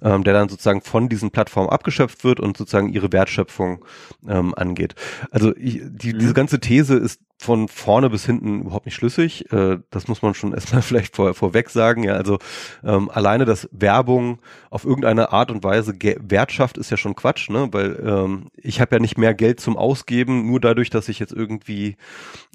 mhm. 0.00 0.08
ähm, 0.08 0.24
der 0.24 0.32
dann 0.32 0.48
sozusagen 0.48 0.80
von 0.80 1.08
diesen 1.08 1.30
Plattformen 1.30 1.68
abgeschöpft 1.68 2.24
wird 2.24 2.40
und 2.40 2.56
sozusagen 2.56 2.88
ihre 2.88 3.12
Wertschöpfung 3.12 3.84
ähm, 4.26 4.54
angeht. 4.54 4.94
Also 5.30 5.54
ich, 5.56 5.82
die, 5.84 6.14
mhm. 6.14 6.18
diese 6.18 6.34
ganze 6.34 6.58
These 6.58 6.96
ist 6.96 7.20
von 7.38 7.68
vorne 7.68 8.08
bis 8.08 8.24
hinten 8.24 8.62
überhaupt 8.62 8.86
nicht 8.86 8.94
schlüssig. 8.94 9.52
Äh, 9.52 9.78
das 9.90 10.08
muss 10.08 10.22
man 10.22 10.34
schon 10.34 10.52
erstmal 10.54 10.82
vielleicht 10.82 11.14
vor, 11.14 11.34
vorweg 11.34 11.70
sagen. 11.70 12.02
Ja, 12.02 12.14
also 12.14 12.38
ähm, 12.82 13.10
alleine, 13.10 13.44
dass 13.44 13.68
Werbung 13.72 14.38
auf 14.70 14.84
irgendeine 14.84 15.32
Art 15.32 15.50
und 15.50 15.62
Weise 15.62 15.94
Wert 16.00 16.52
schafft, 16.52 16.78
ist 16.78 16.90
ja 16.90 16.96
schon 16.96 17.14
Quatsch, 17.14 17.50
ne? 17.50 17.68
Weil 17.72 18.02
ähm, 18.04 18.46
ich 18.56 18.80
habe 18.80 18.96
ja 18.96 19.00
nicht 19.00 19.18
mehr 19.18 19.34
Geld 19.34 19.60
zum 19.60 19.76
Ausgeben, 19.76 20.46
nur 20.46 20.60
dadurch, 20.60 20.90
dass 20.90 21.08
ich 21.08 21.18
jetzt 21.18 21.32
irgendwie 21.32 21.96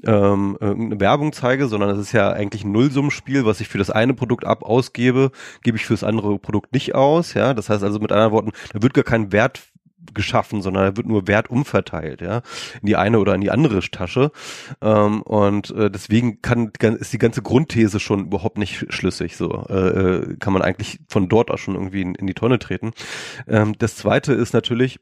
ähm, 0.03 0.57
irgendeine 0.59 0.99
Werbung 0.99 1.33
zeige, 1.33 1.67
sondern 1.67 1.89
es 1.91 1.99
ist 1.99 2.11
ja 2.11 2.31
eigentlich 2.31 2.63
ein 2.63 2.71
Nullsummenspiel, 2.71 3.45
was 3.45 3.61
ich 3.61 3.67
für 3.67 3.77
das 3.77 3.91
eine 3.91 4.13
Produkt 4.13 4.45
ab 4.45 4.63
ausgebe, 4.63 5.31
gebe 5.63 5.77
ich 5.77 5.85
für 5.85 5.93
das 5.93 6.03
andere 6.03 6.39
Produkt 6.39 6.73
nicht 6.73 6.95
aus. 6.95 7.33
Ja, 7.33 7.53
das 7.53 7.69
heißt 7.69 7.83
also 7.83 7.99
mit 7.99 8.11
anderen 8.11 8.31
Worten, 8.31 8.51
da 8.73 8.81
wird 8.81 8.93
gar 8.93 9.03
kein 9.03 9.31
Wert 9.31 9.70
geschaffen, 10.13 10.61
sondern 10.61 10.83
da 10.83 10.97
wird 10.97 11.07
nur 11.07 11.27
Wert 11.27 11.49
umverteilt, 11.49 12.21
ja, 12.21 12.41
in 12.81 12.87
die 12.87 12.95
eine 12.95 13.19
oder 13.19 13.35
in 13.35 13.41
die 13.41 13.51
andere 13.51 13.81
Tasche. 13.81 14.31
Ähm, 14.81 15.21
und 15.21 15.71
äh, 15.71 15.89
deswegen 15.89 16.41
kann 16.41 16.71
ist 16.99 17.13
die 17.13 17.17
ganze 17.17 17.41
Grundthese 17.41 17.99
schon 17.99 18.25
überhaupt 18.25 18.57
nicht 18.57 18.85
schlüssig. 18.89 19.37
So 19.37 19.65
äh, 19.69 19.73
äh, 19.73 20.37
kann 20.37 20.53
man 20.53 20.61
eigentlich 20.61 20.99
von 21.07 21.29
dort 21.29 21.51
aus 21.51 21.59
schon 21.59 21.75
irgendwie 21.75 22.01
in, 22.01 22.15
in 22.15 22.27
die 22.27 22.33
Tonne 22.33 22.59
treten. 22.59 22.91
Ähm, 23.47 23.75
das 23.77 23.95
zweite 23.95 24.33
ist 24.33 24.53
natürlich, 24.53 24.99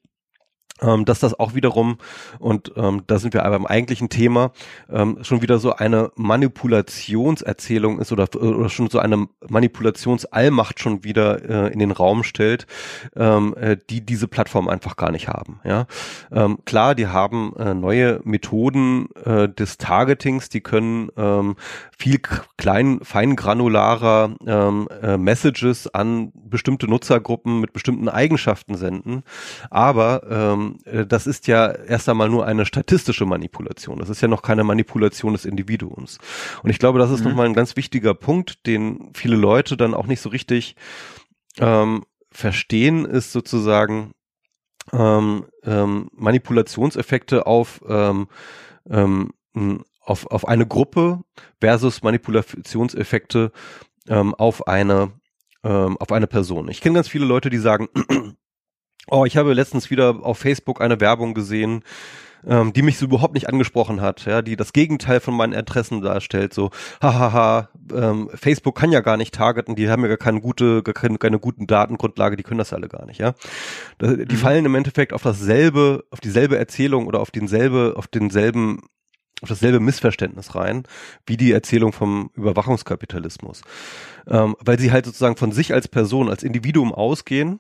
ähm, 0.82 1.06
dass 1.06 1.20
das 1.20 1.40
auch 1.40 1.54
wiederum, 1.54 1.98
und 2.40 2.72
ähm, 2.76 3.04
da 3.08 3.20
sind 3.20 3.34
wir 3.34 3.46
aber 3.46 3.56
im 3.56 3.66
eigentlichen 3.66 4.10
Thema, 4.10 4.52
ähm, 4.90 5.20
schon 5.22 5.42
wieder 5.42 5.60
so 5.60 5.74
eine 5.74 6.12
Manipulationserzählung 6.16 8.00
ist 8.00 8.12
oder, 8.12 8.28
oder 8.36 8.70
schon 8.70 8.90
so 8.90 9.00
eine 9.00 9.28
Manipulationsallmacht 9.48 10.80
schon 10.80 11.04
wieder 11.04 11.68
äh, 11.68 11.74
in 11.74 11.80
den 11.80 11.92
Raum 11.92 12.24
stellt, 12.24 12.68
ähm, 13.16 13.56
äh, 13.60 13.78
die 13.90 14.06
diese 14.06 14.28
Plattform 14.28 14.70
einfach 14.70 14.96
gar 14.96 15.12
nicht 15.12 15.28
haben. 15.28 15.60
Ja, 15.64 15.86
ähm, 16.32 16.60
Klar, 16.70 16.94
die 16.94 17.08
haben 17.08 17.56
äh, 17.58 17.74
neue 17.74 18.22
Methoden 18.24 19.10
äh, 19.26 19.50
des 19.50 19.80
Targetings, 19.80 20.50
die 20.50 20.62
können 20.62 21.10
ähm, 21.18 21.56
viel 21.98 22.20
klein, 22.58 23.00
feingranularer 23.02 24.36
ähm, 24.46 24.88
äh, 25.02 25.18
Messages 25.18 25.92
an 25.94 26.32
bestimmte 26.36 26.88
Nutzergruppen 26.88 27.60
mit 27.60 27.74
bestimmten 27.74 28.08
Eigenschaften 28.08 28.76
senden, 28.76 29.24
aber 29.72 30.22
ähm, 30.30 30.69
äh, 30.86 31.06
das 31.06 31.28
ist 31.28 31.48
ja 31.48 31.72
erst 31.72 32.10
einmal 32.10 32.30
nur 32.30 32.46
eine 32.46 32.66
statistische 32.66 33.26
Manipulation. 33.26 34.00
Das 34.00 34.10
ist 34.10 34.22
ja 34.22 34.28
noch 34.28 34.42
keine 34.42 34.64
Manipulation 34.64 35.34
des 35.34 35.46
Individuums. 35.46 36.20
Und 36.64 36.70
ich 36.70 36.80
glaube, 36.80 37.00
das 37.00 37.12
ist 37.12 37.22
mhm. 37.22 37.30
nochmal 37.30 37.46
ein 37.46 37.54
ganz 37.54 37.76
wichtiger 37.76 38.14
Punkt, 38.14 38.66
den 38.66 39.12
viele 39.14 39.36
Leute 39.36 39.78
dann 39.78 39.94
auch 39.94 40.08
nicht 40.08 40.22
so 40.22 40.30
richtig 40.30 40.76
ähm, 41.60 42.04
verstehen, 42.32 43.06
ist 43.06 43.32
sozusagen 43.32 44.14
ähm, 44.94 45.46
ähm, 45.64 46.10
Manipulationseffekte 46.14 47.46
auf 47.48 47.82
ähm, 47.88 48.28
ähm, 48.90 49.32
auf, 50.02 50.26
auf 50.28 50.48
eine 50.48 50.66
Gruppe 50.66 51.22
versus 51.60 52.02
Manipulationseffekte 52.02 53.52
ähm, 54.08 54.34
auf 54.36 54.68
eine 54.68 55.12
ähm, 55.64 55.98
auf 55.98 56.12
eine 56.12 56.28
Person. 56.28 56.70
Ich 56.70 56.82
kenne 56.82 56.96
ganz 56.96 57.08
viele 57.08 57.26
Leute, 57.26 57.50
die 57.50 57.58
sagen, 57.58 57.90
Oh, 59.12 59.26
ich 59.26 59.38
habe 59.38 59.54
letztens 59.54 59.90
wieder 59.90 60.18
auf 60.22 60.38
Facebook 60.38 60.82
eine 60.82 61.00
Werbung 61.00 61.34
gesehen, 61.34 61.84
ähm, 62.48 62.74
die 62.74 62.82
mich 62.82 62.98
so 62.98 63.06
überhaupt 63.06 63.34
nicht 63.34 63.50
angesprochen 63.50 64.02
hat, 64.02 64.26
ja, 64.26 64.42
die 64.42 64.56
das 64.56 64.74
Gegenteil 64.74 65.20
von 65.20 65.36
meinen 65.36 65.54
Interessen 65.54 66.02
darstellt, 66.02 66.54
so, 66.54 66.70
hahaha, 67.02 67.70
ähm, 67.94 68.30
Facebook 68.34 68.76
kann 68.76 68.92
ja 68.92 69.02
gar 69.02 69.18
nicht 69.18 69.34
targeten, 69.34 69.76
die 69.76 69.90
haben 69.90 70.02
ja 70.04 70.08
gar 70.08 70.18
keine 70.18 70.42
gute, 70.42 70.84
gar 70.84 70.94
keine, 70.94 71.18
keine 71.18 71.40
guten 71.40 71.68
Datengrundlage, 71.68 72.38
die 72.38 72.44
können 72.44 72.60
das 72.60 72.74
alle 72.74 72.88
gar 72.88 73.06
nicht, 73.06 73.20
ja. 73.20 73.34
Die 74.02 74.08
mhm. 74.08 74.38
fallen 74.38 74.66
im 74.66 74.76
Endeffekt 74.76 75.14
auf 75.14 75.24
dasselbe, 75.24 76.06
auf 76.12 76.20
dieselbe 76.20 76.58
Erzählung 76.58 77.08
oder 77.08 77.20
auf 77.20 77.32
denselbe, 77.32 77.94
auf 77.98 78.08
denselben 78.08 78.84
auf 79.42 79.50
dasselbe 79.50 79.80
Missverständnis 79.80 80.56
rein, 80.56 80.84
wie 81.26 81.38
die 81.38 81.52
Erzählung 81.52 81.94
vom 81.94 82.32
Überwachungskapitalismus. 82.36 83.62
Ähm, 84.28 84.56
weil 84.60 84.80
sie 84.80 84.92
halt 84.92 85.06
sozusagen 85.06 85.38
von 85.38 85.52
sich 85.52 85.74
als 85.74 85.88
Person, 85.88 86.30
als 86.30 86.44
Individuum 86.44 86.94
ausgehen 86.94 87.60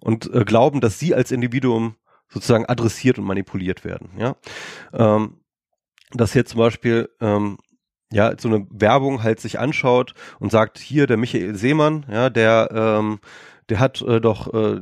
und 0.00 0.32
äh, 0.32 0.44
glauben, 0.44 0.80
dass 0.80 0.98
sie 0.98 1.14
als 1.14 1.30
Individuum 1.30 1.96
sozusagen 2.28 2.66
adressiert 2.66 3.18
und 3.18 3.24
manipuliert 3.24 3.84
werden. 3.84 4.10
Ja, 4.18 4.36
ähm, 4.92 5.40
dass 6.12 6.32
hier 6.32 6.46
zum 6.46 6.58
Beispiel 6.58 7.10
ähm, 7.20 7.58
ja 8.10 8.32
so 8.38 8.48
eine 8.48 8.66
Werbung 8.70 9.22
halt 9.22 9.40
sich 9.40 9.58
anschaut 9.58 10.14
und 10.38 10.50
sagt, 10.50 10.78
hier 10.78 11.06
der 11.06 11.16
Michael 11.16 11.54
Seemann, 11.54 12.06
ja, 12.10 12.30
der 12.30 12.70
ähm, 12.72 13.20
der 13.68 13.80
hat 13.80 14.02
äh, 14.02 14.20
doch 14.20 14.52
äh, 14.52 14.80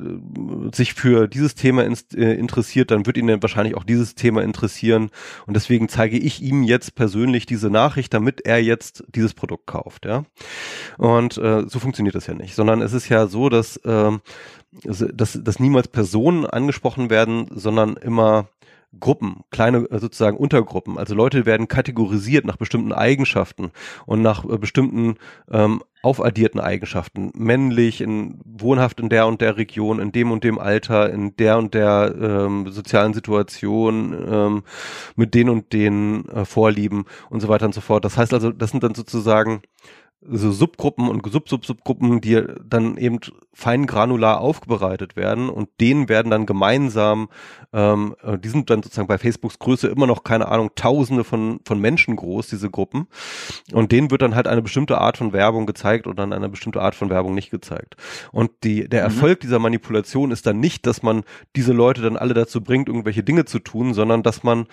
sich 0.73 0.95
für 0.95 1.29
dieses 1.29 1.55
Thema 1.55 1.85
ins, 1.85 2.07
äh, 2.15 2.35
interessiert, 2.35 2.91
dann 2.91 3.07
wird 3.07 3.17
ihn 3.17 3.27
dann 3.27 3.43
wahrscheinlich 3.43 3.77
auch 3.77 3.85
dieses 3.85 4.15
Thema 4.15 4.43
interessieren 4.43 5.11
und 5.47 5.55
deswegen 5.55 5.89
zeige 5.89 6.19
ich 6.19 6.43
ihm 6.43 6.63
jetzt 6.63 6.95
persönlich 6.95 7.47
diese 7.47 7.71
Nachricht, 7.71 8.15
damit 8.15 8.43
er 8.47 8.63
jetzt 8.63 9.05
dieses 9.15 9.35
Produkt 9.35 9.67
kauft, 9.67 10.05
ja. 10.05 10.25
Und 10.99 11.39
äh, 11.39 11.65
so 11.67 11.79
funktioniert 11.79 12.15
das 12.15 12.27
ja 12.27 12.35
nicht, 12.35 12.55
sondern 12.55 12.83
es 12.83 12.93
ist 12.93 13.09
ja 13.09 13.27
so, 13.27 13.49
dass 13.49 13.77
äh, 13.79 14.13
dass, 14.83 15.39
dass 15.43 15.61
niemals 15.61 15.89
Personen 15.89 16.45
angesprochen 16.45 17.09
werden, 17.09 17.47
sondern 17.51 17.97
immer 17.97 18.49
Gruppen, 19.01 19.41
kleine 19.51 19.79
äh, 19.91 19.99
sozusagen 19.99 20.37
Untergruppen. 20.37 20.99
Also 20.99 21.15
Leute 21.15 21.47
werden 21.47 21.69
kategorisiert 21.69 22.45
nach 22.45 22.57
bestimmten 22.57 22.93
Eigenschaften 22.93 23.71
und 24.07 24.23
nach 24.23 24.45
äh, 24.45 24.59
bestimmten 24.59 25.17
ähm, 25.51 25.83
aufaddierten 26.03 26.61
Eigenschaften. 26.61 27.33
Männlich, 27.35 28.01
in, 28.01 28.39
wohnhaft 28.45 29.01
in 29.01 29.09
der 29.09 29.27
und 29.27 29.41
der 29.41 29.57
Region, 29.57 29.99
in 29.99 30.13
dem 30.13 30.31
und 30.31 30.45
dem 30.45 30.59
Alter, 30.59 31.11
in 31.11 31.37
der 31.37 31.59
und 31.59 31.75
der 31.75 32.15
ähm, 32.21 32.71
sozialen 32.71 33.13
Situation, 33.13 34.15
ähm, 34.29 34.63
mit 35.17 35.35
den 35.35 35.49
und 35.49 35.73
den 35.73 36.29
äh, 36.29 36.45
Vorlieben 36.45 37.07
und 37.29 37.41
so 37.41 37.49
weiter 37.49 37.67
und 37.67 37.75
so 37.75 37.81
fort. 37.81 38.05
Das 38.05 38.17
heißt 38.17 38.33
also, 38.35 38.53
das 38.53 38.71
sind 38.71 38.85
dann 38.85 38.95
sozusagen 38.95 39.63
so 40.29 40.53
Subgruppen 40.53 41.09
und 41.09 41.25
Sub-Sub-Subgruppen, 41.31 42.21
die 42.21 42.43
dann 42.65 42.97
eben 42.97 43.19
fein 43.53 43.87
granular 43.87 44.41
aufbereitet 44.41 45.17
werden 45.17 45.49
und 45.49 45.69
denen 45.81 46.09
werden 46.09 46.31
dann 46.31 46.47
gemeinsam, 46.47 47.29
ähm, 47.73 48.15
äh, 48.23 48.39
die 48.39 48.49
sind 48.49 48.71
dann 48.71 48.83
sozusagen 48.83 49.09
bei 49.09 49.19
Facebooks 49.19 49.59
Größe 49.59 49.89
immer 49.89 50.07
noch, 50.07 50.25
keine 50.25 50.49
Ahnung, 50.49 50.71
tausende 50.75 51.25
von, 51.25 51.61
von 51.65 51.81
Menschen 51.81 52.17
groß, 52.17 52.49
diese 52.49 52.71
Gruppen. 52.71 53.07
Und 53.73 53.93
denen 53.93 54.11
wird 54.11 54.23
dann 54.23 54.35
halt 54.35 54.47
eine 54.47 54.63
bestimmte 54.63 54.99
Art 54.99 55.17
von 55.17 55.33
Werbung 55.33 55.67
gezeigt 55.67 56.07
und 56.07 56.19
dann 56.19 56.33
eine 56.33 56.49
bestimmte 56.49 56.83
Art 56.83 56.95
von 56.95 57.11
Werbung 57.11 57.35
nicht 57.35 57.51
gezeigt. 57.51 57.97
Und 58.33 58.51
die, 58.65 58.89
der 58.89 59.03
mhm. 59.03 59.15
Erfolg 59.15 59.41
dieser 59.41 59.59
Manipulation 59.59 60.31
ist 60.31 60.47
dann 60.47 60.61
nicht, 60.61 60.87
dass 60.87 61.03
man 61.03 61.25
diese 61.55 61.73
Leute 61.73 62.03
dann 62.03 62.17
alle 62.17 62.35
dazu 62.35 62.61
bringt, 62.61 62.89
irgendwelche 62.89 63.23
Dinge 63.23 63.45
zu 63.45 63.59
tun, 63.59 63.95
sondern 63.95 64.23
dass 64.23 64.43
man 64.43 64.67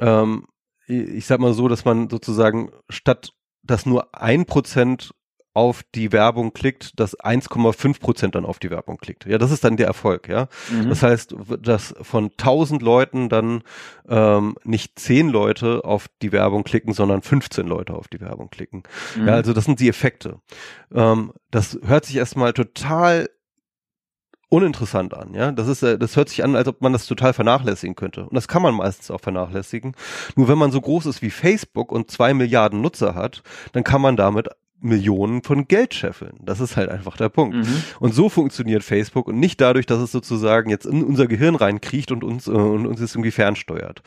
ähm, 0.00 0.44
ich 0.90 1.26
sag 1.26 1.38
mal 1.38 1.52
so, 1.52 1.68
dass 1.68 1.84
man 1.84 2.10
sozusagen 2.10 2.70
statt 2.88 3.32
dass 3.62 3.86
nur 3.86 4.14
ein 4.14 4.46
Prozent 4.46 5.12
auf 5.52 5.82
die 5.94 6.12
Werbung 6.12 6.52
klickt, 6.52 6.98
dass 7.00 7.18
1,5 7.18 8.00
Prozent 8.00 8.34
dann 8.36 8.44
auf 8.44 8.60
die 8.60 8.70
Werbung 8.70 8.98
klickt. 8.98 9.26
Ja, 9.26 9.36
das 9.36 9.50
ist 9.50 9.64
dann 9.64 9.76
der 9.76 9.88
Erfolg, 9.88 10.28
ja. 10.28 10.48
Mhm. 10.70 10.88
Das 10.88 11.02
heißt, 11.02 11.34
dass 11.60 11.92
von 12.00 12.30
1000 12.30 12.82
Leuten 12.82 13.28
dann 13.28 13.62
ähm, 14.08 14.54
nicht 14.62 14.98
10 14.98 15.28
Leute 15.28 15.84
auf 15.84 16.06
die 16.22 16.30
Werbung 16.30 16.62
klicken, 16.62 16.92
sondern 16.92 17.22
15 17.22 17.66
Leute 17.66 17.94
auf 17.94 18.06
die 18.06 18.20
Werbung 18.20 18.48
klicken. 18.50 18.84
Mhm. 19.16 19.26
Ja, 19.26 19.34
also 19.34 19.52
das 19.52 19.64
sind 19.64 19.80
die 19.80 19.88
Effekte. 19.88 20.40
Ähm, 20.94 21.32
das 21.50 21.78
hört 21.84 22.04
sich 22.04 22.16
erstmal 22.16 22.52
total 22.52 23.28
uninteressant 24.50 25.14
an, 25.14 25.32
ja. 25.32 25.52
Das 25.52 25.68
ist, 25.68 25.82
äh, 25.82 25.98
das 25.98 26.16
hört 26.16 26.28
sich 26.28 26.44
an, 26.44 26.56
als 26.56 26.68
ob 26.68 26.82
man 26.82 26.92
das 26.92 27.06
total 27.06 27.32
vernachlässigen 27.32 27.96
könnte. 27.96 28.24
Und 28.24 28.34
das 28.34 28.48
kann 28.48 28.62
man 28.62 28.74
meistens 28.74 29.10
auch 29.10 29.20
vernachlässigen. 29.20 29.94
Nur 30.36 30.48
wenn 30.48 30.58
man 30.58 30.72
so 30.72 30.80
groß 30.80 31.06
ist 31.06 31.22
wie 31.22 31.30
Facebook 31.30 31.90
und 31.92 32.10
zwei 32.10 32.34
Milliarden 32.34 32.82
Nutzer 32.82 33.14
hat, 33.14 33.42
dann 33.72 33.84
kann 33.84 34.02
man 34.02 34.16
damit 34.16 34.48
Millionen 34.82 35.42
von 35.42 35.68
Geld 35.68 35.94
scheffeln. 35.94 36.38
Das 36.40 36.60
ist 36.60 36.76
halt 36.76 36.88
einfach 36.88 37.16
der 37.16 37.28
Punkt. 37.28 37.56
Mhm. 37.56 37.82
Und 38.00 38.14
so 38.14 38.28
funktioniert 38.28 38.82
Facebook 38.82 39.28
und 39.28 39.38
nicht 39.38 39.60
dadurch, 39.60 39.86
dass 39.86 40.00
es 40.00 40.10
sozusagen 40.10 40.70
jetzt 40.70 40.86
in 40.86 41.04
unser 41.04 41.26
Gehirn 41.26 41.54
reinkriecht 41.54 42.10
und 42.12 42.24
uns, 42.24 42.46
äh, 42.46 42.50
und 42.50 42.86
uns 42.86 43.00
jetzt 43.00 43.14
irgendwie 43.14 43.30
fernsteuert. 43.30 44.02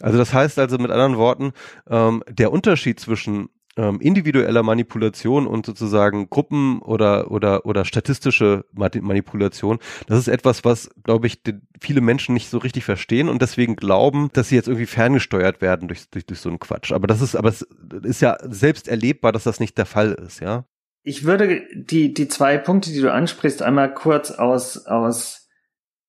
Also 0.00 0.16
das 0.16 0.32
heißt 0.32 0.58
also 0.58 0.78
mit 0.78 0.90
anderen 0.90 1.16
Worten, 1.16 1.52
ähm, 1.88 2.22
der 2.28 2.52
Unterschied 2.52 3.00
zwischen 3.00 3.48
ähm, 3.76 4.00
individueller 4.00 4.62
Manipulation 4.62 5.46
und 5.46 5.66
sozusagen 5.66 6.30
Gruppen 6.30 6.80
oder 6.80 7.30
oder 7.30 7.66
oder 7.66 7.84
statistische 7.84 8.64
Manipulation, 8.72 9.78
das 10.06 10.18
ist 10.18 10.28
etwas, 10.28 10.64
was 10.64 10.90
glaube 11.02 11.26
ich 11.26 11.40
viele 11.80 12.00
Menschen 12.00 12.34
nicht 12.34 12.50
so 12.50 12.58
richtig 12.58 12.84
verstehen 12.84 13.28
und 13.28 13.42
deswegen 13.42 13.76
glauben, 13.76 14.30
dass 14.32 14.48
sie 14.48 14.56
jetzt 14.56 14.68
irgendwie 14.68 14.86
ferngesteuert 14.86 15.60
werden 15.60 15.88
durch 15.88 16.08
durch, 16.10 16.26
durch 16.26 16.40
so 16.40 16.48
einen 16.48 16.60
Quatsch. 16.60 16.92
Aber 16.92 17.06
das 17.06 17.20
ist 17.20 17.34
aber 17.34 17.48
es 17.48 17.66
ist 18.02 18.20
ja 18.20 18.36
selbst 18.42 18.88
erlebbar, 18.88 19.32
dass 19.32 19.44
das 19.44 19.60
nicht 19.60 19.76
der 19.78 19.86
Fall 19.86 20.12
ist, 20.12 20.40
ja. 20.40 20.64
ich 21.02 21.24
würde 21.24 21.62
die, 21.74 22.14
die 22.14 22.28
zwei 22.28 22.58
Punkte, 22.58 22.90
die 22.90 23.00
du 23.00 23.12
ansprichst, 23.12 23.62
einmal 23.62 23.92
kurz 23.92 24.30
aus, 24.30 24.86
aus 24.86 25.48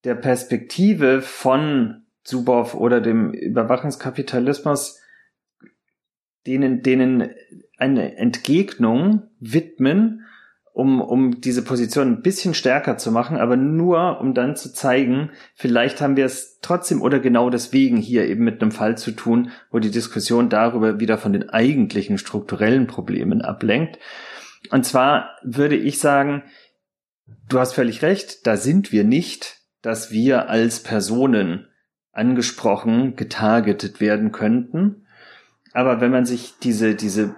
der 0.04 0.14
Perspektive 0.14 1.20
von 1.20 2.06
Zuboff 2.22 2.74
oder 2.74 3.00
dem 3.00 3.32
Überwachungskapitalismus 3.32 5.00
denen, 6.46 6.82
denen 6.82 7.30
eine 7.78 8.16
Entgegnung 8.16 9.22
widmen, 9.40 10.22
um, 10.72 11.00
um 11.00 11.40
diese 11.40 11.62
Position 11.62 12.08
ein 12.08 12.22
bisschen 12.22 12.52
stärker 12.52 12.98
zu 12.98 13.10
machen, 13.10 13.38
aber 13.38 13.56
nur, 13.56 14.20
um 14.20 14.34
dann 14.34 14.56
zu 14.56 14.72
zeigen, 14.72 15.30
vielleicht 15.54 16.02
haben 16.02 16.16
wir 16.16 16.26
es 16.26 16.60
trotzdem 16.60 17.00
oder 17.00 17.18
genau 17.18 17.48
deswegen 17.48 17.96
hier 17.96 18.26
eben 18.26 18.44
mit 18.44 18.60
einem 18.60 18.72
Fall 18.72 18.98
zu 18.98 19.12
tun, 19.12 19.50
wo 19.70 19.78
die 19.78 19.90
Diskussion 19.90 20.50
darüber 20.50 21.00
wieder 21.00 21.16
von 21.16 21.32
den 21.32 21.48
eigentlichen 21.48 22.18
strukturellen 22.18 22.86
Problemen 22.86 23.40
ablenkt. 23.40 23.98
Und 24.70 24.84
zwar 24.84 25.30
würde 25.42 25.76
ich 25.76 25.98
sagen, 25.98 26.42
du 27.48 27.58
hast 27.58 27.72
völlig 27.72 28.02
recht, 28.02 28.46
da 28.46 28.58
sind 28.58 28.92
wir 28.92 29.04
nicht, 29.04 29.60
dass 29.80 30.10
wir 30.10 30.50
als 30.50 30.82
Personen 30.82 31.68
angesprochen, 32.12 33.16
getargetet 33.16 34.00
werden 34.00 34.32
könnten. 34.32 35.05
Aber 35.76 36.00
wenn 36.00 36.10
man 36.10 36.24
sich 36.24 36.54
diese, 36.62 36.94
diese 36.94 37.34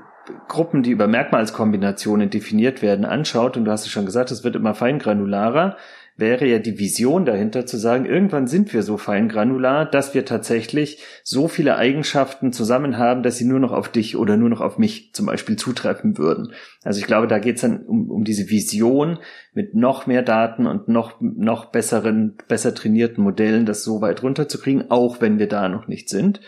Gruppen, 0.47 0.84
die 0.84 0.93
über 0.93 1.09
Merkmalskombinationen 1.09 2.30
definiert 2.30 2.82
werden, 2.82 3.05
anschaut, 3.05 3.57
und 3.57 3.64
du 3.64 3.72
hast 3.72 3.84
es 3.84 3.91
schon 3.91 4.07
gesagt, 4.07 4.30
es 4.30 4.45
wird 4.45 4.55
immer 4.55 4.74
feingranularer, 4.74 5.76
wäre 6.16 6.47
ja 6.47 6.61
die 6.61 6.78
Vision 6.78 7.24
dahinter 7.24 7.66
zu 7.66 7.76
sagen, 7.78 8.07
irgendwann 8.07 8.47
sind 8.47 8.72
wir 8.72 8.84
so 8.84 8.97
feingranular, 8.97 9.86
dass 9.86 10.14
wir 10.14 10.24
tatsächlich 10.24 11.03
so 11.24 11.49
viele 11.49 11.76
Eigenschaften 11.76 12.53
zusammen 12.53 12.97
haben, 12.97 13.24
dass 13.24 13.39
sie 13.39 13.45
nur 13.45 13.59
noch 13.59 13.72
auf 13.72 13.89
dich 13.89 14.16
oder 14.16 14.36
nur 14.36 14.51
noch 14.51 14.61
auf 14.61 14.78
mich 14.78 15.12
zum 15.14 15.26
Beispiel 15.26 15.57
zutreffen 15.57 16.16
würden. 16.16 16.53
Also 16.84 17.01
ich 17.01 17.07
glaube, 17.07 17.26
da 17.26 17.41
geht 17.41 17.57
es 17.57 17.62
dann 17.62 17.82
um, 17.86 18.09
um 18.09 18.22
diese 18.22 18.51
Vision 18.51 19.18
mit 19.53 19.74
noch 19.74 20.07
mehr 20.07 20.22
Daten 20.22 20.68
und 20.68 20.86
noch, 20.86 21.20
noch 21.20 21.72
besseren, 21.72 22.36
besser 22.47 22.72
trainierten 22.72 23.24
Modellen, 23.24 23.66
das 23.66 23.82
so 23.82 24.01
weit 24.01 24.22
runterzukriegen, 24.22 24.93
auch 24.93 25.20
wenn 25.20 25.41
wir 25.41 25.49
da 25.49 25.68
noch 25.68 25.89
nicht 25.89 26.09
sind. 26.09 26.41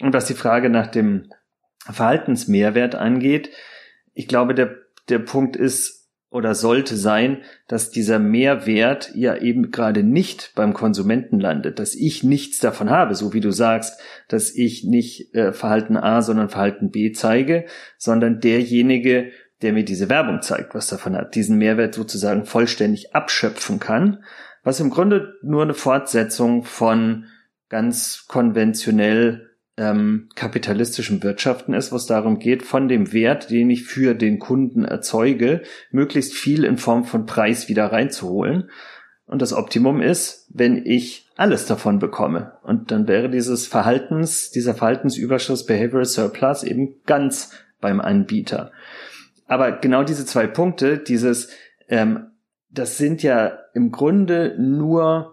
Und 0.00 0.12
was 0.14 0.26
die 0.26 0.34
Frage 0.34 0.70
nach 0.70 0.86
dem 0.86 1.30
Verhaltensmehrwert 1.84 2.94
angeht, 2.94 3.50
ich 4.14 4.28
glaube, 4.28 4.54
der, 4.54 4.76
der 5.08 5.18
Punkt 5.18 5.56
ist 5.56 6.02
oder 6.32 6.54
sollte 6.54 6.96
sein, 6.96 7.42
dass 7.68 7.90
dieser 7.90 8.18
Mehrwert 8.18 9.10
ja 9.14 9.36
eben 9.36 9.70
gerade 9.70 10.02
nicht 10.02 10.52
beim 10.54 10.72
Konsumenten 10.72 11.38
landet, 11.38 11.78
dass 11.78 11.94
ich 11.94 12.24
nichts 12.24 12.58
davon 12.58 12.88
habe, 12.88 13.14
so 13.14 13.34
wie 13.34 13.40
du 13.40 13.50
sagst, 13.50 14.00
dass 14.28 14.54
ich 14.54 14.84
nicht 14.84 15.34
äh, 15.34 15.52
Verhalten 15.52 15.98
A, 15.98 16.22
sondern 16.22 16.48
Verhalten 16.48 16.90
B 16.90 17.12
zeige, 17.12 17.66
sondern 17.98 18.40
derjenige, 18.40 19.30
der 19.60 19.74
mir 19.74 19.84
diese 19.84 20.08
Werbung 20.08 20.40
zeigt, 20.40 20.74
was 20.74 20.88
davon 20.88 21.14
hat, 21.14 21.34
diesen 21.34 21.58
Mehrwert 21.58 21.94
sozusagen 21.94 22.46
vollständig 22.46 23.14
abschöpfen 23.14 23.78
kann, 23.78 24.24
was 24.64 24.80
im 24.80 24.88
Grunde 24.88 25.34
nur 25.42 25.62
eine 25.62 25.74
Fortsetzung 25.74 26.64
von 26.64 27.26
ganz 27.68 28.24
konventionell 28.26 29.51
ähm, 29.82 30.28
kapitalistischen 30.36 31.22
Wirtschaften 31.24 31.74
ist, 31.74 31.90
wo 31.90 31.96
es 31.96 32.06
darum 32.06 32.38
geht, 32.38 32.62
von 32.62 32.88
dem 32.88 33.12
Wert, 33.12 33.50
den 33.50 33.68
ich 33.68 33.82
für 33.82 34.14
den 34.14 34.38
Kunden 34.38 34.84
erzeuge, 34.84 35.62
möglichst 35.90 36.34
viel 36.34 36.64
in 36.64 36.78
Form 36.78 37.04
von 37.04 37.26
Preis 37.26 37.68
wieder 37.68 37.86
reinzuholen. 37.86 38.70
Und 39.26 39.42
das 39.42 39.52
Optimum 39.52 40.00
ist, 40.00 40.46
wenn 40.52 40.86
ich 40.86 41.28
alles 41.36 41.66
davon 41.66 41.98
bekomme. 41.98 42.52
Und 42.62 42.92
dann 42.92 43.08
wäre 43.08 43.28
dieses 43.28 43.66
Verhaltens, 43.66 44.50
dieser 44.50 44.74
Verhaltensüberschuss 44.74 45.66
Behavioral 45.66 46.04
Surplus 46.04 46.62
eben 46.62 47.02
ganz 47.04 47.50
beim 47.80 48.00
Anbieter. 48.00 48.70
Aber 49.46 49.72
genau 49.72 50.04
diese 50.04 50.26
zwei 50.26 50.46
Punkte, 50.46 50.98
dieses, 50.98 51.50
ähm, 51.88 52.28
das 52.70 52.98
sind 52.98 53.22
ja 53.22 53.58
im 53.74 53.90
Grunde 53.90 54.54
nur 54.58 55.31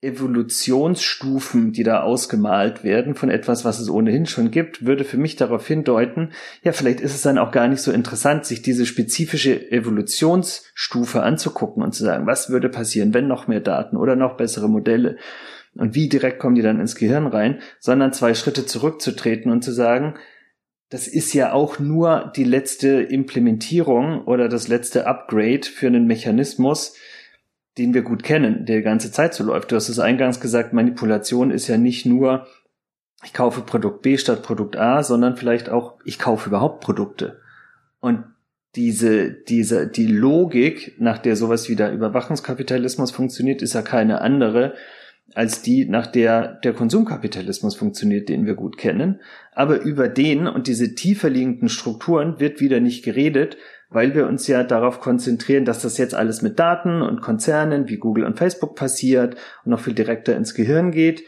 Evolutionsstufen, 0.00 1.72
die 1.72 1.82
da 1.82 2.02
ausgemalt 2.02 2.84
werden 2.84 3.16
von 3.16 3.30
etwas, 3.30 3.64
was 3.64 3.80
es 3.80 3.90
ohnehin 3.90 4.26
schon 4.26 4.52
gibt, 4.52 4.86
würde 4.86 5.02
für 5.02 5.16
mich 5.16 5.34
darauf 5.34 5.66
hindeuten, 5.66 6.30
ja, 6.62 6.70
vielleicht 6.70 7.00
ist 7.00 7.16
es 7.16 7.22
dann 7.22 7.36
auch 7.36 7.50
gar 7.50 7.66
nicht 7.66 7.82
so 7.82 7.90
interessant, 7.90 8.44
sich 8.44 8.62
diese 8.62 8.86
spezifische 8.86 9.72
Evolutionsstufe 9.72 11.22
anzugucken 11.22 11.82
und 11.82 11.96
zu 11.96 12.04
sagen, 12.04 12.28
was 12.28 12.48
würde 12.48 12.68
passieren, 12.68 13.12
wenn 13.12 13.26
noch 13.26 13.48
mehr 13.48 13.60
Daten 13.60 13.96
oder 13.96 14.14
noch 14.14 14.36
bessere 14.36 14.68
Modelle? 14.68 15.16
Und 15.74 15.96
wie 15.96 16.08
direkt 16.08 16.38
kommen 16.38 16.54
die 16.54 16.62
dann 16.62 16.80
ins 16.80 16.94
Gehirn 16.94 17.26
rein, 17.26 17.60
sondern 17.80 18.12
zwei 18.12 18.34
Schritte 18.34 18.66
zurückzutreten 18.66 19.50
und 19.50 19.62
zu 19.62 19.72
sagen, 19.72 20.14
das 20.90 21.06
ist 21.08 21.34
ja 21.34 21.52
auch 21.52 21.78
nur 21.78 22.32
die 22.34 22.44
letzte 22.44 23.02
Implementierung 23.02 24.24
oder 24.24 24.48
das 24.48 24.68
letzte 24.68 25.06
Upgrade 25.06 25.64
für 25.64 25.88
einen 25.88 26.06
Mechanismus, 26.06 26.94
den 27.78 27.94
wir 27.94 28.02
gut 28.02 28.22
kennen, 28.22 28.66
der 28.66 28.78
die 28.78 28.82
ganze 28.82 29.12
Zeit 29.12 29.34
so 29.34 29.44
läuft. 29.44 29.70
Du 29.70 29.76
hast 29.76 29.88
es 29.88 29.98
eingangs 29.98 30.40
gesagt, 30.40 30.72
Manipulation 30.72 31.50
ist 31.50 31.68
ja 31.68 31.78
nicht 31.78 32.06
nur, 32.06 32.46
ich 33.24 33.32
kaufe 33.32 33.62
Produkt 33.62 34.02
B 34.02 34.18
statt 34.18 34.42
Produkt 34.42 34.76
A, 34.76 35.02
sondern 35.02 35.36
vielleicht 35.36 35.68
auch, 35.68 35.94
ich 36.04 36.18
kaufe 36.18 36.48
überhaupt 36.48 36.80
Produkte. 36.82 37.40
Und 38.00 38.24
diese, 38.74 39.32
diese, 39.32 39.86
die 39.86 40.06
Logik, 40.06 40.96
nach 40.98 41.18
der 41.18 41.36
sowas 41.36 41.68
wie 41.68 41.76
der 41.76 41.92
Überwachungskapitalismus 41.92 43.10
funktioniert, 43.10 43.62
ist 43.62 43.74
ja 43.74 43.82
keine 43.82 44.20
andere 44.20 44.74
als 45.34 45.62
die, 45.62 45.84
nach 45.84 46.06
der 46.06 46.54
der 46.64 46.72
Konsumkapitalismus 46.72 47.76
funktioniert, 47.76 48.28
den 48.28 48.46
wir 48.46 48.54
gut 48.54 48.78
kennen. 48.78 49.20
Aber 49.52 49.80
über 49.80 50.08
den 50.08 50.46
und 50.46 50.66
diese 50.66 50.94
tiefer 50.94 51.28
liegenden 51.28 51.68
Strukturen 51.68 52.40
wird 52.40 52.60
wieder 52.60 52.80
nicht 52.80 53.04
geredet, 53.04 53.56
weil 53.90 54.14
wir 54.14 54.26
uns 54.26 54.46
ja 54.46 54.62
darauf 54.64 55.00
konzentrieren, 55.00 55.64
dass 55.64 55.82
das 55.82 55.98
jetzt 55.98 56.14
alles 56.14 56.42
mit 56.42 56.58
Daten 56.58 57.02
und 57.02 57.22
Konzernen 57.22 57.88
wie 57.88 57.96
Google 57.96 58.24
und 58.24 58.38
Facebook 58.38 58.76
passiert 58.76 59.36
und 59.64 59.70
noch 59.70 59.80
viel 59.80 59.94
direkter 59.94 60.36
ins 60.36 60.54
Gehirn 60.54 60.90
geht. 60.90 61.24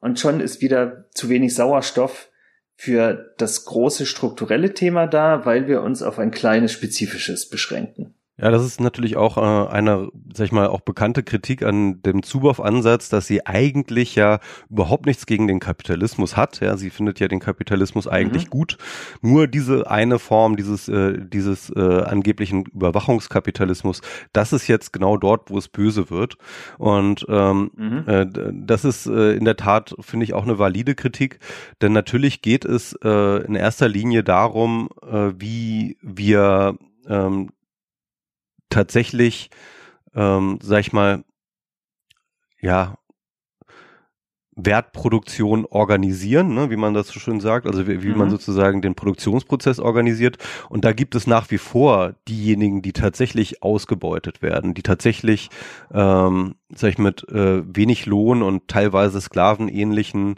Und 0.00 0.18
schon 0.18 0.40
ist 0.40 0.60
wieder 0.60 1.08
zu 1.12 1.28
wenig 1.28 1.54
Sauerstoff 1.54 2.30
für 2.76 3.34
das 3.36 3.64
große 3.66 4.06
strukturelle 4.06 4.72
Thema 4.72 5.06
da, 5.06 5.44
weil 5.44 5.68
wir 5.68 5.82
uns 5.82 6.02
auf 6.02 6.18
ein 6.18 6.30
kleines 6.30 6.72
spezifisches 6.72 7.48
beschränken. 7.48 8.14
Ja, 8.40 8.50
das 8.50 8.64
ist 8.64 8.80
natürlich 8.80 9.16
auch 9.16 9.36
äh, 9.36 9.70
eine, 9.70 10.08
sag 10.32 10.46
ich 10.46 10.52
mal, 10.52 10.68
auch 10.68 10.80
bekannte 10.80 11.22
Kritik 11.22 11.62
an 11.62 12.00
dem 12.02 12.22
Zuboff-Ansatz, 12.22 13.10
dass 13.10 13.26
sie 13.26 13.46
eigentlich 13.46 14.14
ja 14.14 14.40
überhaupt 14.70 15.04
nichts 15.04 15.26
gegen 15.26 15.46
den 15.46 15.60
Kapitalismus 15.60 16.36
hat. 16.36 16.60
Ja, 16.60 16.76
sie 16.76 16.90
findet 16.90 17.20
ja 17.20 17.28
den 17.28 17.40
Kapitalismus 17.40 18.08
eigentlich 18.08 18.46
mhm. 18.46 18.50
gut. 18.50 18.78
Nur 19.20 19.46
diese 19.46 19.90
eine 19.90 20.18
Form 20.18 20.56
dieses, 20.56 20.88
äh, 20.88 21.18
dieses 21.18 21.70
äh, 21.70 22.02
angeblichen 22.02 22.64
Überwachungskapitalismus, 22.64 24.00
das 24.32 24.54
ist 24.54 24.68
jetzt 24.68 24.92
genau 24.92 25.18
dort, 25.18 25.50
wo 25.50 25.58
es 25.58 25.68
böse 25.68 26.08
wird. 26.08 26.38
Und 26.78 27.26
ähm, 27.28 27.70
mhm. 27.76 28.04
äh, 28.06 28.26
das 28.52 28.86
ist 28.86 29.06
äh, 29.06 29.32
in 29.32 29.44
der 29.44 29.56
Tat, 29.56 29.94
finde 30.00 30.24
ich, 30.24 30.32
auch 30.32 30.44
eine 30.44 30.58
valide 30.58 30.94
Kritik. 30.94 31.40
Denn 31.82 31.92
natürlich 31.92 32.40
geht 32.40 32.64
es 32.64 32.98
äh, 33.04 33.44
in 33.44 33.54
erster 33.54 33.88
Linie 33.88 34.24
darum, 34.24 34.88
äh, 35.02 35.32
wie 35.36 35.98
wir 36.00 36.78
ähm, 37.06 37.50
tatsächlich, 38.70 39.50
ähm, 40.14 40.58
sag 40.62 40.80
ich 40.80 40.92
mal, 40.92 41.24
ja, 42.60 42.96
Wertproduktion 44.56 45.64
organisieren, 45.64 46.54
ne, 46.54 46.70
wie 46.70 46.76
man 46.76 46.94
das 46.94 47.08
so 47.08 47.20
schön 47.20 47.40
sagt, 47.40 47.66
also 47.66 47.86
wie, 47.86 48.02
wie 48.02 48.08
mhm. 48.08 48.18
man 48.18 48.30
sozusagen 48.30 48.82
den 48.82 48.94
Produktionsprozess 48.94 49.78
organisiert. 49.78 50.38
Und 50.68 50.84
da 50.84 50.92
gibt 50.92 51.14
es 51.14 51.26
nach 51.26 51.50
wie 51.50 51.58
vor 51.58 52.14
diejenigen, 52.28 52.82
die 52.82 52.92
tatsächlich 52.92 53.62
ausgebeutet 53.62 54.42
werden, 54.42 54.74
die 54.74 54.82
tatsächlich, 54.82 55.50
ähm, 55.92 56.56
sag 56.74 56.90
ich 56.90 56.98
mit 56.98 57.28
äh, 57.28 57.62
wenig 57.66 58.06
Lohn 58.06 58.42
und 58.42 58.68
teilweise 58.68 59.20
sklavenähnlichen 59.20 60.36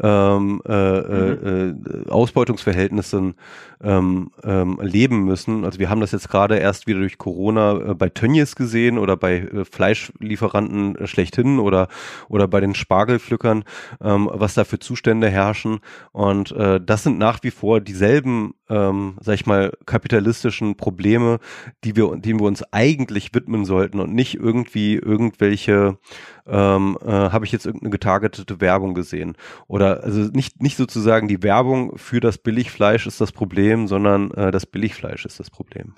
ähm, 0.00 0.62
äh, 0.66 0.72
äh, 0.72 1.72
mhm. 1.72 2.04
äh, 2.06 2.10
Ausbeutungsverhältnissen 2.10 3.34
ähm, 3.82 4.30
ähm, 4.42 4.78
leben 4.82 5.24
müssen. 5.24 5.64
Also 5.64 5.78
wir 5.78 5.90
haben 5.90 6.00
das 6.00 6.12
jetzt 6.12 6.28
gerade 6.28 6.56
erst 6.56 6.86
wieder 6.86 7.00
durch 7.00 7.18
Corona 7.18 7.90
äh, 7.90 7.94
bei 7.94 8.08
Tönnies 8.08 8.56
gesehen 8.56 8.98
oder 8.98 9.16
bei 9.16 9.38
äh, 9.38 9.64
Fleischlieferanten 9.64 10.96
äh, 10.96 11.06
schlechthin 11.06 11.58
oder 11.58 11.88
oder 12.28 12.48
bei 12.48 12.60
den 12.60 12.74
Spargelpflückern, 12.74 13.64
ähm, 14.02 14.30
was 14.32 14.54
da 14.54 14.64
für 14.64 14.78
Zustände 14.78 15.28
herrschen. 15.28 15.80
Und 16.12 16.52
äh, 16.52 16.80
das 16.80 17.02
sind 17.02 17.18
nach 17.18 17.42
wie 17.42 17.50
vor 17.50 17.80
dieselben, 17.80 18.54
ähm, 18.68 19.16
sag 19.20 19.34
ich 19.34 19.46
mal, 19.46 19.72
kapitalistischen 19.86 20.76
Probleme, 20.76 21.38
die 21.84 21.96
wir, 21.96 22.16
denen 22.16 22.40
wir 22.40 22.46
uns 22.46 22.62
eigentlich 22.72 23.34
widmen 23.34 23.64
sollten 23.64 24.00
und 24.00 24.14
nicht 24.14 24.34
irgendwie 24.34 24.94
irgendwelche 24.94 25.98
ähm, 26.46 26.98
äh, 27.02 27.10
habe 27.10 27.44
ich 27.44 27.52
jetzt 27.52 27.66
irgendeine 27.66 27.90
getargetete 27.90 28.60
Werbung 28.60 28.94
gesehen. 28.94 29.36
Oder 29.66 30.02
also 30.02 30.20
nicht, 30.32 30.62
nicht 30.62 30.76
sozusagen 30.76 31.28
die 31.28 31.42
Werbung 31.42 31.96
für 31.98 32.20
das 32.20 32.38
Billigfleisch 32.38 33.06
ist 33.06 33.20
das 33.20 33.32
Problem, 33.32 33.86
sondern 33.86 34.30
äh, 34.32 34.50
das 34.50 34.66
Billigfleisch 34.66 35.24
ist 35.24 35.40
das 35.40 35.50
Problem. 35.50 35.94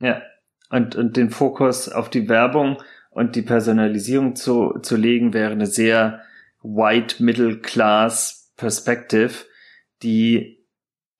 Ja, 0.00 0.22
und, 0.70 0.96
und 0.96 1.16
den 1.16 1.30
Fokus 1.30 1.88
auf 1.88 2.10
die 2.10 2.28
Werbung 2.28 2.78
und 3.10 3.36
die 3.36 3.42
Personalisierung 3.42 4.36
zu, 4.36 4.78
zu 4.82 4.96
legen, 4.96 5.34
wäre 5.34 5.52
eine 5.52 5.66
sehr 5.66 6.20
white 6.62 7.22
middle 7.22 7.58
class 7.58 8.52
Perspective, 8.56 9.32
die 10.02 10.61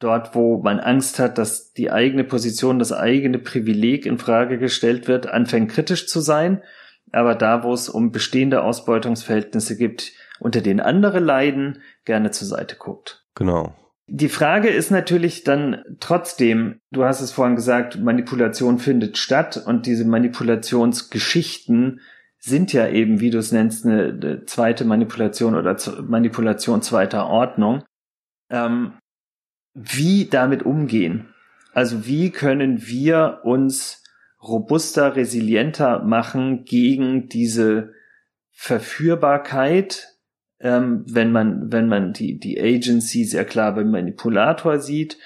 dort, 0.03 0.35
wo 0.35 0.59
man 0.59 0.81
Angst 0.81 1.19
hat, 1.19 1.39
dass 1.39 1.73
die 1.73 1.91
eigene 1.91 2.25
Position, 2.25 2.79
das 2.79 2.93
eigene 2.93 3.39
Privileg 3.39 4.07
in 4.07 4.19
Frage 4.19 4.59
gestellt 4.59 5.09
wird, 5.09 5.27
anfängt 5.27 5.71
kritisch 5.71 6.07
zu 6.07 6.21
sein. 6.21 6.63
Aber 7.13 7.35
da, 7.35 7.63
wo 7.63 7.73
es 7.73 7.89
um 7.89 8.11
bestehende 8.11 8.63
Ausbeutungsverhältnisse 8.63 9.77
gibt, 9.77 10.13
unter 10.41 10.61
denen 10.61 10.81
andere 10.81 11.21
leiden, 11.21 11.83
gerne 12.05 12.31
zur 12.31 12.49
Seite 12.49 12.77
guckt. 12.77 13.25
Genau. 13.35 13.75
Die 14.09 14.29
Frage 14.29 14.69
ist 14.69 14.91
natürlich 14.91 15.45
dann 15.45 15.85
trotzdem, 16.01 16.81
du 16.91 17.05
hast 17.05 17.21
es 17.21 17.31
vorhin 17.31 17.57
gesagt, 17.57 18.01
Manipulation 18.01 18.79
findet 18.79 19.17
statt 19.17 19.63
und 19.65 19.87
diese 19.87 20.05
Manipulationsgeschichten 20.05 22.01
sind 22.39 22.73
ja 22.73 22.89
eben, 22.89 23.21
wie 23.21 23.31
du 23.31 23.39
es 23.39 23.53
nennst, 23.53 23.87
eine, 23.87 24.45
zweite 24.47 24.85
Manipulation 24.85 25.55
oder 25.55 25.77
Manipulation 26.03 26.83
zweiter 26.83 27.29
Ordnung. 27.29 27.85
Ähm, 28.51 28.95
wie 29.75 30.27
damit 30.27 30.63
umgehen? 30.65 31.29
Also 31.73 32.07
wie 32.07 32.31
können 32.31 32.87
wir 32.87 33.41
uns 33.45 34.03
robuster, 34.43 35.17
resilienter 35.17 36.03
machen 36.03 36.65
gegen 36.65 37.29
diese 37.29 37.93
Verführbarkeit, 38.51 40.09
ähm, 40.61 41.05
wenn 41.09 41.33
man, 41.33 41.73
wenn 41.73 41.89
man 41.89 42.13
die, 42.13 42.39
die 42.39 42.61
Agency 42.61 43.25
sehr 43.25 43.45
klar 43.45 43.75
beim 43.75 43.91
Manipulator 43.91 44.79
sieht, 44.79 45.19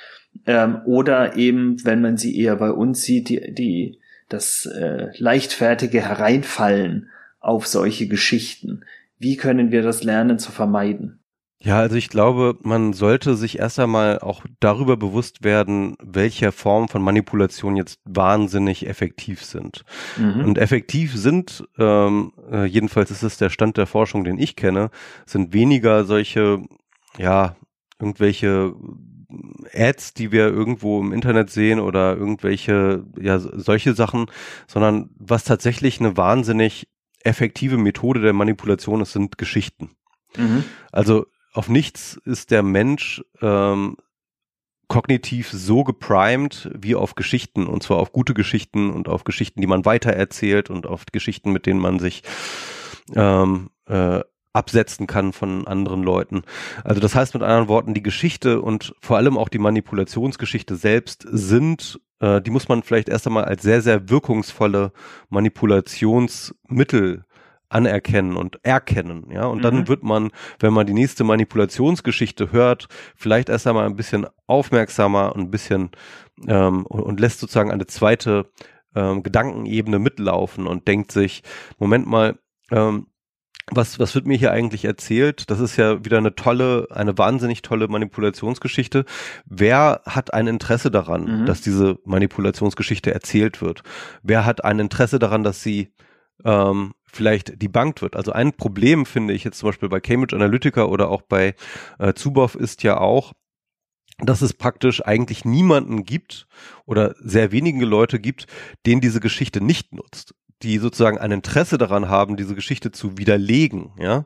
ähm, 0.46 0.82
oder 0.84 1.36
eben, 1.36 1.84
wenn 1.84 2.00
man 2.00 2.16
sie 2.16 2.38
eher 2.38 2.56
bei 2.56 2.70
uns 2.70 3.02
sieht, 3.02 3.28
die, 3.28 3.54
die, 3.54 4.00
das 4.28 4.66
äh, 4.66 5.08
leichtfertige 5.18 6.02
Hereinfallen 6.02 7.10
auf 7.40 7.66
solche 7.66 8.08
Geschichten. 8.08 8.84
Wie 9.18 9.36
können 9.36 9.70
wir 9.70 9.82
das 9.82 10.02
lernen 10.02 10.38
zu 10.38 10.52
vermeiden? 10.52 11.20
Ja, 11.58 11.78
also 11.78 11.96
ich 11.96 12.10
glaube, 12.10 12.58
man 12.62 12.92
sollte 12.92 13.34
sich 13.34 13.58
erst 13.58 13.78
einmal 13.78 14.18
auch 14.18 14.44
darüber 14.60 14.96
bewusst 14.96 15.42
werden, 15.42 15.96
welche 16.02 16.52
Formen 16.52 16.88
von 16.88 17.02
Manipulation 17.02 17.76
jetzt 17.76 17.98
wahnsinnig 18.04 18.86
effektiv 18.86 19.42
sind. 19.42 19.84
Mhm. 20.18 20.44
Und 20.44 20.58
effektiv 20.58 21.16
sind, 21.16 21.64
ähm, 21.78 22.32
äh, 22.50 22.66
jedenfalls 22.66 23.10
ist 23.10 23.22
es 23.22 23.38
der 23.38 23.48
Stand 23.48 23.78
der 23.78 23.86
Forschung, 23.86 24.22
den 24.24 24.38
ich 24.38 24.54
kenne, 24.54 24.90
sind 25.24 25.54
weniger 25.54 26.04
solche, 26.04 26.62
ja, 27.16 27.56
irgendwelche 27.98 28.74
Ads, 29.72 30.12
die 30.12 30.32
wir 30.32 30.48
irgendwo 30.48 31.00
im 31.00 31.12
Internet 31.12 31.50
sehen 31.50 31.80
oder 31.80 32.16
irgendwelche, 32.16 33.04
ja, 33.18 33.38
solche 33.38 33.94
Sachen, 33.94 34.26
sondern 34.66 35.08
was 35.18 35.44
tatsächlich 35.44 36.00
eine 36.00 36.18
wahnsinnig 36.18 36.86
effektive 37.24 37.78
Methode 37.78 38.20
der 38.20 38.34
Manipulation 38.34 39.00
ist, 39.00 39.12
sind 39.12 39.38
Geschichten. 39.38 39.96
Mhm. 40.36 40.64
Also 40.92 41.26
auf 41.56 41.68
nichts 41.68 42.20
ist 42.24 42.50
der 42.50 42.62
Mensch 42.62 43.24
ähm, 43.40 43.96
kognitiv 44.88 45.50
so 45.50 45.84
geprimed 45.84 46.70
wie 46.78 46.94
auf 46.94 47.14
Geschichten 47.14 47.66
und 47.66 47.82
zwar 47.82 47.96
auf 47.98 48.12
gute 48.12 48.34
Geschichten 48.34 48.90
und 48.90 49.08
auf 49.08 49.24
Geschichten, 49.24 49.60
die 49.60 49.66
man 49.66 49.84
weitererzählt 49.84 50.70
und 50.70 50.86
auf 50.86 51.06
Geschichten, 51.06 51.52
mit 51.52 51.66
denen 51.66 51.80
man 51.80 51.98
sich 51.98 52.22
ähm, 53.14 53.70
äh, 53.86 54.20
absetzen 54.52 55.06
kann 55.06 55.32
von 55.32 55.66
anderen 55.66 56.02
Leuten. 56.02 56.42
Also 56.82 57.00
das 57.00 57.14
heißt 57.14 57.34
mit 57.34 57.42
anderen 57.42 57.68
Worten, 57.68 57.94
die 57.94 58.02
Geschichte 58.02 58.62
und 58.62 58.94
vor 59.00 59.16
allem 59.16 59.36
auch 59.36 59.48
die 59.48 59.58
Manipulationsgeschichte 59.58 60.76
selbst 60.76 61.26
sind, 61.30 62.00
äh, 62.20 62.40
die 62.40 62.50
muss 62.50 62.68
man 62.68 62.82
vielleicht 62.82 63.08
erst 63.08 63.26
einmal 63.26 63.44
als 63.44 63.62
sehr, 63.62 63.82
sehr 63.82 64.08
wirkungsvolle 64.08 64.92
Manipulationsmittel 65.28 67.25
anerkennen 67.68 68.36
und 68.36 68.64
erkennen, 68.64 69.26
ja. 69.30 69.46
Und 69.46 69.58
mhm. 69.58 69.62
dann 69.62 69.88
wird 69.88 70.02
man, 70.02 70.30
wenn 70.58 70.72
man 70.72 70.86
die 70.86 70.94
nächste 70.94 71.24
Manipulationsgeschichte 71.24 72.52
hört, 72.52 72.88
vielleicht 73.16 73.48
erst 73.48 73.66
einmal 73.66 73.86
ein 73.86 73.96
bisschen 73.96 74.26
aufmerksamer 74.46 75.34
und 75.34 75.42
ein 75.42 75.50
bisschen 75.50 75.90
ähm, 76.46 76.86
und, 76.86 77.02
und 77.02 77.20
lässt 77.20 77.40
sozusagen 77.40 77.70
eine 77.70 77.86
zweite 77.86 78.50
ähm, 78.94 79.22
Gedankenebene 79.22 79.98
mitlaufen 79.98 80.66
und 80.66 80.88
denkt 80.88 81.12
sich, 81.12 81.42
Moment 81.78 82.06
mal, 82.06 82.38
ähm, 82.70 83.06
was, 83.68 83.98
was 83.98 84.14
wird 84.14 84.26
mir 84.26 84.36
hier 84.36 84.52
eigentlich 84.52 84.84
erzählt? 84.84 85.50
Das 85.50 85.58
ist 85.58 85.76
ja 85.76 86.04
wieder 86.04 86.18
eine 86.18 86.36
tolle, 86.36 86.86
eine 86.90 87.18
wahnsinnig 87.18 87.62
tolle 87.62 87.88
Manipulationsgeschichte. 87.88 89.04
Wer 89.44 90.02
hat 90.06 90.32
ein 90.32 90.46
Interesse 90.46 90.90
daran, 90.90 91.40
mhm. 91.42 91.46
dass 91.46 91.62
diese 91.62 91.98
Manipulationsgeschichte 92.04 93.12
erzählt 93.12 93.60
wird? 93.60 93.82
Wer 94.22 94.46
hat 94.46 94.64
ein 94.64 94.78
Interesse 94.78 95.18
daran, 95.18 95.42
dass 95.42 95.62
sie 95.62 95.92
ähm, 96.44 96.94
vielleicht 97.04 97.60
debunked 97.62 98.02
wird. 98.02 98.16
Also 98.16 98.32
ein 98.32 98.52
Problem 98.52 99.06
finde 99.06 99.34
ich 99.34 99.44
jetzt 99.44 99.58
zum 99.58 99.68
Beispiel 99.68 99.88
bei 99.88 100.00
Cambridge 100.00 100.36
Analytica 100.36 100.84
oder 100.84 101.10
auch 101.10 101.22
bei 101.22 101.54
äh, 101.98 102.14
Zuboff 102.14 102.54
ist 102.54 102.82
ja 102.82 102.98
auch, 102.98 103.32
dass 104.18 104.42
es 104.42 104.54
praktisch 104.54 105.04
eigentlich 105.04 105.44
niemanden 105.44 106.04
gibt 106.04 106.46
oder 106.84 107.14
sehr 107.18 107.52
wenige 107.52 107.84
Leute 107.84 108.18
gibt, 108.18 108.46
denen 108.86 109.00
diese 109.00 109.20
Geschichte 109.20 109.60
nicht 109.60 109.94
nutzt 109.94 110.34
die 110.62 110.78
sozusagen 110.78 111.18
ein 111.18 111.32
Interesse 111.32 111.76
daran 111.76 112.08
haben, 112.08 112.36
diese 112.36 112.54
Geschichte 112.54 112.90
zu 112.90 113.18
widerlegen, 113.18 113.90
ja. 113.98 114.24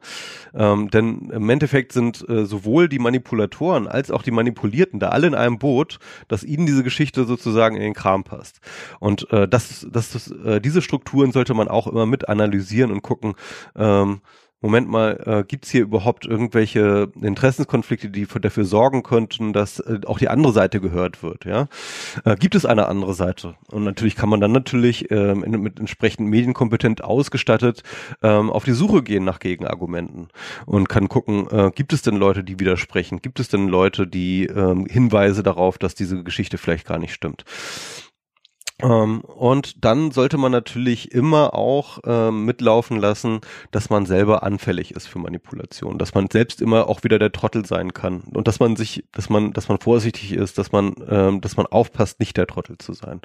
Ähm, 0.55 0.89
denn 0.91 1.31
im 1.31 1.51
Endeffekt 1.51 1.93
sind 1.93 2.26
äh, 2.28 2.47
sowohl 2.47 2.89
die 2.89 3.01
Manipulatoren 3.01 3.89
als 3.89 4.11
auch 4.11 4.22
die 4.22 4.31
Manipulierten 4.31 5.01
da 5.01 5.09
alle 5.09 5.26
in 5.26 5.35
einem 5.35 5.59
Boot, 5.59 5.99
dass 6.28 6.45
ihnen 6.45 6.66
diese 6.66 6.85
Geschichte 6.85 7.24
sozusagen 7.24 7.74
in 7.76 7.83
den 7.83 7.95
Kram 7.95 8.22
passt. 8.22 8.61
Und 9.01 9.31
äh, 9.33 9.49
das, 9.49 9.87
das, 9.91 10.31
äh, 10.31 10.61
diese 10.61 10.83
Strukturen 10.83 11.33
sollte 11.33 11.55
man 11.55 11.68
auch 11.68 11.87
immer 11.87 12.07
mit 12.07 12.28
analysieren 12.28 12.93
und 12.93 13.03
gucken, 13.03 13.35
ähm, 13.76 14.20
Moment 14.63 14.89
mal, 14.89 15.21
äh, 15.25 15.45
gibt 15.45 15.65
es 15.65 15.71
hier 15.71 15.83
überhaupt 15.83 16.27
irgendwelche 16.27 17.11
Interessenskonflikte, 17.21 18.11
die 18.11 18.27
dafür 18.27 18.65
sorgen 18.65 19.03
könnten, 19.03 19.55
dass 19.55 19.81
äh, 19.81 20.01
auch 20.05 20.19
die 20.19 20.29
andere 20.29 20.53
Seite 20.53 20.81
gehört 20.81 21.23
wird? 21.23 21.47
Ja, 21.47 21.69
äh, 22.25 22.37
gibt 22.37 22.55
es 22.55 22.67
eine 22.67 22.87
andere 22.87 23.15
Seite? 23.15 23.55
Und 23.71 23.85
natürlich 23.85 24.17
kann 24.17 24.29
man 24.29 24.41
dann 24.41 24.53
natürlich 24.53 25.11
ähm, 25.11 25.45
in, 25.45 25.61
mit 25.63 25.81
entsprechend 25.81 26.29
medienkompetent 26.29 27.03
ausgestattet 27.03 27.83
ähm, 28.23 28.51
auf 28.51 28.65
die 28.65 28.73
Suche 28.73 29.03
gehen 29.03 29.25
nach 29.25 29.39
Gegenargumenten 29.39 30.29
und 30.67 30.91
kann 30.91 31.09
gucken, 31.09 31.49
äh, 31.51 31.71
gibt 31.75 31.95
es 31.95 32.03
denn 32.03 32.17
Leute, 32.17 32.45
die 32.45 32.61
widersprechen? 32.61 33.23
Gibt 33.23 33.41
es 33.41 33.49
denn 33.49 33.67
Leute, 33.67 34.07
die 34.07 34.45
ähm, 34.45 34.85
Hinweise 34.87 35.43
darauf, 35.43 35.79
dass 35.79 35.95
diese 35.95 36.23
Geschichte 36.23 36.59
vielleicht 36.59 36.87
gar 36.87 36.99
nicht 36.99 37.15
stimmt? 37.15 37.45
Ähm, 38.83 39.20
und 39.20 39.85
dann 39.85 40.11
sollte 40.11 40.39
man 40.39 40.53
natürlich 40.53 41.12
immer 41.12 41.55
auch 41.55 41.99
ähm, 42.05 42.45
mitlaufen 42.45 42.99
lassen, 42.99 43.41
dass 43.70 43.91
man 43.91 44.07
selber 44.07 44.43
anfällig 44.43 44.93
ist 44.93 45.07
für 45.07 45.18
Manipulation, 45.18 45.99
dass 45.99 46.14
man 46.14 46.28
selbst 46.31 46.61
immer 46.61 46.89
auch 46.89 47.05
wieder 47.05 47.18
der 47.18 47.33
Trottel 47.33 47.66
sein 47.66 47.93
kann 47.93 48.20
und 48.35 48.49
dass 48.49 48.61
man 48.61 48.76
sich, 48.76 49.05
dass 49.12 49.28
man, 49.28 49.53
dass 49.53 49.68
man 49.68 49.78
vorsichtig 49.78 50.33
ist, 50.33 50.59
dass 50.59 50.72
man, 50.72 50.95
ähm, 51.09 51.41
dass 51.41 51.57
man 51.57 51.66
aufpasst, 51.66 52.20
nicht 52.20 52.37
der 52.37 52.47
Trottel 52.47 52.78
zu 52.78 52.93
sein, 52.93 53.20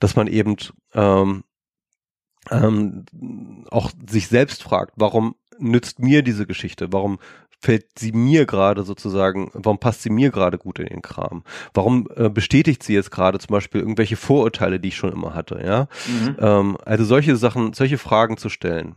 dass 0.00 0.16
man 0.16 0.26
eben 0.26 0.56
ähm, 0.94 1.44
ähm, 2.50 3.04
auch 3.70 3.90
sich 4.08 4.28
selbst 4.28 4.62
fragt, 4.62 4.92
warum 4.96 5.34
nützt 5.58 5.98
mir 5.98 6.22
diese 6.22 6.46
Geschichte? 6.46 6.92
Warum 6.92 7.18
fällt 7.64 7.98
sie 7.98 8.12
mir 8.12 8.44
gerade 8.44 8.82
sozusagen, 8.82 9.50
warum 9.54 9.78
passt 9.78 10.02
sie 10.02 10.10
mir 10.10 10.30
gerade 10.30 10.58
gut 10.58 10.78
in 10.78 10.86
den 10.86 11.00
Kram? 11.00 11.44
Warum 11.72 12.08
äh, 12.14 12.28
bestätigt 12.28 12.82
sie 12.82 12.92
jetzt 12.92 13.10
gerade 13.10 13.38
zum 13.38 13.52
Beispiel 13.52 13.80
irgendwelche 13.80 14.16
Vorurteile, 14.16 14.78
die 14.78 14.88
ich 14.88 14.96
schon 14.96 15.12
immer 15.12 15.34
hatte, 15.34 15.62
ja? 15.64 15.88
Mhm. 16.06 16.36
Ähm, 16.38 16.78
also 16.84 17.04
solche 17.04 17.36
Sachen, 17.36 17.72
solche 17.72 17.96
Fragen 17.96 18.36
zu 18.36 18.50
stellen. 18.50 18.96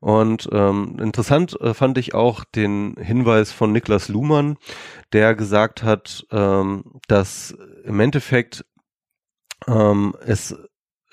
Und 0.00 0.48
ähm, 0.50 0.96
interessant 1.00 1.58
äh, 1.60 1.74
fand 1.74 1.96
ich 1.96 2.12
auch 2.12 2.42
den 2.42 2.96
Hinweis 2.98 3.52
von 3.52 3.70
Niklas 3.70 4.08
Luhmann, 4.08 4.56
der 5.12 5.36
gesagt 5.36 5.84
hat, 5.84 6.26
ähm, 6.32 6.82
dass 7.06 7.56
im 7.84 8.00
Endeffekt 8.00 8.64
ähm, 9.68 10.16
es 10.26 10.56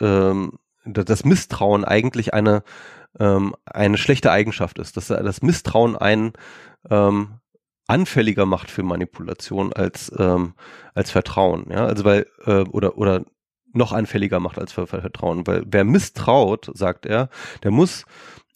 ähm, 0.01 0.53
das 0.85 1.23
Misstrauen 1.23 1.85
eigentlich 1.85 2.33
eine 2.33 2.63
ähm, 3.19 3.55
eine 3.65 3.97
schlechte 3.97 4.31
Eigenschaft 4.31 4.79
ist, 4.79 4.97
dass 4.97 5.07
das 5.07 5.41
Misstrauen 5.41 5.95
einen 5.95 6.33
ähm, 6.89 7.39
anfälliger 7.87 8.45
macht 8.45 8.69
für 8.69 8.83
Manipulation 8.83 9.73
als 9.73 10.11
ähm, 10.17 10.53
als 10.93 11.11
Vertrauen, 11.11 11.67
ja, 11.71 11.85
also 11.85 12.05
weil 12.05 12.27
äh, 12.45 12.61
oder 12.61 12.97
oder 12.97 13.25
noch 13.73 13.91
anfälliger 13.93 14.39
macht 14.39 14.59
als 14.59 14.73
für 14.73 14.87
Vertrauen, 14.87 15.45
weil 15.47 15.63
wer 15.65 15.83
misstraut, 15.83 16.71
sagt 16.73 17.05
er, 17.05 17.29
der 17.63 17.71
muss 17.71 18.05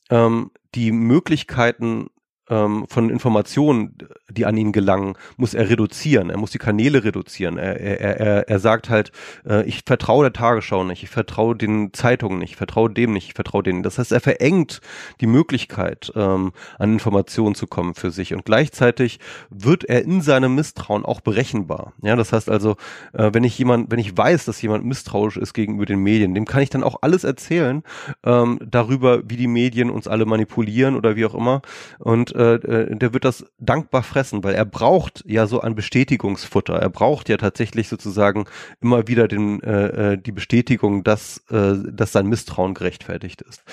ähm, 0.10 0.52
die 0.76 0.92
Möglichkeiten 0.92 2.10
ähm, 2.54 2.86
von 2.88 3.10
Informationen, 3.10 3.98
die 4.30 4.46
an 4.46 4.58
ihn 4.58 4.72
gelangen, 4.72 5.16
muss 5.38 5.54
er 5.54 5.70
reduzieren. 5.70 6.30
Er 6.30 6.38
muss 6.38 6.52
die 6.52 6.58
Kanäle 6.58 7.04
reduzieren. 7.04 7.58
Er, 7.58 7.80
er, 7.80 8.20
er, 8.20 8.50
er 8.50 8.60
sagt 8.60 8.90
halt, 8.90 9.12
äh, 9.46 9.64
ich 9.66 9.82
vertraue 9.86 10.26
der 10.26 10.34
Tagesschau 10.34 10.84
nicht, 10.84 11.04
ich 11.04 11.10
vertraue 11.10 11.56
den 11.56 11.94
Zeitungen 11.94 12.40
nicht, 12.40 12.52
ich 12.52 12.56
vertraue 12.56 12.92
dem 12.92 13.14
nicht, 13.14 13.28
ich 13.28 13.34
vertraue 13.34 13.64
denen. 13.64 13.84
Das 13.84 13.98
heißt, 13.98 14.12
er 14.12 14.20
verengt 14.20 14.82
die 15.22 15.28
Möglichkeit, 15.28 16.12
ähm, 16.16 16.52
an 16.78 16.94
Informationen 16.94 17.56
zu 17.56 17.68
kommen 17.68 17.96
für 17.96 18.12
sich. 18.12 18.34
Und 18.34 18.46
gleichzeitig 18.46 19.20
wird 19.50 19.84
er 19.84 20.04
in 20.04 20.22
seinem 20.22 20.56
Misstrauen 20.56 21.06
auch 21.06 21.22
berechenbar. 21.22 21.94
Ja, 22.02 22.16
das 22.16 22.34
heißt 22.34 22.50
also, 22.50 22.76
äh, 23.14 23.32
wenn 23.34 23.44
ich 23.44 23.58
jemand, 23.58 23.92
wenn 23.92 24.00
ich 24.00 24.16
weiß, 24.16 24.46
dass 24.46 24.62
jemand 24.62 24.86
misstrauisch 24.86 25.38
ist 25.38 25.54
gegenüber 25.54 25.86
den 25.86 26.00
Medien, 26.00 26.36
dem 26.36 26.46
kann 26.46 26.62
ich 26.62 26.70
dann 26.70 26.84
auch 26.84 26.98
alles 27.02 27.24
erzählen 27.24 27.84
ähm, 28.24 28.60
darüber, 28.64 29.22
wie 29.28 29.38
die 29.38 29.48
Medien 29.48 29.90
uns 29.90 30.08
alle 30.08 30.26
manipulieren 30.26 30.96
oder 30.96 31.16
wie 31.16 31.26
auch 31.26 31.36
immer. 31.36 31.62
Und 32.00 32.36
äh, 32.36 32.43
äh, 32.44 32.96
der 32.96 33.14
wird 33.14 33.26
das 33.26 33.46
dankbar 33.60 34.04
fressen, 34.04 34.44
weil 34.44 34.56
er 34.56 34.66
braucht 34.66 35.24
ja 35.28 35.48
so 35.48 35.62
ein 35.62 35.76
Bestätigungsfutter. 35.76 36.76
Er 36.76 36.90
braucht 36.90 37.30
ja 37.30 37.38
tatsächlich 37.38 37.90
sozusagen 37.90 38.46
immer 38.82 39.08
wieder 39.08 39.28
den, 39.28 39.62
äh, 39.62 40.14
äh, 40.14 40.18
die 40.18 40.32
Bestätigung, 40.32 41.04
dass, 41.04 41.44
äh, 41.50 41.76
dass 41.92 42.12
sein 42.12 42.28
Misstrauen 42.28 42.74
gerechtfertigt 42.74 43.42
ist. 43.42 43.64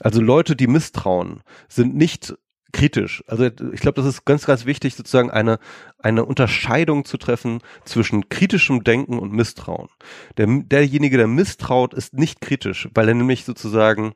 Also 0.00 0.20
Leute, 0.20 0.56
die 0.56 0.66
misstrauen, 0.66 1.42
sind 1.68 1.96
nicht 1.96 2.34
kritisch. 2.72 3.24
Also 3.26 3.46
ich 3.46 3.80
glaube, 3.80 4.00
das 4.00 4.06
ist 4.06 4.24
ganz, 4.24 4.44
ganz 4.44 4.66
wichtig, 4.66 4.94
sozusagen 4.94 5.30
eine, 5.30 5.58
eine 5.98 6.24
Unterscheidung 6.24 7.04
zu 7.04 7.16
treffen 7.16 7.60
zwischen 7.84 8.28
kritischem 8.28 8.84
Denken 8.84 9.18
und 9.18 9.32
Misstrauen. 9.32 9.88
Der, 10.36 10.46
derjenige, 10.46 11.16
der 11.16 11.28
misstraut, 11.28 11.94
ist 11.94 12.14
nicht 12.14 12.40
kritisch, 12.40 12.88
weil 12.94 13.08
er 13.08 13.14
nämlich 13.14 13.44
sozusagen 13.44 14.12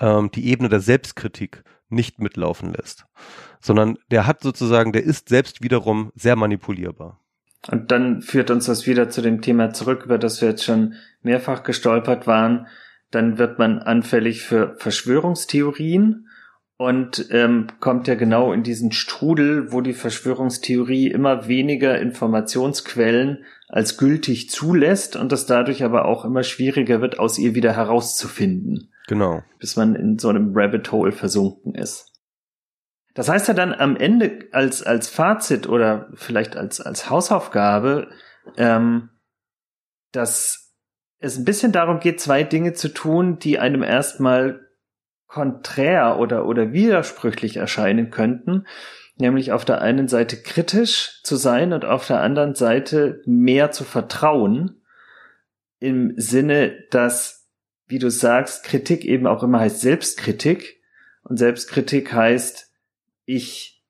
ähm, 0.00 0.30
die 0.32 0.46
Ebene 0.48 0.68
der 0.68 0.80
Selbstkritik 0.80 1.62
nicht 1.92 2.20
mitlaufen 2.20 2.72
lässt, 2.72 3.06
sondern 3.60 3.98
der 4.10 4.26
hat 4.26 4.42
sozusagen, 4.42 4.92
der 4.92 5.04
ist 5.04 5.28
selbst 5.28 5.62
wiederum 5.62 6.12
sehr 6.14 6.36
manipulierbar. 6.36 7.18
Und 7.70 7.92
dann 7.92 8.22
führt 8.22 8.50
uns 8.50 8.66
das 8.66 8.86
wieder 8.86 9.08
zu 9.08 9.22
dem 9.22 9.40
Thema 9.40 9.72
zurück, 9.72 10.02
über 10.04 10.18
das 10.18 10.40
wir 10.40 10.48
jetzt 10.48 10.64
schon 10.64 10.94
mehrfach 11.22 11.62
gestolpert 11.62 12.26
waren. 12.26 12.66
Dann 13.10 13.38
wird 13.38 13.58
man 13.58 13.78
anfällig 13.78 14.42
für 14.42 14.74
Verschwörungstheorien 14.78 16.28
und 16.76 17.26
ähm, 17.30 17.68
kommt 17.78 18.08
ja 18.08 18.16
genau 18.16 18.52
in 18.52 18.64
diesen 18.64 18.90
Strudel, 18.90 19.70
wo 19.70 19.80
die 19.80 19.92
Verschwörungstheorie 19.92 21.08
immer 21.08 21.46
weniger 21.46 22.00
Informationsquellen 22.00 23.44
als 23.68 23.96
gültig 23.96 24.50
zulässt 24.50 25.14
und 25.14 25.30
das 25.30 25.46
dadurch 25.46 25.84
aber 25.84 26.06
auch 26.06 26.24
immer 26.24 26.42
schwieriger 26.42 27.00
wird, 27.00 27.20
aus 27.20 27.38
ihr 27.38 27.54
wieder 27.54 27.76
herauszufinden. 27.76 28.91
Genau. 29.12 29.42
Bis 29.58 29.76
man 29.76 29.94
in 29.94 30.18
so 30.18 30.30
einem 30.30 30.52
Rabbit 30.54 30.90
Hole 30.90 31.12
versunken 31.12 31.74
ist. 31.74 32.10
Das 33.12 33.28
heißt 33.28 33.46
ja 33.46 33.52
dann 33.52 33.74
am 33.74 33.94
Ende 33.94 34.48
als, 34.52 34.82
als 34.82 35.10
Fazit 35.10 35.68
oder 35.68 36.08
vielleicht 36.14 36.56
als, 36.56 36.80
als 36.80 37.10
Hausaufgabe, 37.10 38.08
ähm, 38.56 39.10
dass 40.12 40.74
es 41.18 41.36
ein 41.36 41.44
bisschen 41.44 41.72
darum 41.72 42.00
geht, 42.00 42.22
zwei 42.22 42.42
Dinge 42.42 42.72
zu 42.72 42.88
tun, 42.88 43.38
die 43.38 43.58
einem 43.58 43.82
erstmal 43.82 44.66
konträr 45.26 46.18
oder, 46.18 46.46
oder 46.46 46.72
widersprüchlich 46.72 47.58
erscheinen 47.58 48.08
könnten. 48.10 48.66
Nämlich 49.16 49.52
auf 49.52 49.66
der 49.66 49.82
einen 49.82 50.08
Seite 50.08 50.40
kritisch 50.40 51.20
zu 51.22 51.36
sein 51.36 51.74
und 51.74 51.84
auf 51.84 52.06
der 52.06 52.22
anderen 52.22 52.54
Seite 52.54 53.20
mehr 53.26 53.72
zu 53.72 53.84
vertrauen. 53.84 54.82
Im 55.80 56.14
Sinne, 56.16 56.86
dass 56.90 57.41
wie 57.92 57.98
du 57.98 58.10
sagst, 58.10 58.64
Kritik 58.64 59.04
eben 59.04 59.26
auch 59.26 59.42
immer 59.42 59.60
heißt 59.60 59.82
Selbstkritik. 59.82 60.80
Und 61.22 61.36
Selbstkritik 61.36 62.12
heißt, 62.12 62.72
ich 63.26 63.84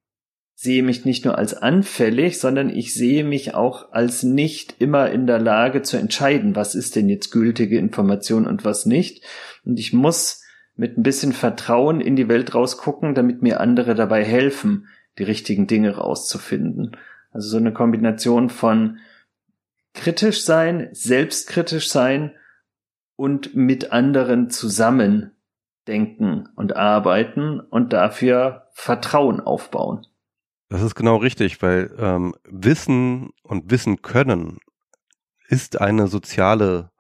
sehe 0.55 0.83
mich 0.83 1.05
nicht 1.05 1.25
nur 1.25 1.39
als 1.39 1.55
anfällig, 1.55 2.39
sondern 2.41 2.69
ich 2.69 2.95
sehe 2.95 3.25
mich 3.25 3.55
auch 3.55 3.93
als 3.93 4.25
nicht 4.25 4.77
immer 4.81 5.11
in 5.11 5.27
der 5.27 5.39
Lage 5.39 5.83
zu 5.83 5.97
entscheiden, 5.97 6.57
was 6.57 6.75
ist 6.75 6.97
denn 6.97 7.09
jetzt 7.09 7.31
gültige 7.31 7.79
Information 7.79 8.47
und 8.47 8.65
was 8.65 8.87
nicht. 8.87 9.25
Und 9.65 9.79
ich 9.79 9.93
muss 9.93 10.43
mit 10.75 10.99
ein 10.99 11.05
bisschen 11.05 11.33
Vertrauen 11.33 12.01
in 12.01 12.17
die 12.17 12.29
Welt 12.29 12.55
rausgucken, 12.55 13.15
damit 13.15 13.41
mir 13.41 13.61
andere 13.61 13.95
dabei 13.95 14.25
helfen, 14.25 14.89
die 15.19 15.25
richtigen 15.25 15.69
Dinge 15.69 15.97
rauszufinden. 15.97 16.97
Also 17.31 17.51
so 17.51 17.57
eine 17.57 17.73
Kombination 17.73 18.51
von 18.51 18.99
kritisch 19.95 20.45
sein, 20.45 20.89
selbstkritisch 20.93 21.89
sein 21.89 22.33
und 23.17 23.55
mit 23.55 23.93
anderen 23.93 24.51
zusammen 24.51 25.33
denken 25.87 26.49
und 26.55 26.77
arbeiten 26.77 27.61
und 27.61 27.93
dafür 27.93 28.69
Vertrauen 28.73 29.41
aufbauen. 29.41 30.07
Das 30.69 30.83
ist 30.83 30.95
genau 30.95 31.17
richtig, 31.17 31.61
weil 31.61 31.95
ähm, 31.99 32.35
Wissen 32.45 33.31
und 33.43 33.71
Wissen 33.71 34.01
können 34.01 34.59
ist 35.49 35.81
eine 35.81 36.09
soziale 36.09 36.91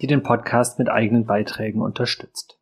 die 0.01 0.07
den 0.07 0.23
Podcast 0.23 0.79
mit 0.79 0.89
eigenen 0.89 1.25
Beiträgen 1.25 1.81
unterstützt. 1.81 2.54